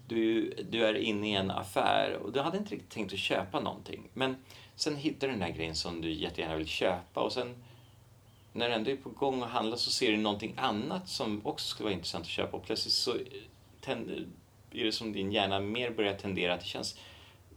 Du, 0.09 0.55
du 0.71 0.85
är 0.87 0.95
inne 0.95 1.29
i 1.29 1.33
en 1.33 1.51
affär 1.51 2.13
och 2.23 2.33
du 2.33 2.41
hade 2.41 2.59
inte 2.59 2.75
riktigt 2.75 2.91
tänkt 2.91 3.13
att 3.13 3.19
köpa 3.19 3.61
någonting. 3.61 4.09
Men 4.15 4.37
sen 4.77 4.97
hittar 4.97 5.27
du 5.27 5.31
den 5.33 5.41
där 5.41 5.49
grejen 5.51 5.75
som 5.75 6.01
du 6.01 6.13
jättegärna 6.13 6.57
vill 6.57 6.67
köpa 6.67 7.21
och 7.21 7.33
sen 7.33 7.63
när 8.53 8.69
du 8.69 8.75
ändå 8.75 8.91
är 8.91 8.97
på 8.97 9.09
gång 9.09 9.43
att 9.43 9.51
handla 9.51 9.77
så 9.77 9.91
ser 9.91 10.11
du 10.11 10.17
någonting 10.17 10.55
annat 10.57 11.09
som 11.09 11.47
också 11.47 11.69
skulle 11.69 11.85
vara 11.85 11.95
intressant 11.95 12.23
att 12.23 12.29
köpa 12.29 12.57
och 12.57 12.65
plötsligt 12.65 12.95
så 12.95 13.17
tänder, 13.81 14.27
är 14.71 14.85
det 14.85 14.93
som 14.93 15.13
din 15.13 15.33
hjärna 15.33 15.61
mer 15.61 15.91
börjar 15.91 16.15
tendera 16.15 16.55
att 16.55 16.61
det 16.61 16.67
känns 16.67 16.99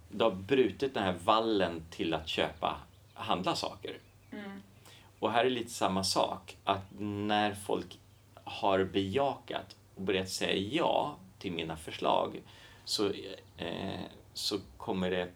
du 0.09 0.23
har 0.23 0.31
brutit 0.31 0.93
den 0.93 1.03
här 1.03 1.15
vallen 1.23 1.85
till 1.89 2.13
att 2.13 2.27
köpa, 2.27 2.77
handla 3.13 3.55
saker. 3.55 3.99
Och 5.19 5.31
här 5.31 5.45
är 5.45 5.49
lite 5.49 5.69
samma 5.69 6.03
sak, 6.03 6.57
att 6.63 6.83
när 6.99 7.53
folk 7.53 7.99
har 8.43 8.83
bejakat 8.83 9.75
och 9.95 10.01
börjat 10.01 10.29
säga 10.29 10.55
ja 10.55 11.15
till 11.39 11.51
mina 11.51 11.77
förslag 11.77 12.41
så, 12.85 13.11
eh, 13.57 13.99
så 14.33 14.59
kommer 14.77 15.11
det 15.11 15.29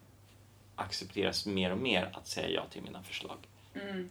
accepteras 0.75 1.45
mer 1.45 1.71
och 1.71 1.77
mer 1.77 2.09
att 2.13 2.27
säga 2.27 2.49
ja 2.49 2.63
till 2.71 2.81
mina 2.81 3.03
förslag. 3.03 3.37
Mm. 3.73 4.09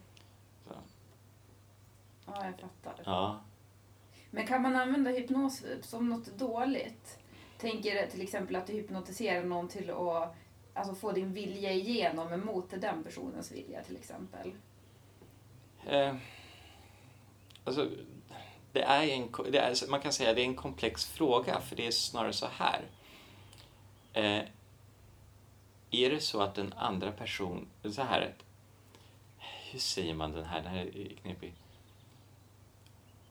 Ja, 2.35 2.45
jag 2.45 2.55
fattar. 2.61 3.03
ja. 3.05 3.41
Men 4.31 4.47
kan 4.47 4.62
man 4.62 4.76
använda 4.76 5.11
hypnos 5.11 5.64
som 5.83 6.09
något 6.09 6.26
dåligt? 6.26 7.18
Tänker 7.59 8.07
till 8.07 8.22
exempel 8.22 8.57
att 8.57 8.66
du 8.66 8.72
hypnotiserar 8.72 9.45
någon 9.45 9.68
till 9.68 9.91
att 9.91 10.35
alltså, 10.74 10.95
få 10.95 11.12
din 11.12 11.33
vilja 11.33 11.72
igenom 11.72 12.33
emot 12.33 12.70
den 12.70 13.05
personens 13.05 13.53
vilja 13.53 13.83
till 13.83 13.97
exempel. 13.97 14.53
Eh, 15.87 16.16
alltså, 17.64 17.89
det 18.72 18.83
är 18.83 19.09
en, 19.09 19.33
det 19.51 19.59
är, 19.59 19.91
man 19.91 20.01
kan 20.01 20.12
säga 20.12 20.31
att 20.31 20.37
det 20.37 20.43
är 20.43 20.47
en 20.47 20.57
komplex 20.57 21.05
fråga, 21.05 21.61
för 21.61 21.76
det 21.76 21.87
är 21.87 21.91
snarare 21.91 22.33
så 22.33 22.47
här. 22.47 22.83
Eh, 24.12 24.43
är 25.91 26.11
det 26.11 26.20
så 26.20 26.41
att 26.41 26.55
den 26.55 26.72
andra 26.72 27.12
personen... 27.12 27.66
Så 27.83 28.03
här, 28.03 28.35
hur 29.70 29.79
säger 29.79 30.14
man 30.14 30.33
den 30.33 30.45
här? 30.45 30.62
Den 30.62 30.72
här 30.72 30.97
är 30.97 31.14
knepig. 31.22 31.55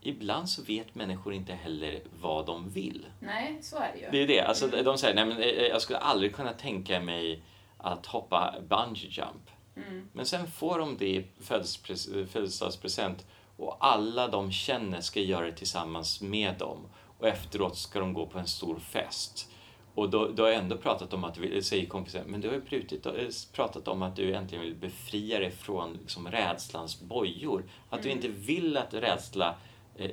Ibland 0.08 0.50
så 0.50 0.64
vet 0.64 0.96
människor 0.96 1.34
inte 1.34 1.54
heller 1.54 2.02
vad 2.22 2.46
de 2.46 2.70
vill. 2.70 3.06
Nej, 3.20 3.58
så 3.62 3.76
är 3.78 3.92
det 3.94 4.00
ju. 4.00 4.08
Det 4.12 4.24
är 4.24 4.28
det. 4.28 4.48
Alltså, 4.48 4.68
De 4.68 4.98
säger 4.98 5.16
nej, 5.16 5.26
men 5.26 5.38
eh, 5.38 5.48
jag 5.50 5.82
skulle 5.82 6.00
aldrig 6.00 6.36
kunna 6.36 6.54
tänka 6.54 7.00
mig 7.00 7.42
att 7.78 8.06
hoppa 8.06 8.56
bungee 8.70 9.10
jump. 9.10 9.50
Mm. 9.88 10.08
Men 10.14 10.26
sen 10.26 10.48
får 10.52 10.80
de 10.80 10.98
det 10.98 11.08
i 11.10 11.26
födelsedagspres- 11.42 12.26
födelsedagspresent 12.28 13.26
och 13.58 13.78
alla 13.80 14.28
de 14.28 14.52
känner 14.52 15.02
ska 15.02 15.20
göra 15.20 15.46
det 15.46 15.52
tillsammans 15.52 16.22
med 16.22 16.56
dem. 16.58 16.88
Och 17.20 17.28
efteråt 17.28 17.78
ska 17.78 18.00
de 18.00 18.14
gå 18.14 18.26
på 18.26 18.40
en 18.40 18.48
stor 18.48 18.80
fest. 18.80 19.50
Och 19.96 20.10
då, 20.10 20.28
då 20.28 20.44
har 20.44 20.50
jag 20.50 20.60
ändå 20.60 20.78
pratat 20.78 21.14
om 21.14 21.24
att, 21.24 21.34
du 21.36 21.42
vill- 21.42 21.64
säger 21.64 21.86
kompisen, 21.86 22.24
men 22.28 22.42
du 22.42 22.48
har 22.48 22.56
ju 22.70 22.88
eh, 23.06 23.28
pratat 23.54 23.88
om 23.88 24.02
att 24.02 24.16
du 24.16 24.34
äntligen 24.36 24.64
vill 24.66 24.76
befria 24.76 25.40
dig 25.40 25.52
från 25.52 25.94
liksom, 26.02 26.28
rädslans 26.28 27.02
bojor. 27.02 27.64
Att 27.90 28.04
du 28.04 28.10
inte 28.10 28.28
vill 28.28 28.78
att 28.78 28.94
rädsla 28.94 29.50
eh, 29.50 29.56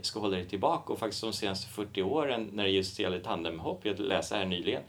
ska 0.02 0.20
hålla 0.20 0.36
dig 0.36 0.48
tillbaka. 0.48 0.92
Och 0.92 0.98
faktiskt 0.98 1.22
de 1.22 1.32
senaste 1.32 1.68
40 1.68 2.02
åren 2.02 2.50
när 2.52 2.64
det 2.64 2.70
just 2.70 2.98
gäller 2.98 3.20
tandemhopp, 3.20 3.84
jag 3.84 3.98
läste 3.98 4.36
här 4.36 4.46
nyligen, 4.46 4.82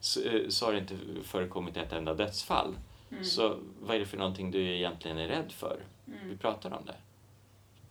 så, 0.00 0.20
eh, 0.22 0.48
så 0.48 0.66
har 0.66 0.72
det 0.72 0.78
inte 0.78 0.96
förekommit 1.22 1.76
ett 1.76 1.92
enda 1.92 2.14
dödsfall. 2.14 2.74
Så 3.22 3.56
vad 3.80 3.96
är 3.96 4.00
det 4.00 4.06
för 4.06 4.18
någonting 4.18 4.50
du 4.50 4.76
egentligen 4.76 5.18
är 5.18 5.28
rädd 5.28 5.52
för? 5.52 5.80
Vi 6.24 6.36
pratar 6.36 6.72
om 6.72 6.84
det. 6.86 6.96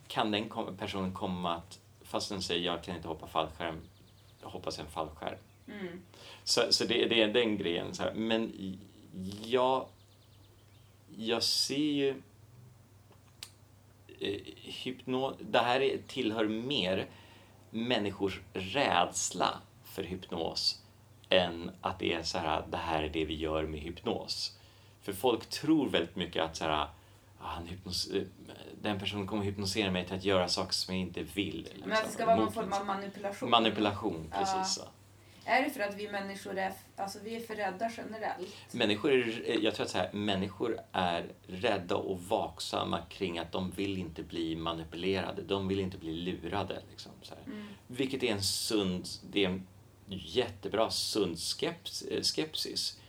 Kan 0.08 0.30
den 0.30 0.50
personen 0.78 1.12
komma 1.12 1.54
att, 1.54 1.78
fast 2.02 2.28
den 2.28 2.42
säger 2.42 2.66
jag 2.66 2.84
kan 2.84 2.96
inte 2.96 3.08
hoppa 3.08 3.26
fallskärm, 3.26 3.80
hoppas 4.42 4.78
en 4.78 4.86
fallskärm. 4.86 5.38
Mm. 5.68 6.02
Så, 6.44 6.62
så 6.70 6.84
det, 6.84 7.06
det 7.06 7.22
är 7.22 7.28
den 7.28 7.56
grejen. 7.56 7.94
Så 7.94 8.02
här. 8.02 8.14
Men 8.14 8.52
jag, 9.44 9.86
jag 11.16 11.42
ser 11.42 11.76
ju 11.76 12.08
eh, 12.08 12.14
hypno, 14.56 15.36
det 15.40 15.58
här 15.58 15.80
är, 15.80 15.98
tillhör 16.06 16.48
mer 16.48 17.06
människors 17.70 18.40
rädsla 18.52 19.60
för 19.84 20.02
hypnos 20.02 20.82
än 21.28 21.70
att 21.80 21.98
det 21.98 22.12
är 22.12 22.22
så 22.22 22.38
här, 22.38 22.64
det 22.70 22.76
här 22.76 23.02
är 23.02 23.08
det 23.08 23.24
vi 23.24 23.34
gör 23.34 23.66
med 23.66 23.80
hypnos. 23.80 24.58
För 25.02 25.12
folk 25.12 25.46
tror 25.50 25.88
väldigt 25.88 26.16
mycket 26.16 26.42
att 26.42 26.56
så 26.56 26.64
här, 26.64 26.70
ah, 26.72 26.88
han 27.38 27.66
hypnos, 27.66 28.10
eh, 28.10 28.22
den 28.82 28.98
personen 28.98 29.26
kommer 29.26 29.44
hypnosera 29.44 29.90
mig 29.90 30.06
till 30.06 30.14
att 30.14 30.24
göra 30.24 30.48
saker 30.48 30.72
som 30.72 30.94
jag 30.94 31.02
inte 31.02 31.22
vill. 31.22 31.62
liksom, 31.62 31.80
Men 31.88 32.04
det 32.04 32.10
ska 32.10 32.26
vara 32.26 32.36
någon 32.36 32.52
form 32.52 32.72
av 32.72 32.86
manipulation. 32.86 33.50
Manipulation, 33.50 34.32
precis 34.38 34.74
så. 34.74 34.82
Är 35.44 35.62
det 35.62 35.70
för 35.70 35.80
att 35.80 35.94
vi 35.94 36.08
människor 36.08 36.58
är, 36.58 36.72
alltså 36.96 37.18
vi 37.24 37.36
är 37.36 37.40
för 37.40 37.54
rädda 37.54 37.90
generellt? 37.96 38.74
Människor 38.74 39.12
är, 39.12 39.64
jag 39.64 39.74
tror 39.74 39.84
att 39.84 39.90
så 39.90 39.98
här, 39.98 40.12
människor 40.12 40.80
är 40.92 41.32
rädda 41.46 41.96
och 41.96 42.22
vaksamma 42.22 42.98
kring 43.08 43.38
att 43.38 43.52
de 43.52 43.70
vill 43.70 43.98
inte 43.98 44.22
bli 44.22 44.56
manipulerade. 44.56 45.42
De 45.42 45.68
vill 45.68 45.80
inte 45.80 45.98
bli 45.98 46.12
lurade. 46.12 46.82
Liksom, 46.90 47.12
så 47.22 47.34
här. 47.34 47.64
Vilket 47.86 48.22
är 48.22 48.32
en 48.32 48.42
sund, 48.42 49.08
det 49.30 49.44
är 49.44 49.48
en 49.48 49.66
jättebra 50.06 50.90
sund 50.90 51.38
skeps, 51.38 52.02
eh, 52.02 52.22
skepsis. 52.22 53.00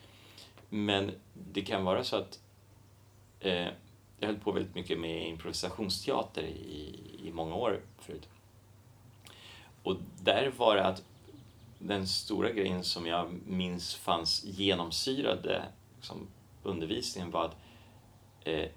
Men 0.70 1.12
det 1.34 1.62
kan 1.62 1.84
vara 1.84 2.04
så 2.04 2.16
att 2.16 2.40
eh, 3.40 3.68
jag 4.20 4.28
höll 4.28 4.40
på 4.40 4.52
väldigt 4.52 4.76
mycket 4.76 5.00
med 5.00 5.28
improvisationsteater 5.28 6.44
i, 6.44 7.00
i 7.24 7.32
många 7.32 7.56
år 7.56 7.82
förut. 8.00 8.30
Och 9.84 9.98
där 10.22 10.52
var 10.58 10.76
det 10.76 10.86
att 10.86 11.04
den 11.88 12.08
stora 12.08 12.52
grejen 12.52 12.84
som 12.84 13.06
jag 13.06 13.34
minns 13.46 13.96
fanns 13.96 14.44
genomsyrade 14.44 15.64
liksom, 15.96 16.28
undervisningen 16.64 17.32
var 17.32 17.46
att 17.46 17.56
eh, 18.42 18.70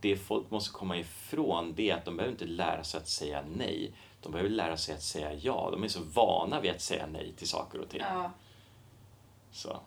det 0.00 0.16
folk 0.16 0.50
måste 0.50 0.72
komma 0.72 0.96
ifrån 0.96 1.74
det 1.76 1.90
är 1.90 1.96
att 1.96 2.04
de 2.04 2.16
behöver 2.16 2.32
inte 2.32 2.44
lära 2.44 2.84
sig 2.84 2.98
att 2.98 3.08
säga 3.08 3.44
nej. 3.56 3.92
De 4.22 4.32
behöver 4.32 4.50
lära 4.50 4.76
sig 4.76 4.94
att 4.94 5.02
säga 5.02 5.34
ja. 5.34 5.68
De 5.72 5.84
är 5.84 5.88
så 5.88 6.02
vana 6.02 6.60
vid 6.60 6.70
att 6.70 6.80
säga 6.80 7.06
nej 7.06 7.32
till 7.36 7.48
saker 7.48 7.78
och 7.80 7.88
ting. 7.88 8.00
Ja. 8.00 8.30
Så. 9.50 9.80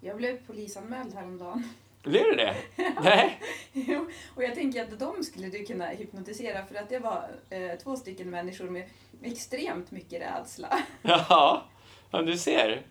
Jag 0.00 0.16
blev 0.16 0.46
polisanmäld 0.46 1.14
häromdagen. 1.14 1.68
Blir 2.02 2.36
det 2.36 2.44
det? 2.44 2.56
Nej? 3.02 3.40
Jo, 3.72 4.06
och 4.34 4.42
jag 4.42 4.54
tänker 4.54 4.82
att 4.82 4.98
de 4.98 5.24
skulle 5.24 5.48
du 5.48 5.64
kunna 5.64 5.86
hypnotisera 5.86 6.66
för 6.66 6.74
att 6.74 6.88
det 6.88 6.98
var 6.98 7.28
eh, 7.50 7.70
två 7.82 7.96
stycken 7.96 8.30
människor 8.30 8.70
med 8.70 8.88
extremt 9.22 9.90
mycket 9.90 10.22
rädsla. 10.22 10.78
Ja, 11.02 11.62
ja 12.10 12.22
du 12.22 12.38
ser. 12.38 12.82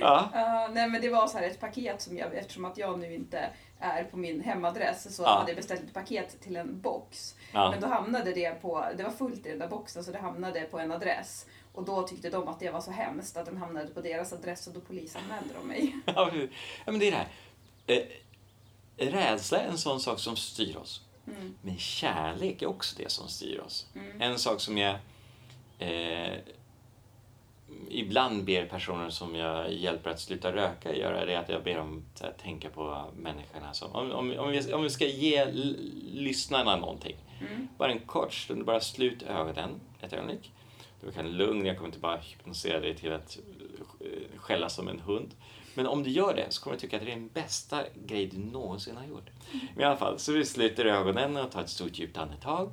Ja. 0.00 0.30
Ja, 0.34 0.70
nej 0.72 0.88
men 0.88 1.00
det 1.00 1.08
var 1.08 1.26
så 1.26 1.38
här 1.38 1.46
ett 1.46 1.60
paket 1.60 2.00
som 2.02 2.16
jag, 2.18 2.34
eftersom 2.34 2.64
att 2.64 2.78
jag 2.78 2.98
nu 2.98 3.14
inte 3.14 3.50
är 3.80 4.04
på 4.04 4.16
min 4.16 4.40
hemadress 4.40 5.16
så 5.16 5.22
Ja. 5.22 5.28
hade 5.38 5.50
jag 5.50 5.56
beställt 5.56 5.82
ett 5.84 5.94
paket 5.94 6.40
till 6.40 6.56
en 6.56 6.80
box. 6.80 7.34
Ja. 7.52 7.70
Men 7.70 7.80
då 7.80 7.86
hamnade 7.86 8.32
det 8.32 8.62
på, 8.62 8.84
det 8.96 9.02
var 9.02 9.10
fullt 9.10 9.46
i 9.46 9.48
den 9.50 9.58
där 9.58 9.68
boxen 9.68 10.04
så 10.04 10.12
det 10.12 10.18
hamnade 10.18 10.60
på 10.60 10.78
en 10.78 10.92
adress. 10.92 11.46
Och 11.72 11.84
då 11.84 12.02
tyckte 12.02 12.30
de 12.30 12.48
att 12.48 12.60
det 12.60 12.70
var 12.70 12.80
så 12.80 12.90
hemskt 12.90 13.36
att 13.36 13.46
den 13.46 13.56
hamnade 13.56 13.86
på 13.88 14.00
deras 14.00 14.32
adress 14.32 14.66
och 14.66 14.72
då 14.74 14.80
polisanmälde 14.80 15.54
de 15.60 15.68
mig. 15.68 15.96
Ja, 16.06 16.30
men- 16.32 16.48
ja, 16.84 16.92
men 16.92 16.98
det 16.98 17.06
är 17.08 17.10
det 17.10 17.16
här. 17.16 17.26
Rädsla 18.96 19.58
är 19.58 19.68
en 19.68 19.78
sån 19.78 20.00
sak 20.00 20.20
som 20.20 20.36
styr 20.36 20.76
oss. 20.76 21.00
Mm. 21.26 21.54
Men 21.62 21.78
kärlek 21.78 22.62
är 22.62 22.66
också 22.66 22.96
det 22.98 23.10
som 23.10 23.28
styr 23.28 23.58
oss. 23.58 23.86
En 24.18 24.38
sak 24.38 24.60
som 24.60 24.78
jag 24.78 24.96
eh, 25.78 26.34
ibland 27.88 28.44
ber 28.44 28.66
personer 28.66 29.10
som 29.10 29.34
jag 29.34 29.72
hjälper 29.72 30.10
att 30.10 30.20
sluta 30.20 30.52
röka 30.52 30.96
göra 30.96 31.24
det 31.24 31.34
är 31.34 31.38
att 31.38 31.48
jag 31.48 31.64
ber 31.64 31.74
dem 31.74 32.04
här, 32.20 32.32
tänka 32.42 32.70
på 32.70 33.04
människorna. 33.16 33.74
Som, 33.74 33.92
om, 33.92 34.12
om, 34.12 34.38
om, 34.38 34.50
vi, 34.50 34.72
om 34.72 34.82
vi 34.82 34.90
ska 34.90 35.06
ge 35.06 35.44
lyssnarna 36.12 36.76
någonting. 36.76 37.16
Bara 37.78 37.92
en 37.92 37.98
kort 37.98 38.32
stund, 38.32 38.64
bara 38.64 38.80
slut 38.80 39.22
ögonen 39.22 39.80
ett 40.00 40.12
ögonblick. 40.12 40.52
Du 41.00 41.12
kan 41.12 41.32
lugn, 41.32 41.66
jag 41.66 41.76
kommer 41.76 41.88
inte 41.88 41.98
bara 41.98 42.16
hypnosera 42.16 42.80
dig 42.80 42.94
till 42.94 43.12
att 43.12 43.38
eh, 44.00 44.38
skälla 44.38 44.68
som 44.68 44.88
en 44.88 45.00
hund. 45.00 45.34
Men 45.76 45.86
om 45.86 46.02
du 46.02 46.10
gör 46.10 46.34
det 46.34 46.50
så 46.50 46.62
kommer 46.62 46.76
du 46.76 46.80
tycka 46.80 46.96
att 46.96 47.02
det 47.02 47.12
är 47.12 47.16
den 47.16 47.28
bästa 47.28 47.84
grej 48.06 48.26
du 48.26 48.38
någonsin 48.38 48.96
har 48.96 49.06
gjort. 49.06 49.30
Men 49.74 49.80
i 49.80 49.84
alla 49.84 49.96
fall, 49.96 50.18
så 50.18 50.32
vi 50.32 50.44
sluter 50.44 50.84
ögonen 50.84 51.36
och 51.36 51.50
tar 51.50 51.62
ett 51.62 51.70
stort 51.70 51.98
djupt 51.98 52.16
andetag. 52.16 52.70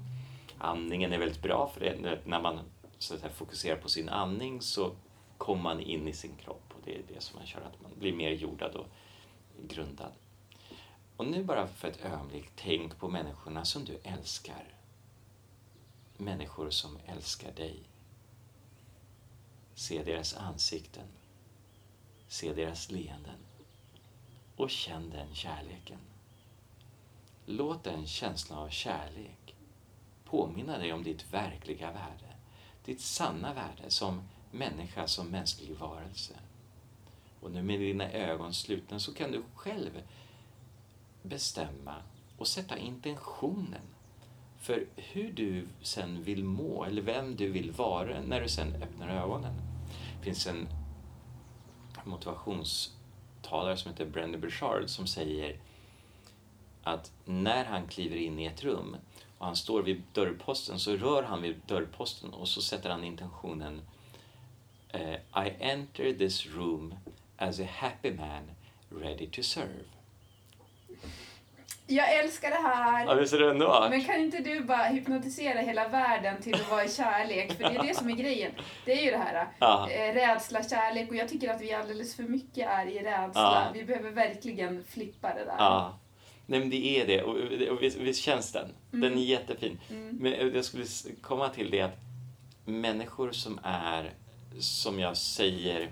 Andningen 0.57 1.13
är 1.13 1.19
väldigt 1.19 1.41
bra 1.41 1.71
för 1.73 1.79
det, 1.79 2.19
när 2.25 2.41
man 2.41 2.59
så 2.97 3.15
att 3.15 3.33
fokuserar 3.33 3.75
på 3.75 3.89
sin 3.89 4.09
andning 4.09 4.61
så 4.61 4.91
kommer 5.37 5.63
man 5.63 5.79
in 5.79 6.07
i 6.07 6.13
sin 6.13 6.35
kropp 6.35 6.73
och 6.73 6.81
det 6.85 6.95
är 6.95 7.01
det 7.13 7.21
som 7.21 7.39
man 7.39 7.47
kör, 7.47 7.61
att 7.61 7.81
man 7.81 7.91
blir 7.99 8.13
mer 8.13 8.31
jordad 8.31 8.75
och 8.75 8.87
grundad. 9.67 10.11
Och 11.17 11.25
nu 11.25 11.43
bara 11.43 11.67
för 11.67 11.87
ett 11.87 12.05
ögonblick, 12.05 12.49
tänk 12.55 12.97
på 12.97 13.09
människorna 13.09 13.65
som 13.65 13.85
du 13.85 13.97
älskar. 14.03 14.63
Människor 16.17 16.69
som 16.69 16.97
älskar 17.05 17.51
dig. 17.51 17.79
Se 19.75 20.03
deras 20.03 20.37
ansikten. 20.37 21.07
Se 22.33 22.53
deras 22.53 22.91
leenden. 22.91 23.37
Och 24.55 24.69
känn 24.69 25.09
den 25.09 25.35
kärleken. 25.35 25.97
Låt 27.45 27.83
den 27.83 28.07
känslan 28.07 28.59
av 28.59 28.69
kärlek 28.69 29.55
påminna 30.25 30.77
dig 30.77 30.93
om 30.93 31.03
ditt 31.03 31.33
verkliga 31.33 31.87
värde. 31.87 32.35
Ditt 32.85 33.01
sanna 33.01 33.53
värde 33.53 33.89
som 33.89 34.21
människa, 34.51 35.07
som 35.07 35.27
mänsklig 35.27 35.75
varelse. 35.75 36.33
Och 37.39 37.51
nu 37.51 37.63
med 37.63 37.79
dina 37.79 38.11
ögon 38.11 38.53
slutna 38.53 38.99
så 38.99 39.13
kan 39.13 39.31
du 39.31 39.43
själv 39.55 40.03
bestämma 41.21 41.95
och 42.37 42.47
sätta 42.47 42.77
intentionen 42.77 43.87
för 44.59 44.85
hur 44.95 45.31
du 45.31 45.67
sen 45.81 46.23
vill 46.23 46.43
må 46.43 46.85
eller 46.85 47.01
vem 47.01 47.35
du 47.35 47.49
vill 47.49 47.71
vara 47.71 48.21
när 48.21 48.41
du 48.41 48.49
sen 48.49 48.75
öppnar 48.83 49.09
ögonen. 49.09 49.53
Det 50.17 50.23
finns 50.25 50.47
en 50.47 50.67
motivationstalare 52.05 53.77
som 53.77 53.91
heter 53.91 54.05
Brendan 54.05 54.41
Burchard 54.41 54.89
som 54.89 55.07
säger 55.07 55.57
att 56.83 57.11
när 57.25 57.65
han 57.65 57.87
kliver 57.87 58.15
in 58.15 58.39
i 58.39 58.45
ett 58.45 58.63
rum 58.63 58.97
och 59.37 59.45
han 59.45 59.55
står 59.55 59.83
vid 59.83 60.03
dörrposten 60.13 60.79
så 60.79 60.95
rör 60.95 61.23
han 61.23 61.41
vid 61.41 61.61
dörrposten 61.67 62.33
och 62.33 62.47
så 62.47 62.61
sätter 62.61 62.89
han 62.89 63.03
intentionen 63.03 63.81
eh, 64.89 65.13
I 65.45 65.55
enter 65.59 66.13
this 66.13 66.47
room 66.47 66.95
as 67.37 67.59
a 67.59 67.67
happy 67.69 68.13
man 68.13 68.51
ready 68.89 69.27
to 69.27 69.43
serve. 69.43 69.92
Jag 71.87 72.19
älskar 72.19 72.49
det 72.49 72.67
här! 72.67 73.05
Ja, 73.05 73.13
visst 73.13 73.33
är 73.33 73.39
det 73.39 73.45
underbart? 73.45 73.89
Men 73.89 74.03
kan 74.03 74.15
inte 74.19 74.37
du 74.39 74.63
bara 74.63 74.83
hypnotisera 74.83 75.59
hela 75.59 75.87
världen 75.87 76.41
till 76.41 76.53
att 76.55 76.69
vara 76.71 76.83
i 76.85 76.89
kärlek? 76.89 77.51
För 77.53 77.63
det 77.63 77.75
är 77.75 77.83
det 77.83 77.95
som 77.97 78.09
är 78.09 78.13
grejen. 78.15 78.51
Det 78.85 78.91
är 78.99 79.03
ju 79.05 79.11
det 79.11 79.17
här. 79.17 79.47
Ja. 79.59 79.89
eh, 79.91 80.13
Rädsla, 80.13 80.63
kärlek 80.63 81.09
och 81.09 81.15
jag 81.15 81.29
tycker 81.29 81.49
att 81.53 81.61
vi 81.61 81.73
alldeles 81.73 82.15
för 82.15 82.23
mycket 82.23 82.67
är 82.69 82.85
i 82.85 82.99
rädsla. 82.99 83.31
Ja. 83.35 83.67
Vi 83.73 83.83
behöver 83.83 84.11
verkligen 84.11 84.83
flippa 84.83 85.27
det 85.33 85.45
där. 85.45 85.55
Ja. 85.57 85.99
Nej 86.45 86.59
men 86.59 86.69
det 86.69 86.85
är 87.01 87.07
det 87.07 87.23
och, 87.23 87.35
och 87.71 87.83
visst, 87.83 87.97
visst 87.97 88.21
känns 88.21 88.51
den? 88.51 88.67
Den 88.91 89.03
Mm. 89.03 89.17
är 89.17 89.21
jättefin. 89.23 89.79
Men 90.11 90.51
jag 90.55 90.65
skulle 90.65 90.85
komma 91.21 91.49
till 91.49 91.71
det 91.71 91.81
att 91.81 91.97
människor 92.65 93.31
som 93.31 93.59
är, 93.63 94.11
som 94.59 94.99
jag 94.99 95.17
säger, 95.17 95.89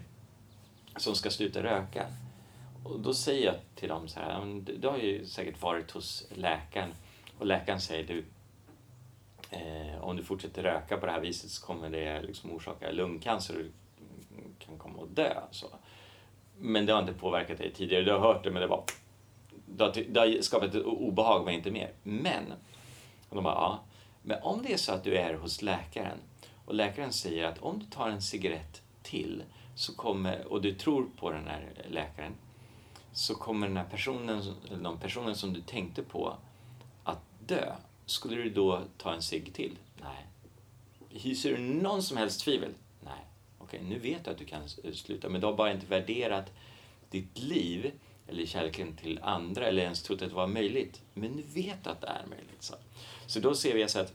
som 0.98 1.16
ska 1.16 1.30
sluta 1.30 1.64
röka. 1.64 2.06
Och 2.84 3.00
då 3.00 3.14
säger 3.14 3.46
jag 3.46 3.56
till 3.76 3.90
dem 3.90 4.08
så 4.08 4.20
här, 4.20 4.62
du 4.66 4.78
du 4.78 4.88
har 4.88 4.98
ju 4.98 5.26
säkert 5.26 5.62
varit 5.62 5.92
hos 5.92 6.28
läkaren 6.36 6.94
och 7.38 7.46
läkaren 7.46 7.82
säger 7.82 8.08
du, 8.08 8.24
eh, 9.50 10.04
om 10.04 10.16
du 10.16 10.24
fortsätter 10.24 10.64
röka 10.64 10.98
på 10.98 11.06
det 11.06 11.12
här 11.12 11.20
viset 11.20 11.50
så 11.50 11.66
kommer 11.66 11.90
det 11.90 12.22
liksom 12.22 12.52
orsaka 12.52 12.92
lungcancer 12.92 13.58
och 13.58 13.64
du 13.64 13.72
kan 14.66 14.78
komma 14.78 15.04
att 15.04 15.16
dö. 15.16 15.42
Så. 15.52 15.68
Men 16.60 16.86
det 16.86 16.94
har 16.94 17.00
inte 17.00 17.14
påverkat 17.14 17.58
dig 17.58 17.74
tidigare, 17.74 18.04
du 18.04 18.12
har 18.12 18.20
hört 18.20 18.44
det 18.44 18.52
men 18.52 18.62
det 18.62 18.68
var 18.68 18.84
det 19.66 19.84
har, 19.84 19.92
det 20.10 20.20
har 20.20 20.42
skapat 20.42 20.76
ett 20.76 20.86
obehag 20.86 21.46
men 21.46 21.54
inte 21.54 21.72
mer. 21.72 21.92
Men, 22.04 22.54
och 23.30 23.36
de 23.36 23.44
bara, 23.44 23.54
ja, 23.54 23.80
men 24.22 24.42
om 24.42 24.62
det 24.64 24.74
är 24.74 24.78
så 24.78 24.92
att 24.92 25.04
du 25.04 25.16
är 25.16 25.34
hos 25.34 25.62
läkaren 25.62 26.18
och 26.66 26.74
läkaren 26.74 27.14
säger 27.14 27.44
att 27.44 27.60
om 27.60 27.80
du 27.80 27.86
tar 27.86 28.10
en 28.10 28.22
cigarett 28.22 28.82
till 29.04 29.44
så 29.76 29.96
kommer, 29.96 30.48
och 30.48 30.62
du 30.62 30.74
tror 30.74 31.10
på 31.18 31.32
den 31.32 31.48
här 31.48 31.70
läkaren 31.90 32.34
så 33.14 33.36
kommer 33.36 33.68
den 33.68 33.78
här 33.78 33.86
personen, 33.86 34.44
eller 34.68 34.84
de 34.84 35.00
personen 35.00 35.36
som 35.36 35.54
du 35.54 35.62
tänkte 35.62 36.04
på 36.04 36.38
att 37.04 37.22
dö. 37.48 37.76
Skulle 38.06 38.36
du 38.36 38.50
då 38.50 38.82
ta 38.98 39.14
en 39.14 39.22
cigg 39.22 39.54
till? 39.54 39.78
Nej. 40.02 40.28
Hyser 41.10 41.52
du 41.52 41.58
någon 41.58 42.04
som 42.04 42.18
helst 42.18 42.42
tvivel? 42.42 42.74
Nej. 43.00 43.26
Okej, 43.58 43.84
nu 43.84 44.00
vet 44.00 44.26
du 44.26 44.32
att 44.32 44.38
du 44.38 44.46
kan 44.46 44.70
sluta, 44.94 45.30
men 45.30 45.42
du 45.42 45.48
har 45.48 45.54
bara 45.54 45.72
inte 45.72 45.86
värderat 45.86 46.54
ditt 47.10 47.40
liv 47.40 47.92
eller 48.28 48.46
kärleken 48.46 48.96
till 48.96 49.20
andra 49.24 49.66
eller 49.66 49.84
ens 49.84 50.04
trott 50.04 50.22
att 50.22 50.30
det 50.30 50.36
var 50.36 50.48
möjligt. 50.48 51.02
Men 51.14 51.32
nu 51.32 51.42
vet 51.42 51.84
du 51.84 51.90
att 51.90 52.02
det 52.02 52.08
är 52.08 52.26
möjligt. 52.30 52.64
Så, 52.64 52.76
så 53.28 53.40
då 53.40 53.56
ser 53.56 53.74
vi 53.74 53.84
alltså 53.84 54.00
att 54.00 54.14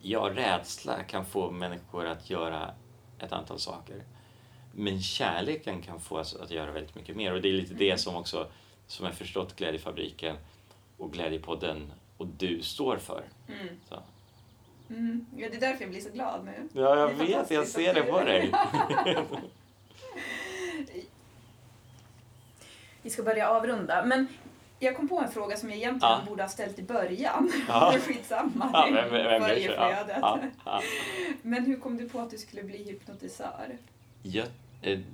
ja, 0.00 0.30
rädsla 0.34 1.02
kan 1.02 1.26
få 1.26 1.50
människor 1.50 2.06
att 2.06 2.30
göra 2.30 2.74
ett 3.18 3.32
antal 3.32 3.58
saker. 3.58 4.04
Men 4.76 5.00
kärleken 5.02 5.82
kan 5.82 6.00
få 6.00 6.18
oss 6.18 6.36
att 6.36 6.50
göra 6.50 6.70
väldigt 6.72 6.94
mycket 6.94 7.16
mer. 7.16 7.32
Och 7.32 7.42
det 7.42 7.48
är 7.48 7.52
lite 7.52 7.74
det 7.74 7.98
som 8.00 8.16
också, 8.16 8.46
som 8.86 9.06
jag 9.06 9.14
förstått 9.14 9.56
Glädjefabriken 9.56 10.36
och 10.98 11.12
Glädjepodden 11.12 11.92
och 12.16 12.26
du 12.26 12.62
står 12.62 12.96
för. 12.96 13.24
Mm. 13.48 13.68
Mm. 14.90 15.26
Ja, 15.36 15.48
det 15.50 15.56
är 15.56 15.60
därför 15.60 15.80
jag 15.82 15.90
blir 15.90 16.00
så 16.00 16.10
glad 16.10 16.44
nu. 16.44 16.68
Ja, 16.72 16.96
jag 16.98 17.08
Det 17.18 17.24
är 17.24 17.38
vet. 17.38 17.50
Jag 17.50 17.66
ser 17.66 17.94
det 17.94 18.02
på 18.02 18.20
dig. 18.20 18.52
Vi 23.02 23.10
ska 23.10 23.22
börja 23.22 23.48
avrunda. 23.48 24.04
Men 24.04 24.26
jag 24.78 24.96
kom 24.96 25.08
på 25.08 25.18
en 25.20 25.30
fråga 25.30 25.56
som 25.56 25.68
jag 25.70 25.78
egentligen 25.78 26.12
Ja. 26.12 26.22
borde 26.28 26.42
ha 26.42 26.48
ställt 26.48 26.78
i 26.78 26.82
början. 26.82 27.52
Ja. 27.68 27.90
Men 27.92 28.00
skitsamma. 28.14 28.70
Ja, 28.72 28.86
det 28.86 28.92
vem, 28.92 29.10
vem 29.10 29.42
följer 29.42 29.72
Ja, 30.20 30.38
ja. 30.64 30.82
Men 31.42 31.66
hur 31.66 31.76
kom 31.76 31.96
du 31.96 32.08
på 32.08 32.20
att 32.20 32.30
du 32.30 32.38
skulle 32.38 32.62
bli 32.62 32.84
hypnotisör? 32.84 33.78
Ja, 34.22 34.42
eh, 34.42 34.48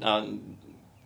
ja, 0.01 0.25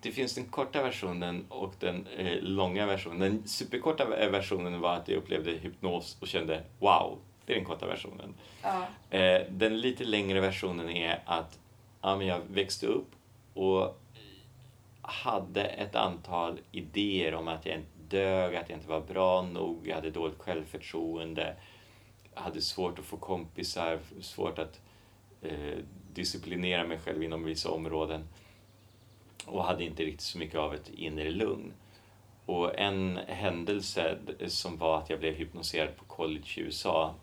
det 0.02 0.12
finns 0.12 0.34
den 0.34 0.44
korta 0.44 0.82
versionen 0.82 1.44
och 1.48 1.74
den 1.80 2.06
eh, 2.06 2.42
långa 2.42 2.86
versionen. 2.86 3.20
Den 3.20 3.48
superkorta 3.48 4.04
ver- 4.04 4.30
versionen 4.30 4.80
var 4.80 4.96
att 4.96 5.08
jag 5.08 5.16
upplevde 5.16 5.50
hypnos 5.50 6.16
och 6.20 6.28
kände 6.28 6.62
wow, 6.78 7.18
det 7.46 7.52
är 7.52 7.56
den 7.56 7.64
korta 7.64 7.86
versionen. 7.86 8.34
Ja. 8.62 8.86
Eh, 9.18 9.42
den 9.50 9.80
lite 9.80 10.04
längre 10.04 10.40
versionen 10.40 10.90
är 10.90 11.22
att 11.26 11.58
ja, 12.02 12.16
men 12.16 12.26
jag 12.26 12.40
växte 12.48 12.86
upp 12.86 13.10
och 13.54 14.00
hade 15.02 15.64
ett 15.64 15.94
antal 15.96 16.58
idéer 16.72 17.34
om 17.34 17.48
att 17.48 17.66
jag 17.66 17.74
inte 17.74 17.88
dög, 18.08 18.56
att 18.56 18.70
jag 18.70 18.78
inte 18.78 18.88
var 18.88 19.00
bra 19.00 19.42
nog, 19.42 19.78
jag 19.84 19.94
hade 19.94 20.10
dåligt 20.10 20.38
självförtroende, 20.38 21.56
hade 22.34 22.60
svårt 22.60 22.98
att 22.98 23.04
få 23.04 23.16
kompisar, 23.16 23.98
svårt 24.20 24.58
att 24.58 24.80
eh, 25.42 25.78
disciplinera 26.12 26.86
mig 26.86 26.98
själv 26.98 27.22
inom 27.22 27.44
vissa 27.44 27.70
områden 27.70 28.24
och 29.46 29.64
hade 29.64 29.84
inte 29.84 30.02
riktigt 30.02 30.20
så 30.20 30.38
mycket 30.38 30.58
av 30.58 30.74
ett 30.74 30.88
inre 30.88 31.30
lugn. 31.30 31.72
Och 32.46 32.78
en 32.78 33.16
händelse 33.16 34.18
som 34.46 34.78
var 34.78 34.98
att 34.98 35.10
jag 35.10 35.18
blev 35.18 35.34
hypnoserad 35.34 35.96
på 35.96 36.04
college 36.04 36.48
i 36.56 36.60
USA 36.60 37.14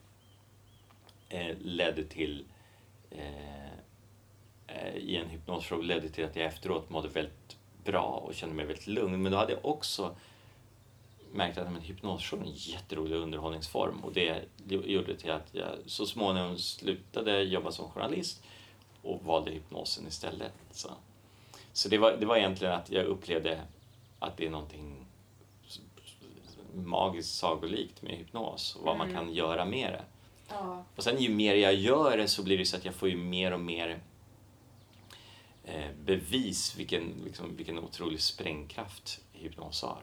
eh, 1.29 1.57
ledde 1.59 2.03
till 2.03 2.45
eh, 3.11 3.65
eh 4.67 4.95
i 4.95 5.15
en 5.15 5.29
hypnosshow 5.29 5.83
ledde 5.83 6.09
till 6.09 6.25
att 6.25 6.35
jag 6.35 6.45
efteråt 6.45 6.89
mådde 6.89 7.07
väldigt 7.07 7.57
bra 7.83 8.23
och 8.27 8.35
kände 8.35 8.55
mig 8.55 8.65
väldigt 8.65 8.87
lugn. 8.87 9.21
Men 9.21 9.31
då 9.31 9.37
hade 9.37 9.51
jag 9.53 9.65
också 9.65 10.15
märkt 11.31 11.57
att 11.57 11.71
men, 11.71 11.81
hypnosshow 11.81 12.39
är 12.41 12.43
en 12.43 12.51
jätterolig 12.51 13.15
underhållningsform 13.15 13.99
och 14.03 14.13
det 14.13 14.47
gjorde 14.67 15.17
till 15.17 15.31
att 15.31 15.49
jag 15.51 15.69
så 15.85 16.05
småningom 16.05 16.57
slutade 16.57 17.41
jobba 17.41 17.71
som 17.71 17.89
journalist 17.89 18.43
och 19.01 19.23
valde 19.23 19.51
hypnosen 19.51 20.07
istället. 20.07 20.53
Så, 20.71 20.89
så 21.73 21.89
det, 21.89 21.97
var, 21.97 22.11
det 22.11 22.25
var 22.25 22.37
egentligen 22.37 22.73
att 22.73 22.91
jag 22.91 23.05
upplevde 23.05 23.61
att 24.19 24.37
det 24.37 24.45
är 24.45 24.49
någonting 24.49 25.05
magiskt 26.73 27.35
sagolikt 27.35 28.01
med 28.01 28.11
hypnos 28.11 28.75
och 28.75 28.85
vad 28.85 28.97
man 28.97 29.09
Mm. 29.09 29.25
kan 29.25 29.33
göra 29.33 29.65
med 29.65 29.93
det. 29.93 30.03
Ja. 30.49 30.83
Och 30.95 31.03
sen 31.03 31.19
ju 31.21 31.29
mer 31.29 31.55
jag 31.55 31.73
gör 31.73 32.17
det 32.17 32.27
så 32.27 32.43
blir 32.43 32.57
det 32.57 32.65
så 32.65 32.77
att 32.77 32.85
jag 32.85 32.95
får 32.95 33.09
ju 33.09 33.17
mer 33.17 33.51
och 33.51 33.59
mer 33.59 33.99
eh, 35.63 35.89
bevis 36.05 36.75
vilken, 36.77 37.13
liksom, 37.25 37.55
vilken 37.55 37.79
otrolig 37.79 38.21
sprängkraft 38.21 39.21
hypnos 39.33 39.81
har. 39.81 40.01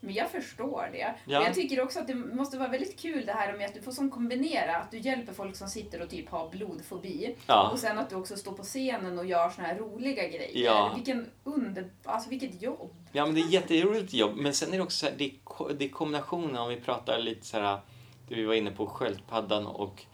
Men 0.00 0.14
jag 0.14 0.30
förstår 0.30 0.88
det. 0.92 0.98
Ja. 0.98 1.14
Men 1.24 1.42
jag 1.42 1.54
tycker 1.54 1.80
också 1.80 1.98
att 1.98 2.06
det 2.06 2.14
måste 2.14 2.58
vara 2.58 2.68
väldigt 2.68 3.00
kul 3.00 3.26
det 3.26 3.32
här 3.32 3.52
med 3.52 3.66
att 3.66 3.74
du 3.74 3.82
får 3.82 3.92
som 3.92 4.10
kombinera 4.10 4.76
att 4.76 4.90
du 4.90 4.98
hjälper 4.98 5.32
folk 5.32 5.56
som 5.56 5.68
sitter 5.68 6.02
och 6.02 6.10
typ 6.10 6.28
har 6.28 6.48
blodfobi. 6.50 7.36
Ja. 7.46 7.70
Och 7.72 7.78
sen 7.78 7.98
att 7.98 8.10
du 8.10 8.16
också 8.16 8.36
står 8.36 8.52
på 8.52 8.62
scenen 8.62 9.18
och 9.18 9.26
gör 9.26 9.50
såna 9.50 9.68
här 9.68 9.76
roliga 9.76 10.28
grejer. 10.28 10.64
Ja. 10.64 10.92
Vilken 10.94 11.30
under... 11.44 11.90
Alltså 12.04 12.30
vilket 12.30 12.62
jobb. 12.62 12.94
Ja, 13.12 13.26
men 13.26 13.34
det 13.34 13.40
är 13.40 13.48
jätteroligt 13.48 14.12
jobb. 14.12 14.36
Men 14.36 14.54
sen 14.54 14.72
är 14.72 14.76
det 14.76 14.82
också 14.82 14.98
så 14.98 15.06
här, 15.06 15.14
det 15.18 15.24
är, 15.24 15.74
det 15.74 15.84
är 15.84 15.88
kombinationen 15.88 16.56
om 16.56 16.68
vi 16.68 16.80
pratar 16.80 17.18
lite 17.18 17.46
så 17.46 17.60
här, 17.60 17.80
det 18.28 18.34
vi 18.34 18.44
var 18.44 18.54
inne 18.54 18.70
på, 18.70 18.86
sköldpaddan 18.86 19.66
och 19.66 20.04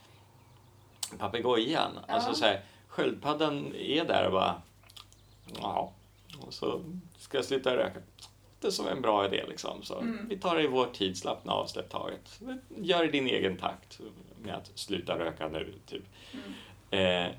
papegojan. 1.18 1.90
Ja. 2.08 2.14
Alltså 2.14 2.34
så 2.34 2.44
här, 2.44 2.62
sköldpaddan 2.88 3.74
är 3.74 4.04
där 4.04 4.26
och 4.26 4.32
bara, 4.32 4.62
ja, 5.60 5.92
och 6.40 6.54
så 6.54 6.80
ska 7.18 7.38
jag 7.38 7.44
sluta 7.44 7.76
röka. 7.76 8.00
Det 8.64 8.72
som 8.72 8.88
en 8.88 9.02
bra 9.02 9.24
idé 9.26 9.44
liksom. 9.48 9.82
Så 9.82 9.98
Mm. 10.00 10.28
Vi 10.28 10.36
tar 10.38 10.56
det 10.56 10.62
i 10.62 10.66
vår 10.66 10.86
tid, 10.86 11.16
slappna 11.18 11.52
av, 11.52 11.66
släpp 11.66 11.90
taget. 11.90 12.40
Gör 12.76 13.04
i 13.04 13.08
din 13.10 13.26
egen 13.26 13.56
takt 13.56 14.00
med 14.42 14.54
att 14.54 14.70
sluta 14.74 15.18
röka 15.18 15.48
nu, 15.48 15.74
typ. 15.86 16.02
Mm. 16.90 17.24
Eh, 17.26 17.32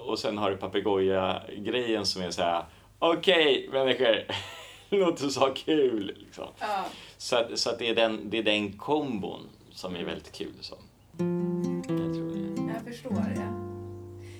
och 0.00 0.18
sen 0.18 0.38
har 0.38 0.50
du 0.50 0.56
papegoja-grejen 0.56 2.06
som 2.06 2.22
är 2.22 2.30
så 2.30 2.42
här, 2.42 2.64
okej 2.98 3.68
människor, 3.72 4.24
låt 4.88 5.22
oss 5.22 5.36
ha 5.36 5.54
kul. 5.54 6.14
Liksom. 6.18 6.46
Ja. 6.58 6.84
Så, 7.16 7.36
att, 7.36 7.58
så 7.58 7.70
att 7.70 7.78
det, 7.78 7.88
är 7.88 7.94
den, 7.94 8.30
det 8.30 8.38
är 8.38 8.42
den 8.42 8.72
kombon 8.72 9.48
som 9.70 9.96
är 9.96 10.04
väldigt 10.04 10.32
kul. 10.32 10.54
Så. 10.60 10.74
Jag 11.18 12.14
tror 12.14 12.30
det. 12.66 12.72
Jag 12.72 12.84
förstår 12.84 13.10
det. 13.10 13.52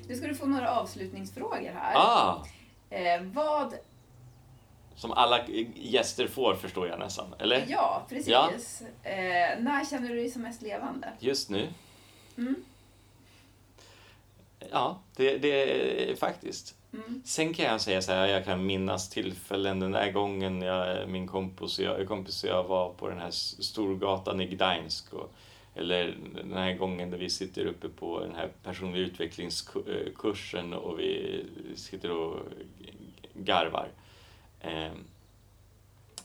Nu 0.09 0.15
ska 0.17 0.27
du 0.29 0.35
få 0.35 0.47
några 0.47 0.71
avslutningsfrågor 0.71 1.71
här. 1.75 1.97
Ah, 1.97 2.45
Eh, 2.91 3.23
vad... 3.23 3.75
som 4.99 5.13
alla 5.13 5.47
gäster 5.75 6.27
får 6.27 6.55
förstår 6.55 6.89
jag 6.89 6.99
nästan, 6.99 7.35
eller? 7.39 7.65
Ja, 7.69 8.07
precis. 8.09 8.29
Ja. 8.29 8.51
Eh, 9.03 9.59
när 9.59 9.91
känner 9.91 10.09
du 10.09 10.15
dig 10.15 10.31
som 10.31 10.43
mest 10.43 10.63
levande? 10.63 11.13
Just 11.19 11.51
nu? 11.51 11.69
Mm. 12.39 12.55
Ja, 14.71 14.99
det, 15.17 15.39
det 15.39 16.11
är 16.11 16.17
faktiskt. 16.17 16.75
Mm. 16.93 17.23
Sen 17.25 17.55
kan 17.55 17.65
jag 17.65 17.81
säga 17.81 18.03
så 18.03 18.13
här, 18.13 18.27
jag 18.27 18.45
kan 18.45 18.67
minnas 18.67 19.11
tillfällen 19.11 19.81
den 19.81 19.93
där 19.93 20.13
gången 20.13 20.63
jag, 20.63 21.09
min 21.09 21.27
kompis 21.27 21.79
och 21.79 21.85
jag, 21.85 22.09
kompis 22.09 22.45
och 22.45 22.51
jag 22.51 22.65
var 22.65 22.93
på 22.93 23.09
den 23.09 23.19
här 23.19 23.31
Storgatan 23.31 24.41
i 24.41 24.47
Gdansk. 24.47 25.13
Och, 25.13 25.33
eller 25.75 26.17
den 26.35 26.53
här 26.53 26.73
gången 26.73 27.11
där 27.11 27.19
vi 27.19 27.31
sitter 27.31 27.67
uppe 27.67 27.89
på 27.89 28.21
den 28.21 28.35
här 28.35 28.49
personliga 28.63 29.07
utvecklingskursen 29.07 30.73
och 30.73 30.99
vi 30.99 31.45
sitter 31.77 32.11
och 32.11 32.39
garvar. 33.35 33.89
Ehm, 34.61 35.05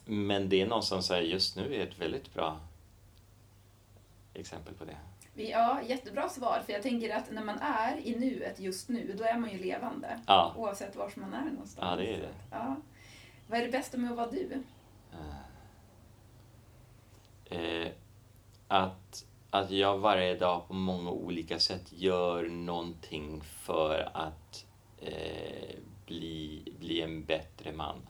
Men 0.05 0.49
det 0.49 0.61
är 0.61 0.67
någonstans 0.67 1.05
så 1.05 1.13
här, 1.13 1.21
just 1.21 1.55
nu 1.55 1.75
är 1.75 1.87
ett 1.87 1.99
väldigt 1.99 2.33
bra 2.33 2.59
exempel 4.33 4.73
på 4.73 4.85
det. 4.85 4.97
Ja, 5.35 5.81
jättebra 5.87 6.29
svar. 6.29 6.61
För 6.65 6.73
jag 6.73 6.81
tänker 6.83 7.15
att 7.15 7.31
när 7.31 7.43
man 7.43 7.59
är 7.59 7.97
i 7.97 8.15
nuet 8.19 8.59
just 8.59 8.89
nu, 8.89 9.13
då 9.17 9.23
är 9.23 9.37
man 9.37 9.51
ju 9.51 9.57
levande. 9.57 10.19
Ja, 10.27 10.53
Oavsett 10.57 10.95
var 10.95 11.11
man 11.15 11.33
är 11.33 11.51
någonstans. 11.51 11.87
ja 11.89 11.95
det 11.95 12.13
är 12.15 12.19
det. 12.21 12.33
Ja. 12.51 12.75
Vad 13.47 13.59
är 13.59 13.65
det 13.65 13.71
bästa 13.71 13.97
med 13.97 14.11
att 14.11 14.17
vara 14.17 14.31
du? 14.31 14.63
eh, 17.45 17.91
att, 18.67 19.25
att 19.49 19.71
jag 19.71 19.97
varje 19.97 20.35
dag 20.35 20.67
på 20.67 20.73
många 20.73 21.09
olika 21.11 21.59
sätt 21.59 21.93
gör 21.93 22.43
någonting 22.43 23.41
för 23.41 24.11
att 24.13 24.65
eh, 25.01 25.75
bli, 26.05 26.73
bli 26.79 27.01
en 27.01 27.25
bättre 27.25 27.71
man. 27.71 28.07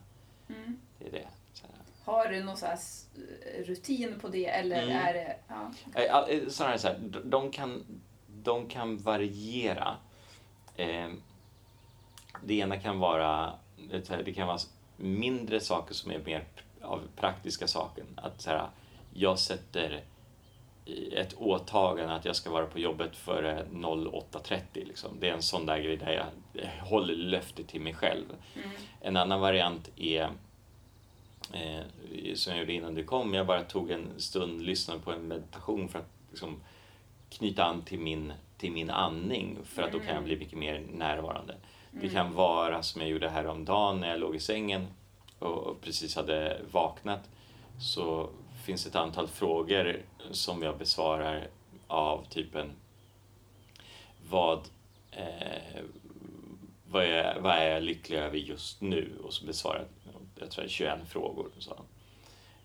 Mm. 0.48 0.78
Det 0.98 1.06
är 1.06 1.10
det. 1.12 1.28
Så. 1.52 1.66
Har 2.04 2.28
du 2.28 2.42
någon 2.44 2.56
så 2.56 2.66
här 2.66 2.74
s- 2.74 3.06
rutin 3.66 4.18
på 4.20 4.28
det 4.28 4.46
eller 4.46 4.82
Mm. 4.82 4.96
är 4.96 5.14
det... 5.14 5.36
Ja. 5.48 5.70
Eh, 6.02 6.14
all- 6.14 6.30
eh, 6.30 6.48
Snarare 6.48 6.78
så 6.78 6.88
här, 6.88 6.98
de- 7.24 7.50
kan, 7.50 7.84
de 8.42 8.68
kan 8.68 8.98
variera. 8.98 9.96
Eh, 10.76 11.08
det 12.44 12.54
ena 12.54 12.76
kan 12.80 12.98
vara, 12.98 13.54
det 14.24 14.32
kan 14.34 14.46
vara 14.46 14.58
mindre 14.96 15.60
saker 15.60 15.94
som 15.94 16.10
är 16.10 16.18
mer 16.18 16.44
av 16.82 17.02
praktiska 17.16 17.66
saken. 17.66 18.06
Att 18.16 18.40
så 18.40 18.50
här, 18.50 18.68
jag 19.12 19.38
sätter 19.38 20.04
ett 21.12 21.34
åtagande 21.34 22.14
att 22.14 22.24
jag 22.24 22.36
ska 22.36 22.50
vara 22.50 22.66
på 22.66 22.78
jobbet 22.78 23.16
före 23.16 23.64
08.30. 23.72 24.60
Liksom. 24.72 25.10
Det 25.20 25.28
är 25.28 25.32
en 25.32 25.42
sån 25.42 25.66
där 25.66 25.78
grej 25.78 25.96
där 25.96 26.32
jag 26.52 26.86
håller 26.86 27.14
löfte 27.14 27.64
till 27.64 27.80
mig 27.80 27.94
själv. 27.94 28.24
Mm. 28.54 28.70
En 29.00 29.16
annan 29.16 29.40
variant 29.40 29.90
är 29.96 30.30
eh, 31.52 32.34
som 32.34 32.52
jag 32.52 32.60
gjorde 32.60 32.72
innan 32.72 32.94
du 32.94 33.04
kom. 33.04 33.34
Jag 33.34 33.46
bara 33.46 33.62
tog 33.62 33.90
en 33.90 34.08
stund, 34.16 34.62
lyssnade 34.62 35.00
på 35.00 35.12
en 35.12 35.28
meditation 35.28 35.88
för 35.88 35.98
att 35.98 36.10
liksom, 36.30 36.60
knyta 37.30 37.64
an 37.64 37.82
till 37.82 37.98
min, 37.98 38.32
till 38.58 38.72
min 38.72 38.90
andning 38.90 39.58
för 39.64 39.82
att 39.82 39.92
då 39.92 39.98
kan 39.98 40.14
jag 40.14 40.24
bli 40.24 40.36
mycket 40.36 40.58
mer 40.58 40.82
närvarande. 40.92 41.54
Det 41.90 42.08
kan 42.08 42.34
vara 42.34 42.82
som 42.82 43.00
jag 43.00 43.10
gjorde 43.10 43.28
häromdagen 43.28 44.00
när 44.00 44.08
jag 44.08 44.20
låg 44.20 44.36
i 44.36 44.40
sängen 44.40 44.86
och 45.38 45.80
precis 45.80 46.16
hade 46.16 46.60
vaknat 46.72 47.30
så 47.80 48.30
finns 48.64 48.86
ett 48.86 48.96
antal 48.96 49.28
frågor 49.28 50.02
som 50.30 50.62
jag 50.62 50.78
besvarar 50.78 51.48
av 51.86 52.24
typen 52.24 52.72
vad, 54.28 54.68
eh, 55.10 55.82
vad, 56.90 57.04
är, 57.04 57.40
vad 57.40 57.52
är 57.52 57.70
jag 57.70 57.82
lycklig 57.82 58.18
över 58.18 58.38
just 58.38 58.80
nu? 58.80 59.18
Och 59.24 59.32
så 59.32 59.46
besvarar 59.46 59.78
jag, 59.78 59.88
jag 60.42 60.50
tror 60.50 60.62
det 60.62 60.68
är 60.68 60.70
21 60.70 60.98
frågor. 61.08 61.50
Så. 61.58 61.84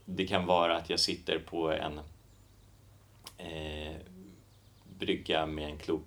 Det 0.06 0.28
kan 0.28 0.46
vara 0.46 0.78
att 0.78 0.90
jag 0.90 1.00
sitter 1.00 1.40
på 1.40 1.72
en 1.72 2.00
eh, 3.38 3.96
brygga 5.00 5.46
med 5.46 5.66
en 5.66 5.78
klok 5.78 6.04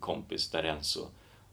kompis, 0.00 0.50
Darenzo, 0.50 1.08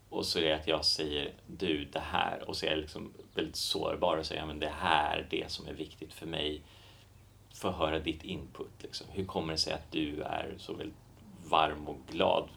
och 0.08 0.26
så 0.26 0.38
är 0.38 0.42
det 0.42 0.54
att 0.54 0.66
jag 0.66 0.84
säger 0.84 1.32
du, 1.46 1.84
det 1.84 2.00
här, 2.00 2.48
och 2.48 2.56
så 2.56 2.66
är 2.66 2.70
jag 2.70 2.78
liksom 2.78 3.12
väldigt 3.34 3.56
sårbar 3.56 4.16
och 4.16 4.26
säger 4.26 4.46
men 4.46 4.60
det 4.60 4.72
här, 4.78 5.26
det 5.30 5.50
som 5.50 5.66
är 5.66 5.72
viktigt 5.72 6.12
för 6.12 6.26
mig, 6.26 6.62
få 7.54 7.70
höra 7.70 7.98
ditt 7.98 8.24
input. 8.24 8.82
Liksom. 8.82 9.06
Hur 9.10 9.24
kommer 9.24 9.52
det 9.52 9.58
sig 9.58 9.72
att 9.72 9.92
du 9.92 10.22
är 10.22 10.54
så 10.58 10.74
väldigt 10.74 10.98
varm 11.48 11.88
och 11.88 11.98
glad? 12.10 12.48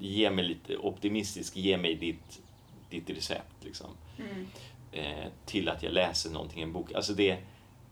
Ge 0.00 0.30
mig 0.30 0.44
lite 0.44 0.76
optimistisk, 0.76 1.56
ge 1.56 1.76
mig 1.78 1.94
ditt, 1.94 2.42
ditt 2.90 3.10
recept. 3.10 3.64
Liksom. 3.64 3.90
Mm. 4.18 4.46
Eh, 4.92 5.32
till 5.46 5.68
att 5.68 5.82
jag 5.82 5.92
läser 5.92 6.30
någonting 6.30 6.58
i 6.60 6.62
en 6.62 6.72
bok. 6.72 6.92
Alltså 6.92 7.12
det, 7.14 7.38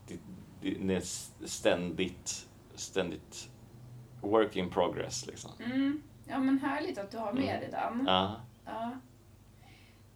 det, 0.07 0.19
det, 0.61 0.69
det 0.87 0.95
är 0.95 1.01
ständigt, 1.47 2.47
ständigt 2.75 3.49
work 4.21 4.55
in 4.55 4.69
progress. 4.69 5.27
Liksom. 5.27 5.51
Mm. 5.65 6.01
Ja, 6.27 6.39
men 6.39 6.59
härligt 6.59 6.97
att 6.97 7.11
du 7.11 7.17
har 7.17 7.33
med 7.33 7.43
Mm. 7.43 7.59
dig 7.59 7.69
den. 7.71 8.03
Ja. 8.07 8.41
Ja. 8.65 8.91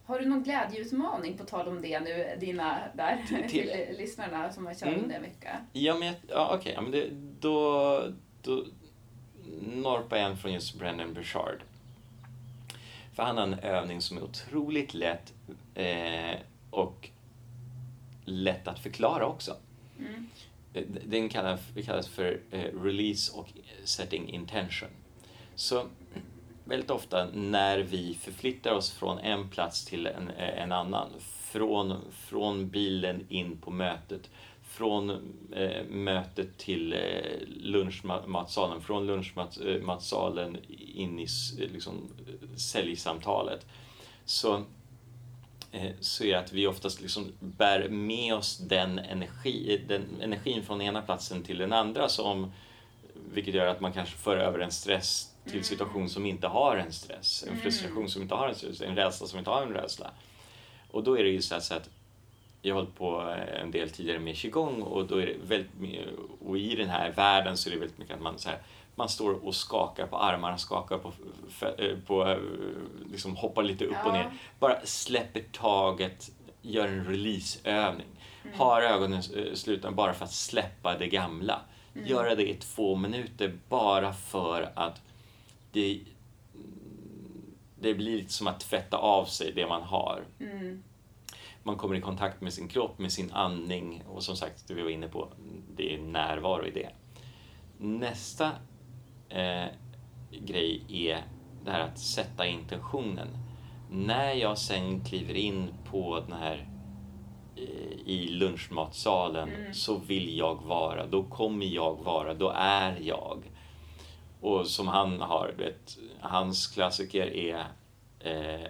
Har 0.09 0.19
du 0.19 0.25
någon 0.25 0.43
glädjeutmaning 0.43 1.37
på 1.37 1.43
tal 1.43 1.67
om 1.67 1.81
det 1.81 1.99
nu, 1.99 2.35
dina 2.39 2.79
där, 2.93 3.23
Till- 3.49 3.95
lyssnarna 3.97 4.51
som 4.51 4.65
har 4.65 4.73
kört 4.73 4.83
Mm. 4.89 5.03
under 5.03 5.15
en 5.15 5.21
vecka? 5.21 5.57
Ja, 5.73 5.95
men 5.99 6.13
ja, 6.27 6.55
okej. 6.59 6.71
Ja, 6.75 6.81
men 6.81 6.91
det, 6.91 7.09
då, 7.39 8.03
då 8.41 8.65
norpar 9.61 10.17
jag 10.17 10.25
en 10.31 10.37
från 10.37 10.53
just 10.53 10.75
Brendan 10.79 11.13
Burchard. 11.13 11.59
För 13.15 13.23
han 13.23 13.37
har 13.37 13.43
en 13.43 13.59
övning 13.59 14.01
som 14.01 14.17
är 14.17 14.23
otroligt 14.23 14.93
lätt 14.93 15.33
eh, 15.75 16.35
och 16.69 17.09
lätt 18.25 18.67
att 18.67 18.79
förklara 18.79 19.25
också. 19.25 19.55
Mm. 19.99 20.27
Eh, 20.73 20.83
Den 21.05 21.29
kallas, 21.29 21.61
kallas 21.85 22.07
för 22.07 22.39
eh, 22.51 22.81
release 22.81 23.31
och 23.37 23.47
setting 23.83 24.29
intention. 24.29 24.89
Så 25.55 25.85
väldigt 26.69 26.91
ofta 26.91 27.27
när 27.33 27.79
vi 27.79 28.17
förflyttar 28.21 28.71
oss 28.71 28.91
från 28.91 29.19
en 29.19 29.49
plats 29.49 29.85
till 29.85 30.07
en, 30.07 30.29
eh, 30.29 30.61
en 30.61 30.71
annan, 30.71 31.09
från, 31.51 32.01
från 32.11 32.69
bilen 32.69 33.25
in 33.29 33.57
på 33.57 33.71
mötet, 33.71 34.29
från 34.63 35.09
eh, 35.51 35.85
mötet 35.89 36.57
till 36.57 36.93
eh, 36.93 36.99
lunchmatsalen, 37.47 38.81
från 38.81 39.07
lunchmatsalen 39.07 40.57
in 40.95 41.19
i 41.19 41.27
eh, 41.59 41.71
liksom, 41.71 42.09
säljsamtalet. 42.55 43.65
Så 44.25 44.55
eh, 45.71 45.91
så 45.99 46.23
är 46.23 46.27
det 46.27 46.39
att 46.39 46.53
vi 46.53 46.67
oftast 46.67 47.01
liksom 47.01 47.31
bär 47.39 47.89
med 47.89 48.35
oss 48.35 48.57
den, 48.57 48.99
energi, 48.99 49.81
den 49.87 50.03
energin 50.21 50.63
från 50.63 50.81
ena 50.81 51.01
platsen 51.01 51.43
till 51.43 51.57
den 51.57 51.73
andra. 51.73 52.09
Som, 52.09 52.51
vilket 53.33 53.53
gör 53.53 53.67
att 53.67 53.81
man 53.81 53.93
kanske 53.93 54.17
för 54.17 54.37
över 54.37 54.59
en 54.59 54.71
stress 54.71 55.28
till 55.45 55.63
situation 55.63 56.09
som 56.09 56.25
inte 56.25 56.47
har 56.47 56.75
en 56.75 56.93
stress. 56.93 57.45
En 57.47 57.57
frustration 57.57 58.09
som 58.09 58.21
inte 58.21 58.35
har 58.35 58.47
en 58.47 58.55
stress, 58.55 58.81
en 58.81 58.95
rädsla 58.95 59.27
som 59.27 59.39
inte 59.39 59.51
har 59.51 59.61
en 59.61 59.73
rädsla. 59.73 60.11
Och 60.91 61.03
då 61.03 61.17
är 61.17 61.23
det 61.23 61.29
ju 61.29 61.41
så, 61.41 61.61
så 61.61 61.73
att 61.73 61.89
jag 62.61 62.75
har 62.75 62.81
hållit 62.81 62.95
på 62.95 63.35
en 63.61 63.71
del 63.71 63.89
tidigare 63.89 64.19
med 64.19 64.35
qigong 64.35 64.81
och, 64.81 65.07
då 65.07 65.15
är 65.17 65.25
det 65.25 65.35
väldigt, 65.43 66.07
och 66.45 66.57
i 66.57 66.75
den 66.75 66.89
här 66.89 67.11
världen 67.11 67.57
så 67.57 67.69
är 67.69 67.73
det 67.73 67.79
väldigt 67.79 67.97
mycket 67.97 68.15
att 68.15 68.21
man, 68.21 68.37
så 68.37 68.49
här, 68.49 68.59
man 68.95 69.09
står 69.09 69.45
och 69.45 69.55
skakar 69.55 70.07
på 70.07 70.17
armarna, 70.17 70.57
skakar 70.57 70.97
på, 70.97 71.13
eh, 71.77 71.97
på 72.07 72.27
eh, 72.27 72.37
liksom 73.11 73.35
hoppar 73.35 73.63
lite 73.63 73.85
upp 73.85 74.05
och 74.05 74.13
ner. 74.13 74.31
Bara 74.59 74.79
släpper 74.83 75.43
taget, 75.51 76.31
gör 76.61 76.87
en 76.87 77.05
releaseövning. 77.05 78.07
Har 78.55 78.81
ögonen 78.81 79.21
eh, 79.35 79.53
slutna 79.53 79.91
bara 79.91 80.13
för 80.13 80.25
att 80.25 80.33
släppa 80.33 80.97
det 80.97 81.07
gamla. 81.07 81.61
Göra 81.93 82.35
det 82.35 82.49
i 82.49 82.53
två 82.53 82.95
minuter 82.95 83.53
bara 83.69 84.13
för 84.13 84.71
att 84.75 85.01
det, 85.71 86.01
det 87.79 87.93
blir 87.93 88.17
lite 88.17 88.33
som 88.33 88.47
att 88.47 88.59
tvätta 88.59 88.97
av 88.97 89.25
sig 89.25 89.51
det 89.51 89.67
man 89.67 89.83
har. 89.83 90.23
Mm. 90.39 90.83
Man 91.63 91.77
kommer 91.77 91.95
i 91.95 92.01
kontakt 92.01 92.41
med 92.41 92.53
sin 92.53 92.67
kropp, 92.67 92.99
med 92.99 93.11
sin 93.11 93.31
andning 93.31 94.03
och 94.07 94.23
som 94.23 94.35
sagt, 94.35 94.67
det 94.67 94.73
vi 94.73 94.81
var 94.81 94.89
inne 94.89 95.07
på, 95.07 95.29
det 95.75 95.95
är 95.95 95.99
närvaro 95.99 96.65
i 96.65 96.71
det. 96.71 96.89
Nästa 97.77 98.51
eh, 99.29 99.65
grej 100.31 100.85
är 100.89 101.23
det 101.65 101.71
här 101.71 101.79
att 101.79 101.99
sätta 101.99 102.45
intentionen. 102.45 103.27
När 103.91 104.33
jag 104.33 104.57
sen 104.57 105.05
kliver 105.05 105.33
in 105.33 105.73
på 105.85 106.19
den 106.19 106.33
här 106.33 106.69
eh, 107.55 107.99
i 108.05 108.27
lunchmatsalen 108.27 109.73
så 109.73 109.97
vill 109.97 110.37
jag 110.37 110.63
vara, 110.63 111.05
då 111.05 111.23
kommer 111.23 111.65
jag 111.65 112.03
vara, 112.03 112.33
då 112.33 112.49
är 112.55 112.97
jag. 113.01 113.43
Och 114.41 114.67
som 114.67 114.87
han 114.87 115.21
har, 115.21 115.53
vet, 115.57 115.97
hans 116.21 116.67
klassiker 116.67 117.27
är 117.35 117.65
eh, 118.19 118.65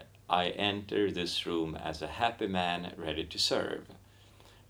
I 0.45 0.51
enter 0.57 1.09
this 1.11 1.47
room 1.47 1.77
as 1.85 2.01
a 2.03 2.07
happy 2.13 2.47
man 2.47 2.85
ready 3.05 3.25
to 3.25 3.37
serve. 3.37 3.81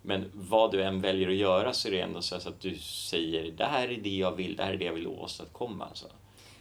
Men 0.01 0.31
vad 0.33 0.71
du 0.71 0.83
än 0.83 1.01
väljer 1.01 1.29
att 1.29 1.35
göra 1.35 1.73
så 1.73 1.87
är 1.87 1.91
det 1.91 2.01
ändå 2.01 2.21
så 2.21 2.35
att 2.35 2.61
du 2.61 2.75
säger 2.77 3.51
det 3.51 3.65
här 3.65 3.87
är 3.91 3.97
det 3.97 4.09
jag 4.17 4.31
vill, 4.31 4.55
det 4.55 4.63
här 4.63 4.73
är 4.73 4.77
det 4.77 4.85
jag 4.85 4.93
vill 4.93 5.07
åstadkomma. 5.07 5.85
Alltså. 5.85 6.07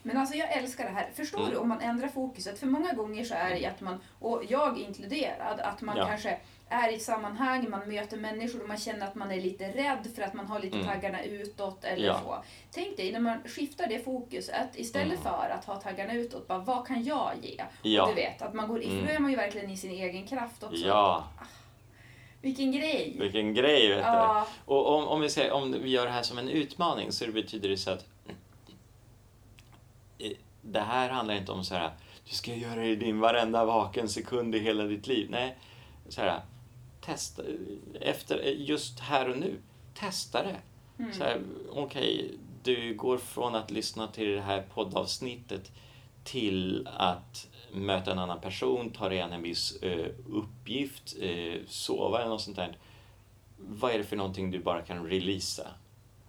Men 0.03 0.17
alltså 0.17 0.35
jag 0.37 0.53
älskar 0.57 0.85
det 0.85 0.91
här. 0.91 1.11
Förstår 1.15 1.39
Mm. 1.41 1.51
du 1.51 1.57
om 1.57 1.69
man 1.69 1.81
ändrar 1.81 2.09
fokuset? 2.09 2.59
För 2.59 2.67
många 2.67 2.93
gånger 2.93 3.25
så 3.25 3.35
är 3.35 3.51
det 3.51 3.67
att 3.67 3.81
man, 3.81 4.01
och 4.19 4.43
jag 4.49 4.79
inkluderad, 4.79 5.61
att 5.61 5.81
man 5.81 5.97
Ja. 5.97 6.07
kanske 6.07 6.39
är 6.69 6.93
i 6.93 6.95
ett 6.95 7.03
sammanhang, 7.03 7.71
man 7.71 7.89
möter 7.89 8.17
människor 8.17 8.63
och 8.63 8.69
man 8.69 8.77
känner 8.79 9.07
att 9.07 9.15
man 9.15 9.31
är 9.31 9.41
lite 9.41 9.69
rädd 9.69 10.07
för 10.15 10.23
att 10.23 10.35
man 10.35 10.47
har 10.47 10.61
lite 10.61 10.77
Mm. 10.77 10.89
taggarna 10.89 11.23
utåt 11.25 11.85
eller 11.85 12.07
Ja. 12.07 12.21
så. 12.25 12.45
Tänk 12.71 12.97
dig 12.97 13.13
när 13.13 13.21
man 13.21 13.39
skiftar 13.47 13.87
det 13.87 13.99
fokuset 14.05 14.69
istället 14.75 15.13
Mm. 15.21 15.23
för 15.23 15.49
att 15.59 15.65
ha 15.65 15.77
taggarna 15.77 16.15
utåt, 16.15 16.49
bara 16.49 16.59
vad 16.59 16.87
kan 16.87 17.05
jag 17.05 17.31
ge? 17.43 17.65
Ja. 17.83 18.03
Och 18.03 18.09
du 18.09 18.15
vet, 18.15 18.43
att 18.43 18.55
man 18.55 18.69
går, 18.69 18.79
för 18.81 18.85
Mm. 18.91 19.07
då 19.07 19.13
är 19.13 19.19
man 19.19 19.31
ju 19.31 19.37
verkligen 19.37 19.71
i 19.71 19.77
sin 19.77 19.91
egen 19.91 20.27
kraft 20.27 20.63
också. 20.63 20.87
Ja, 20.87 21.25
Vilken 22.43 22.73
grej! 22.73 23.17
vilken 23.21 23.55
grej! 23.55 23.89
Vet 23.89 23.99
Ja. 23.99 24.47
du. 24.67 24.73
Och 24.75 24.95
om, 24.99 25.09
om, 25.09 25.21
vi 25.21 25.31
säger, 25.31 25.53
om 25.53 25.73
vi 25.83 25.89
gör 25.91 26.05
det 26.05 26.13
här 26.13 26.23
som 26.23 26.39
en 26.39 26.49
utmaning 26.49 27.13
så 27.13 27.33
betyder 27.33 27.69
det 27.69 27.77
så 27.77 27.91
att 27.91 28.05
eh, 30.19 30.31
det 30.63 30.81
här 30.81 31.09
handlar 31.11 31.35
inte 31.35 31.53
om 31.53 31.65
så 31.65 31.75
här 31.75 31.91
du 32.25 32.35
ska 32.35 32.55
göra 32.55 32.75
det 32.81 32.87
i 32.87 32.97
din 32.97 33.21
varenda 33.21 33.65
vaken 33.65 34.09
sekund 34.09 34.55
i 34.55 34.59
hela 34.59 34.85
ditt 34.85 35.07
liv. 35.07 35.27
Nej, 35.31 35.57
så 36.09 36.21
här, 36.21 36.41
testa, 37.09 37.43
efter, 38.01 38.43
just 38.43 39.01
här 39.01 39.29
och 39.29 39.39
nu, 39.39 39.59
testa 39.95 40.43
det. 40.43 40.61
Mm. 40.99 41.45
Okej, 41.71 42.39
du 42.63 42.95
går 42.95 43.19
från 43.19 43.55
att 43.55 43.71
lyssna 43.71 44.07
till 44.07 44.33
det 44.35 44.41
här 44.41 44.63
poddavsnittet 44.75 45.73
till 46.25 46.89
att 46.93 47.49
möta 47.73 48.13
en 48.13 48.19
annan 48.19 48.41
person, 48.41 48.91
ta 48.91 49.09
dig 49.09 49.21
an 49.21 49.33
en 49.33 49.43
viss 49.43 49.77
eh, 49.83 50.11
uppgift, 50.29 51.17
eh, 51.21 51.61
sova 51.67 52.19
eller 52.19 52.31
något 52.31 52.41
sånt 52.41 52.57
där. 52.57 52.77
Vad 53.57 53.93
är 53.93 53.99
det 53.99 54.05
för 54.05 54.17
någonting 54.17 54.51
du 54.51 54.59
bara 54.59 54.83
kan 54.83 55.07
releasa? 55.07 55.67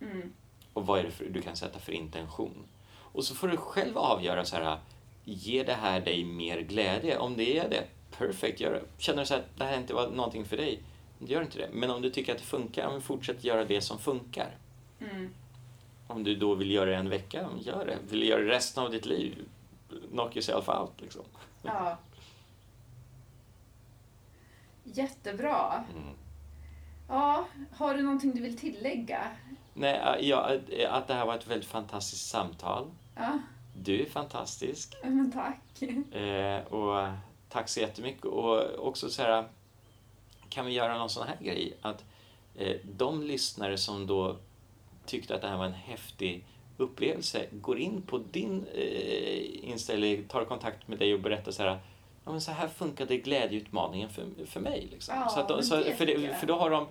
Mm. 0.02 0.34
Och 0.74 0.86
vad 0.86 1.00
är 1.00 1.04
det 1.04 1.12
för, 1.12 1.26
du 1.26 1.42
kan 1.42 1.56
sätta 1.56 1.80
för 1.80 1.92
intention? 1.92 2.66
Och 2.92 3.24
så 3.24 3.36
får 3.36 3.48
du 3.48 3.58
själv 3.58 3.98
avgöra 3.98 4.46
så 4.46 4.56
här, 4.56 4.78
ger 5.24 5.66
det 5.66 5.74
här 5.74 6.02
dig 6.02 6.24
mer 6.24 6.62
glädje? 6.62 7.18
Om 7.18 7.38
det 7.38 7.58
är 7.58 7.70
det, 7.70 7.88
perfekt, 8.18 8.60
gör 8.60 8.72
det. 8.74 8.82
Känner 8.98 9.20
du 9.20 9.26
så 9.26 9.34
här 9.34 9.42
att 9.42 9.58
det 9.58 9.66
här 9.66 9.78
inte 9.78 9.94
var 9.94 10.10
någonting 10.10 10.46
för 10.46 10.58
dig, 10.58 10.84
gör 11.20 11.42
inte 11.42 11.58
det. 11.58 11.70
Men 11.74 11.90
om 11.92 12.02
du 12.02 12.10
tycker 12.10 12.32
att 12.32 12.38
det 12.40 12.44
funkar, 12.46 13.00
fortsätt 13.00 13.44
göra 13.44 13.66
det 13.66 13.82
som 13.82 14.00
funkar. 14.00 14.58
Mm. 15.00 15.30
Om 16.08 16.24
du 16.24 16.36
då 16.36 16.56
vill 16.56 16.72
göra 16.72 16.90
det 16.90 16.96
en 16.96 17.10
vecka, 17.10 17.50
gör 17.62 17.86
det. 17.86 17.98
Vill 18.10 18.20
du 18.20 18.26
göra 18.26 18.42
det 18.42 18.50
resten 18.50 18.84
av 18.84 18.92
ditt 18.92 19.06
liv, 19.06 19.36
knock 20.12 20.36
yourself 20.36 20.70
out 20.70 20.92
liksom. 21.02 21.24
Ja. 21.64 21.98
Jättebra. 24.84 25.84
Mm. 25.96 26.14
Ja, 27.08 27.46
har 27.74 27.94
du 27.94 28.02
någonting 28.02 28.32
du 28.36 28.42
vill 28.42 28.58
tillägga? 28.58 29.22
Nej, 29.74 30.28
ja, 30.30 30.58
att 30.90 31.08
det 31.08 31.14
här 31.14 31.26
var 31.26 31.36
ett 31.36 31.48
väldigt 31.48 31.70
fantastiskt 31.70 32.30
samtal. 32.30 32.88
Ja, 33.16 33.40
Du 33.76 34.02
är 34.02 34.10
fantastisk. 34.10 34.96
men 35.04 35.32
tack. 35.32 35.82
Eh, 36.16 36.64
och 36.74 37.08
tack 37.50 37.70
så 37.70 37.80
jättemycket. 37.80 38.26
Och 38.26 38.88
också 38.88 39.10
så 39.10 39.22
här, 39.22 39.46
kan 40.50 40.66
vi 40.66 40.74
göra 40.74 40.98
någon 40.98 41.10
sån 41.10 41.28
här 41.28 41.38
grej? 41.42 41.74
Att 41.82 42.04
eh, 42.56 42.76
de 42.98 43.24
lyssnare 43.24 43.78
som 43.78 44.08
då 44.08 44.36
tyckte 45.06 45.36
att 45.36 45.42
det 45.42 45.48
här 45.48 45.58
var 45.58 45.66
en 45.66 45.74
häftig 45.74 46.46
upplevelse 46.78 47.46
går 47.52 47.80
in 47.80 48.02
på 48.02 48.18
din 48.18 48.66
eh, 48.74 49.70
inställning, 49.70 50.24
tar 50.24 50.46
kontakt 50.46 50.88
med 50.88 51.00
dig 51.00 51.14
och 51.14 51.20
berättar 51.20 51.52
så 51.52 51.64
här 51.64 51.80
Ja, 52.26 52.32
men 52.32 52.42
så 52.42 52.52
här 52.52 52.68
funkade 52.68 53.18
glädjeutmaningen 53.18 54.10
för, 54.10 54.26
för 54.46 54.60
mig. 54.60 54.88
Liksom. 54.92 55.16
Ja, 55.16 55.30
så 55.30 55.40
att 55.40 55.48
de, 55.48 55.64
så, 55.64 55.84
för, 55.84 56.06
det, 56.06 56.40
för 56.40 56.48
då 56.48 56.56
har 56.56 56.70
de 56.70 56.88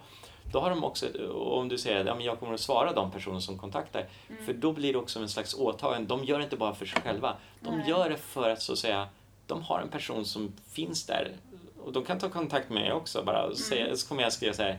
då 0.52 0.61
har 0.61 0.70
de 0.70 0.84
också, 0.84 1.06
om 1.32 1.68
du 1.68 1.78
säger 1.78 2.00
att 2.00 2.06
ja, 2.06 2.14
men 2.14 2.24
jag 2.24 2.40
kommer 2.40 2.54
att 2.54 2.61
svara 2.61 2.92
de 2.92 3.11
personer 3.11 3.40
som 3.40 3.59
kontaktar, 3.59 4.06
Mm. 4.28 4.46
för 4.46 4.52
då 4.52 4.72
blir 4.72 4.92
det 4.92 4.98
också 4.98 5.18
en 5.20 5.28
slags 5.28 5.54
åtagande. 5.54 6.09
De 6.09 6.24
gör 6.24 6.38
det 6.38 6.44
inte 6.44 6.56
bara 6.56 6.74
för 6.74 6.86
sig 6.86 7.02
själva, 7.02 7.36
de 7.61 7.78
Nej. 7.78 7.88
gör 7.88 8.11
det 8.11 8.16
för 8.16 8.50
att 8.50 8.62
så 8.62 8.72
att 8.72 8.78
säga, 8.78 9.09
de 9.49 9.62
har 9.62 9.80
en 9.80 9.88
person 9.88 10.24
som 10.24 10.53
finns 10.70 11.07
där. 11.07 11.32
Och 11.84 11.92
de 11.92 12.05
kan 12.05 12.18
ta 12.18 12.28
kontakt 12.28 12.70
med 12.70 12.82
mig 12.82 12.92
också 12.92 13.22
bara, 13.22 13.44
och 13.46 13.57
säga, 13.59 13.84
Mm. 13.84 13.96
så 13.96 14.09
kommer 14.09 14.22
jag 14.22 14.32
skriva 14.32 14.55
så 14.55 14.62
här, 14.62 14.78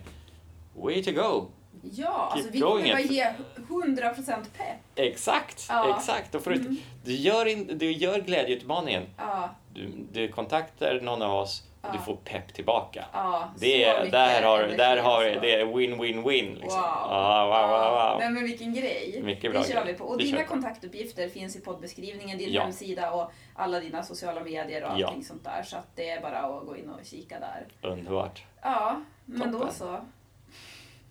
way 0.76 1.04
to 1.04 1.12
go! 1.12 1.46
Ja, 1.92 2.30
alltså 2.34 2.50
vi 2.52 2.60
kommer 2.62 2.90
bara 2.90 3.00
it. 3.00 3.12
ge 3.12 3.34
100% 3.70 4.44
pepp. 4.58 4.78
Exakt, 4.96 5.66
Ja. 5.70 5.98
exakt. 5.98 6.44
Får 6.44 6.52
du, 6.52 6.58
Mm. 6.60 6.78
du, 7.06 7.16
gör 7.16 7.46
in, 7.46 7.78
du 7.78 7.92
gör 7.92 8.20
glädjeutmaningen, 8.22 9.04
Ja, 9.18 9.50
du, 9.74 9.92
du 10.12 10.28
kontaktar 10.28 11.00
någon 11.02 11.22
av 11.22 11.34
oss, 11.36 11.64
och 11.82 11.92
du 11.92 11.98
Ja. 11.98 12.02
får 12.04 12.16
pepp 12.16 12.54
tillbaka. 12.54 13.06
ja. 13.14 13.50
Det 13.58 13.84
är, 13.84 14.12
där 14.12 14.42
har, 14.44 14.60
där 14.64 14.98
har 14.98 15.26
alltså. 15.26 15.40
det 15.42 15.56
är 15.56 15.66
win-win-win. 15.66 16.56
Liksom. 16.56 16.82
Wow. 16.82 16.90
Ah, 17.10 17.46
wow, 17.46 17.70
wow, 17.70 17.92
wow. 18.12 18.20
Nej 18.20 18.30
men 18.30 18.44
vilken 18.44 18.74
grej. 18.74 19.20
Mycket 19.24 19.52
bra 19.52 19.62
det 19.62 19.68
kör 19.74 19.86
vi 19.86 19.94
på. 19.94 20.04
Och 20.04 20.18
Det 20.18 20.24
dina 20.24 20.44
kontaktuppgifter 20.44 21.30
finns 21.30 21.56
i 21.56 21.62
poddbeskrivningen, 21.62 22.38
din 22.38 22.54
Ja. 22.54 22.62
hemsida 22.62 23.12
och 23.12 23.32
alla 23.56 23.80
dina 23.80 24.04
sociala 24.04 24.44
medier 24.44 24.84
och 24.84 25.00
Ja. 25.00 25.08
allting 25.08 25.24
sånt 25.24 25.44
där. 25.44 25.64
Så 25.64 25.78
att 25.78 25.88
det 25.96 26.10
är 26.10 26.22
bara 26.22 26.38
att 26.40 26.66
gå 26.66 26.78
in 26.78 26.90
och 26.90 27.06
kika 27.06 27.40
där. 27.40 27.90
Underbart. 27.90 28.44
Ja, 28.62 29.02
men 29.26 29.52
då 29.52 29.58
Toppen. 29.60 29.74
så. 29.74 30.00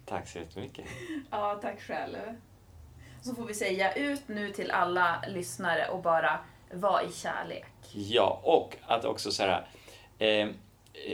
Tack 0.06 0.28
så 0.28 0.38
jättemycket. 0.38 0.84
Ja, 1.30 1.58
tack 1.62 1.80
själv. 1.80 2.16
Så 3.22 3.34
får 3.34 3.44
vi 3.44 3.54
säga 3.54 3.92
ut 3.94 4.22
nu 4.28 4.50
till 4.50 4.70
alla 4.70 5.22
lyssnare 5.28 5.88
och 5.88 6.02
bara 6.02 6.38
var 6.72 7.02
i 7.02 7.12
kärlek. 7.12 7.64
Ja, 7.92 8.40
och 8.42 8.76
att 8.86 9.04
också 9.04 9.30
så 9.30 9.42
här, 9.42 9.66
eh, 10.18 10.28
eh, 10.28 10.48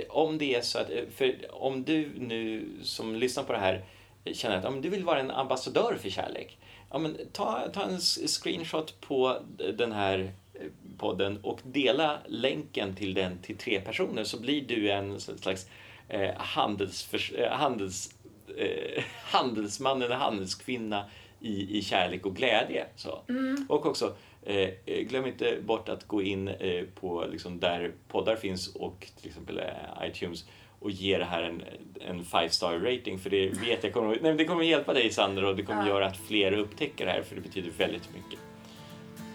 om 0.09 0.39
det 0.39 0.55
är 0.55 0.61
så 0.61 0.79
att, 0.79 0.91
eh, 0.91 1.03
för 1.17 1.35
om 1.51 1.85
du 1.85 2.11
nu 2.19 2.69
som 2.83 3.17
lyssnar 3.17 3.45
på 3.45 3.53
det 3.53 3.59
här 3.59 3.85
känner 4.33 4.57
att 4.57 4.73
men 4.73 4.81
du 4.81 4.89
vill 4.89 5.05
vara 5.05 5.21
en 5.21 5.31
ambassadör 5.31 5.97
för 6.01 6.11
kärlek, 6.11 6.59
ja, 6.91 6.99
men 6.99 7.19
ta, 7.33 7.69
ta 7.73 7.83
en 7.83 8.01
screenshot 8.01 9.01
på 9.01 9.39
den 9.75 9.93
här 9.93 10.33
eh, 10.55 10.61
podden 10.99 11.39
och 11.43 11.61
dela 11.63 12.19
länken 12.27 12.97
till 12.97 13.15
den 13.15 13.39
till 13.39 13.57
tre 13.57 13.81
personer 13.81 14.25
så 14.25 14.41
blir 14.41 14.63
du 14.63 14.91
en 14.91 15.21
slags 15.21 15.69
eh, 16.09 16.35
handelsförs, 16.37 17.33
handels, 17.51 18.15
eh, 18.57 19.05
handelsman 19.25 20.03
eller 20.03 20.17
handelskvinna 20.17 21.05
i, 21.41 21.79
i 21.79 21.83
kärlek 21.83 22.27
och 22.27 22.37
glädje. 22.37 22.87
Så. 22.97 23.21
Och 23.69 23.87
också, 23.87 24.15
eh, 24.47 24.69
glöm 24.87 25.27
inte 25.27 25.57
bort 25.63 25.89
att 25.89 26.05
gå 26.09 26.23
in 26.23 26.49
eh, 26.49 26.85
på 27.01 27.25
liksom, 27.31 27.61
där 27.61 27.93
poddar 28.09 28.37
finns 28.37 28.75
och 28.77 29.07
till 29.21 29.29
exempel 29.29 29.59
eh, 29.59 30.09
iTunes 30.09 30.45
och 30.81 30.91
ge 30.91 31.19
det 31.19 31.25
här 31.25 31.43
en, 31.43 31.63
en 32.01 32.25
five 32.25 32.49
star 32.51 32.79
rating 32.79 33.19
för 33.19 33.31
det 33.31 33.49
vet 33.49 33.85
jag 33.85 33.93
kommer, 33.93 34.09
nej, 34.09 34.19
men 34.23 34.37
det 34.37 34.45
kommer 34.45 34.65
hjälpa 34.65 34.93
dig 34.95 35.11
Sandra 35.11 35.49
och 35.49 35.57
det 35.57 35.63
kommer 35.63 35.83
Ja. 35.83 35.89
göra 35.89 36.07
att 36.07 36.17
fler 36.17 36.53
upptäcker 36.53 37.07
det 37.07 37.13
här 37.13 37.23
för 37.23 37.35
det 37.35 37.41
betyder 37.41 37.71
väldigt 37.79 38.09
mycket. 38.15 38.39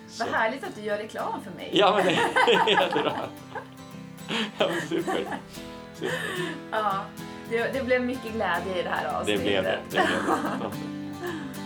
Så. 0.07 0.23
Vad 0.23 0.33
härligt 0.33 0.63
att 0.63 0.75
du 0.75 0.81
gör 0.81 0.97
reklam 0.97 1.41
för 1.43 1.51
mig. 1.51 1.69
Ja 1.73 1.93
men 1.95 2.05
det 2.05 2.51
är 2.53 2.69
jättebra. 2.81 3.13
Ja, 4.57 4.69
super. 4.89 5.13
super. 5.93 6.11
Ja, 6.71 7.05
det, 7.49 7.73
det 7.73 7.83
blev 7.85 8.01
mycket 8.01 8.33
glädje 8.33 8.79
i 8.79 8.83
det 8.83 8.89
här 8.89 9.03
Det 9.03 9.17
avsnittet. 9.17 9.43
blev 9.43 9.63
det. 9.63 9.79
det, 9.89 9.91
blev 9.91 10.07
det. 10.07 10.71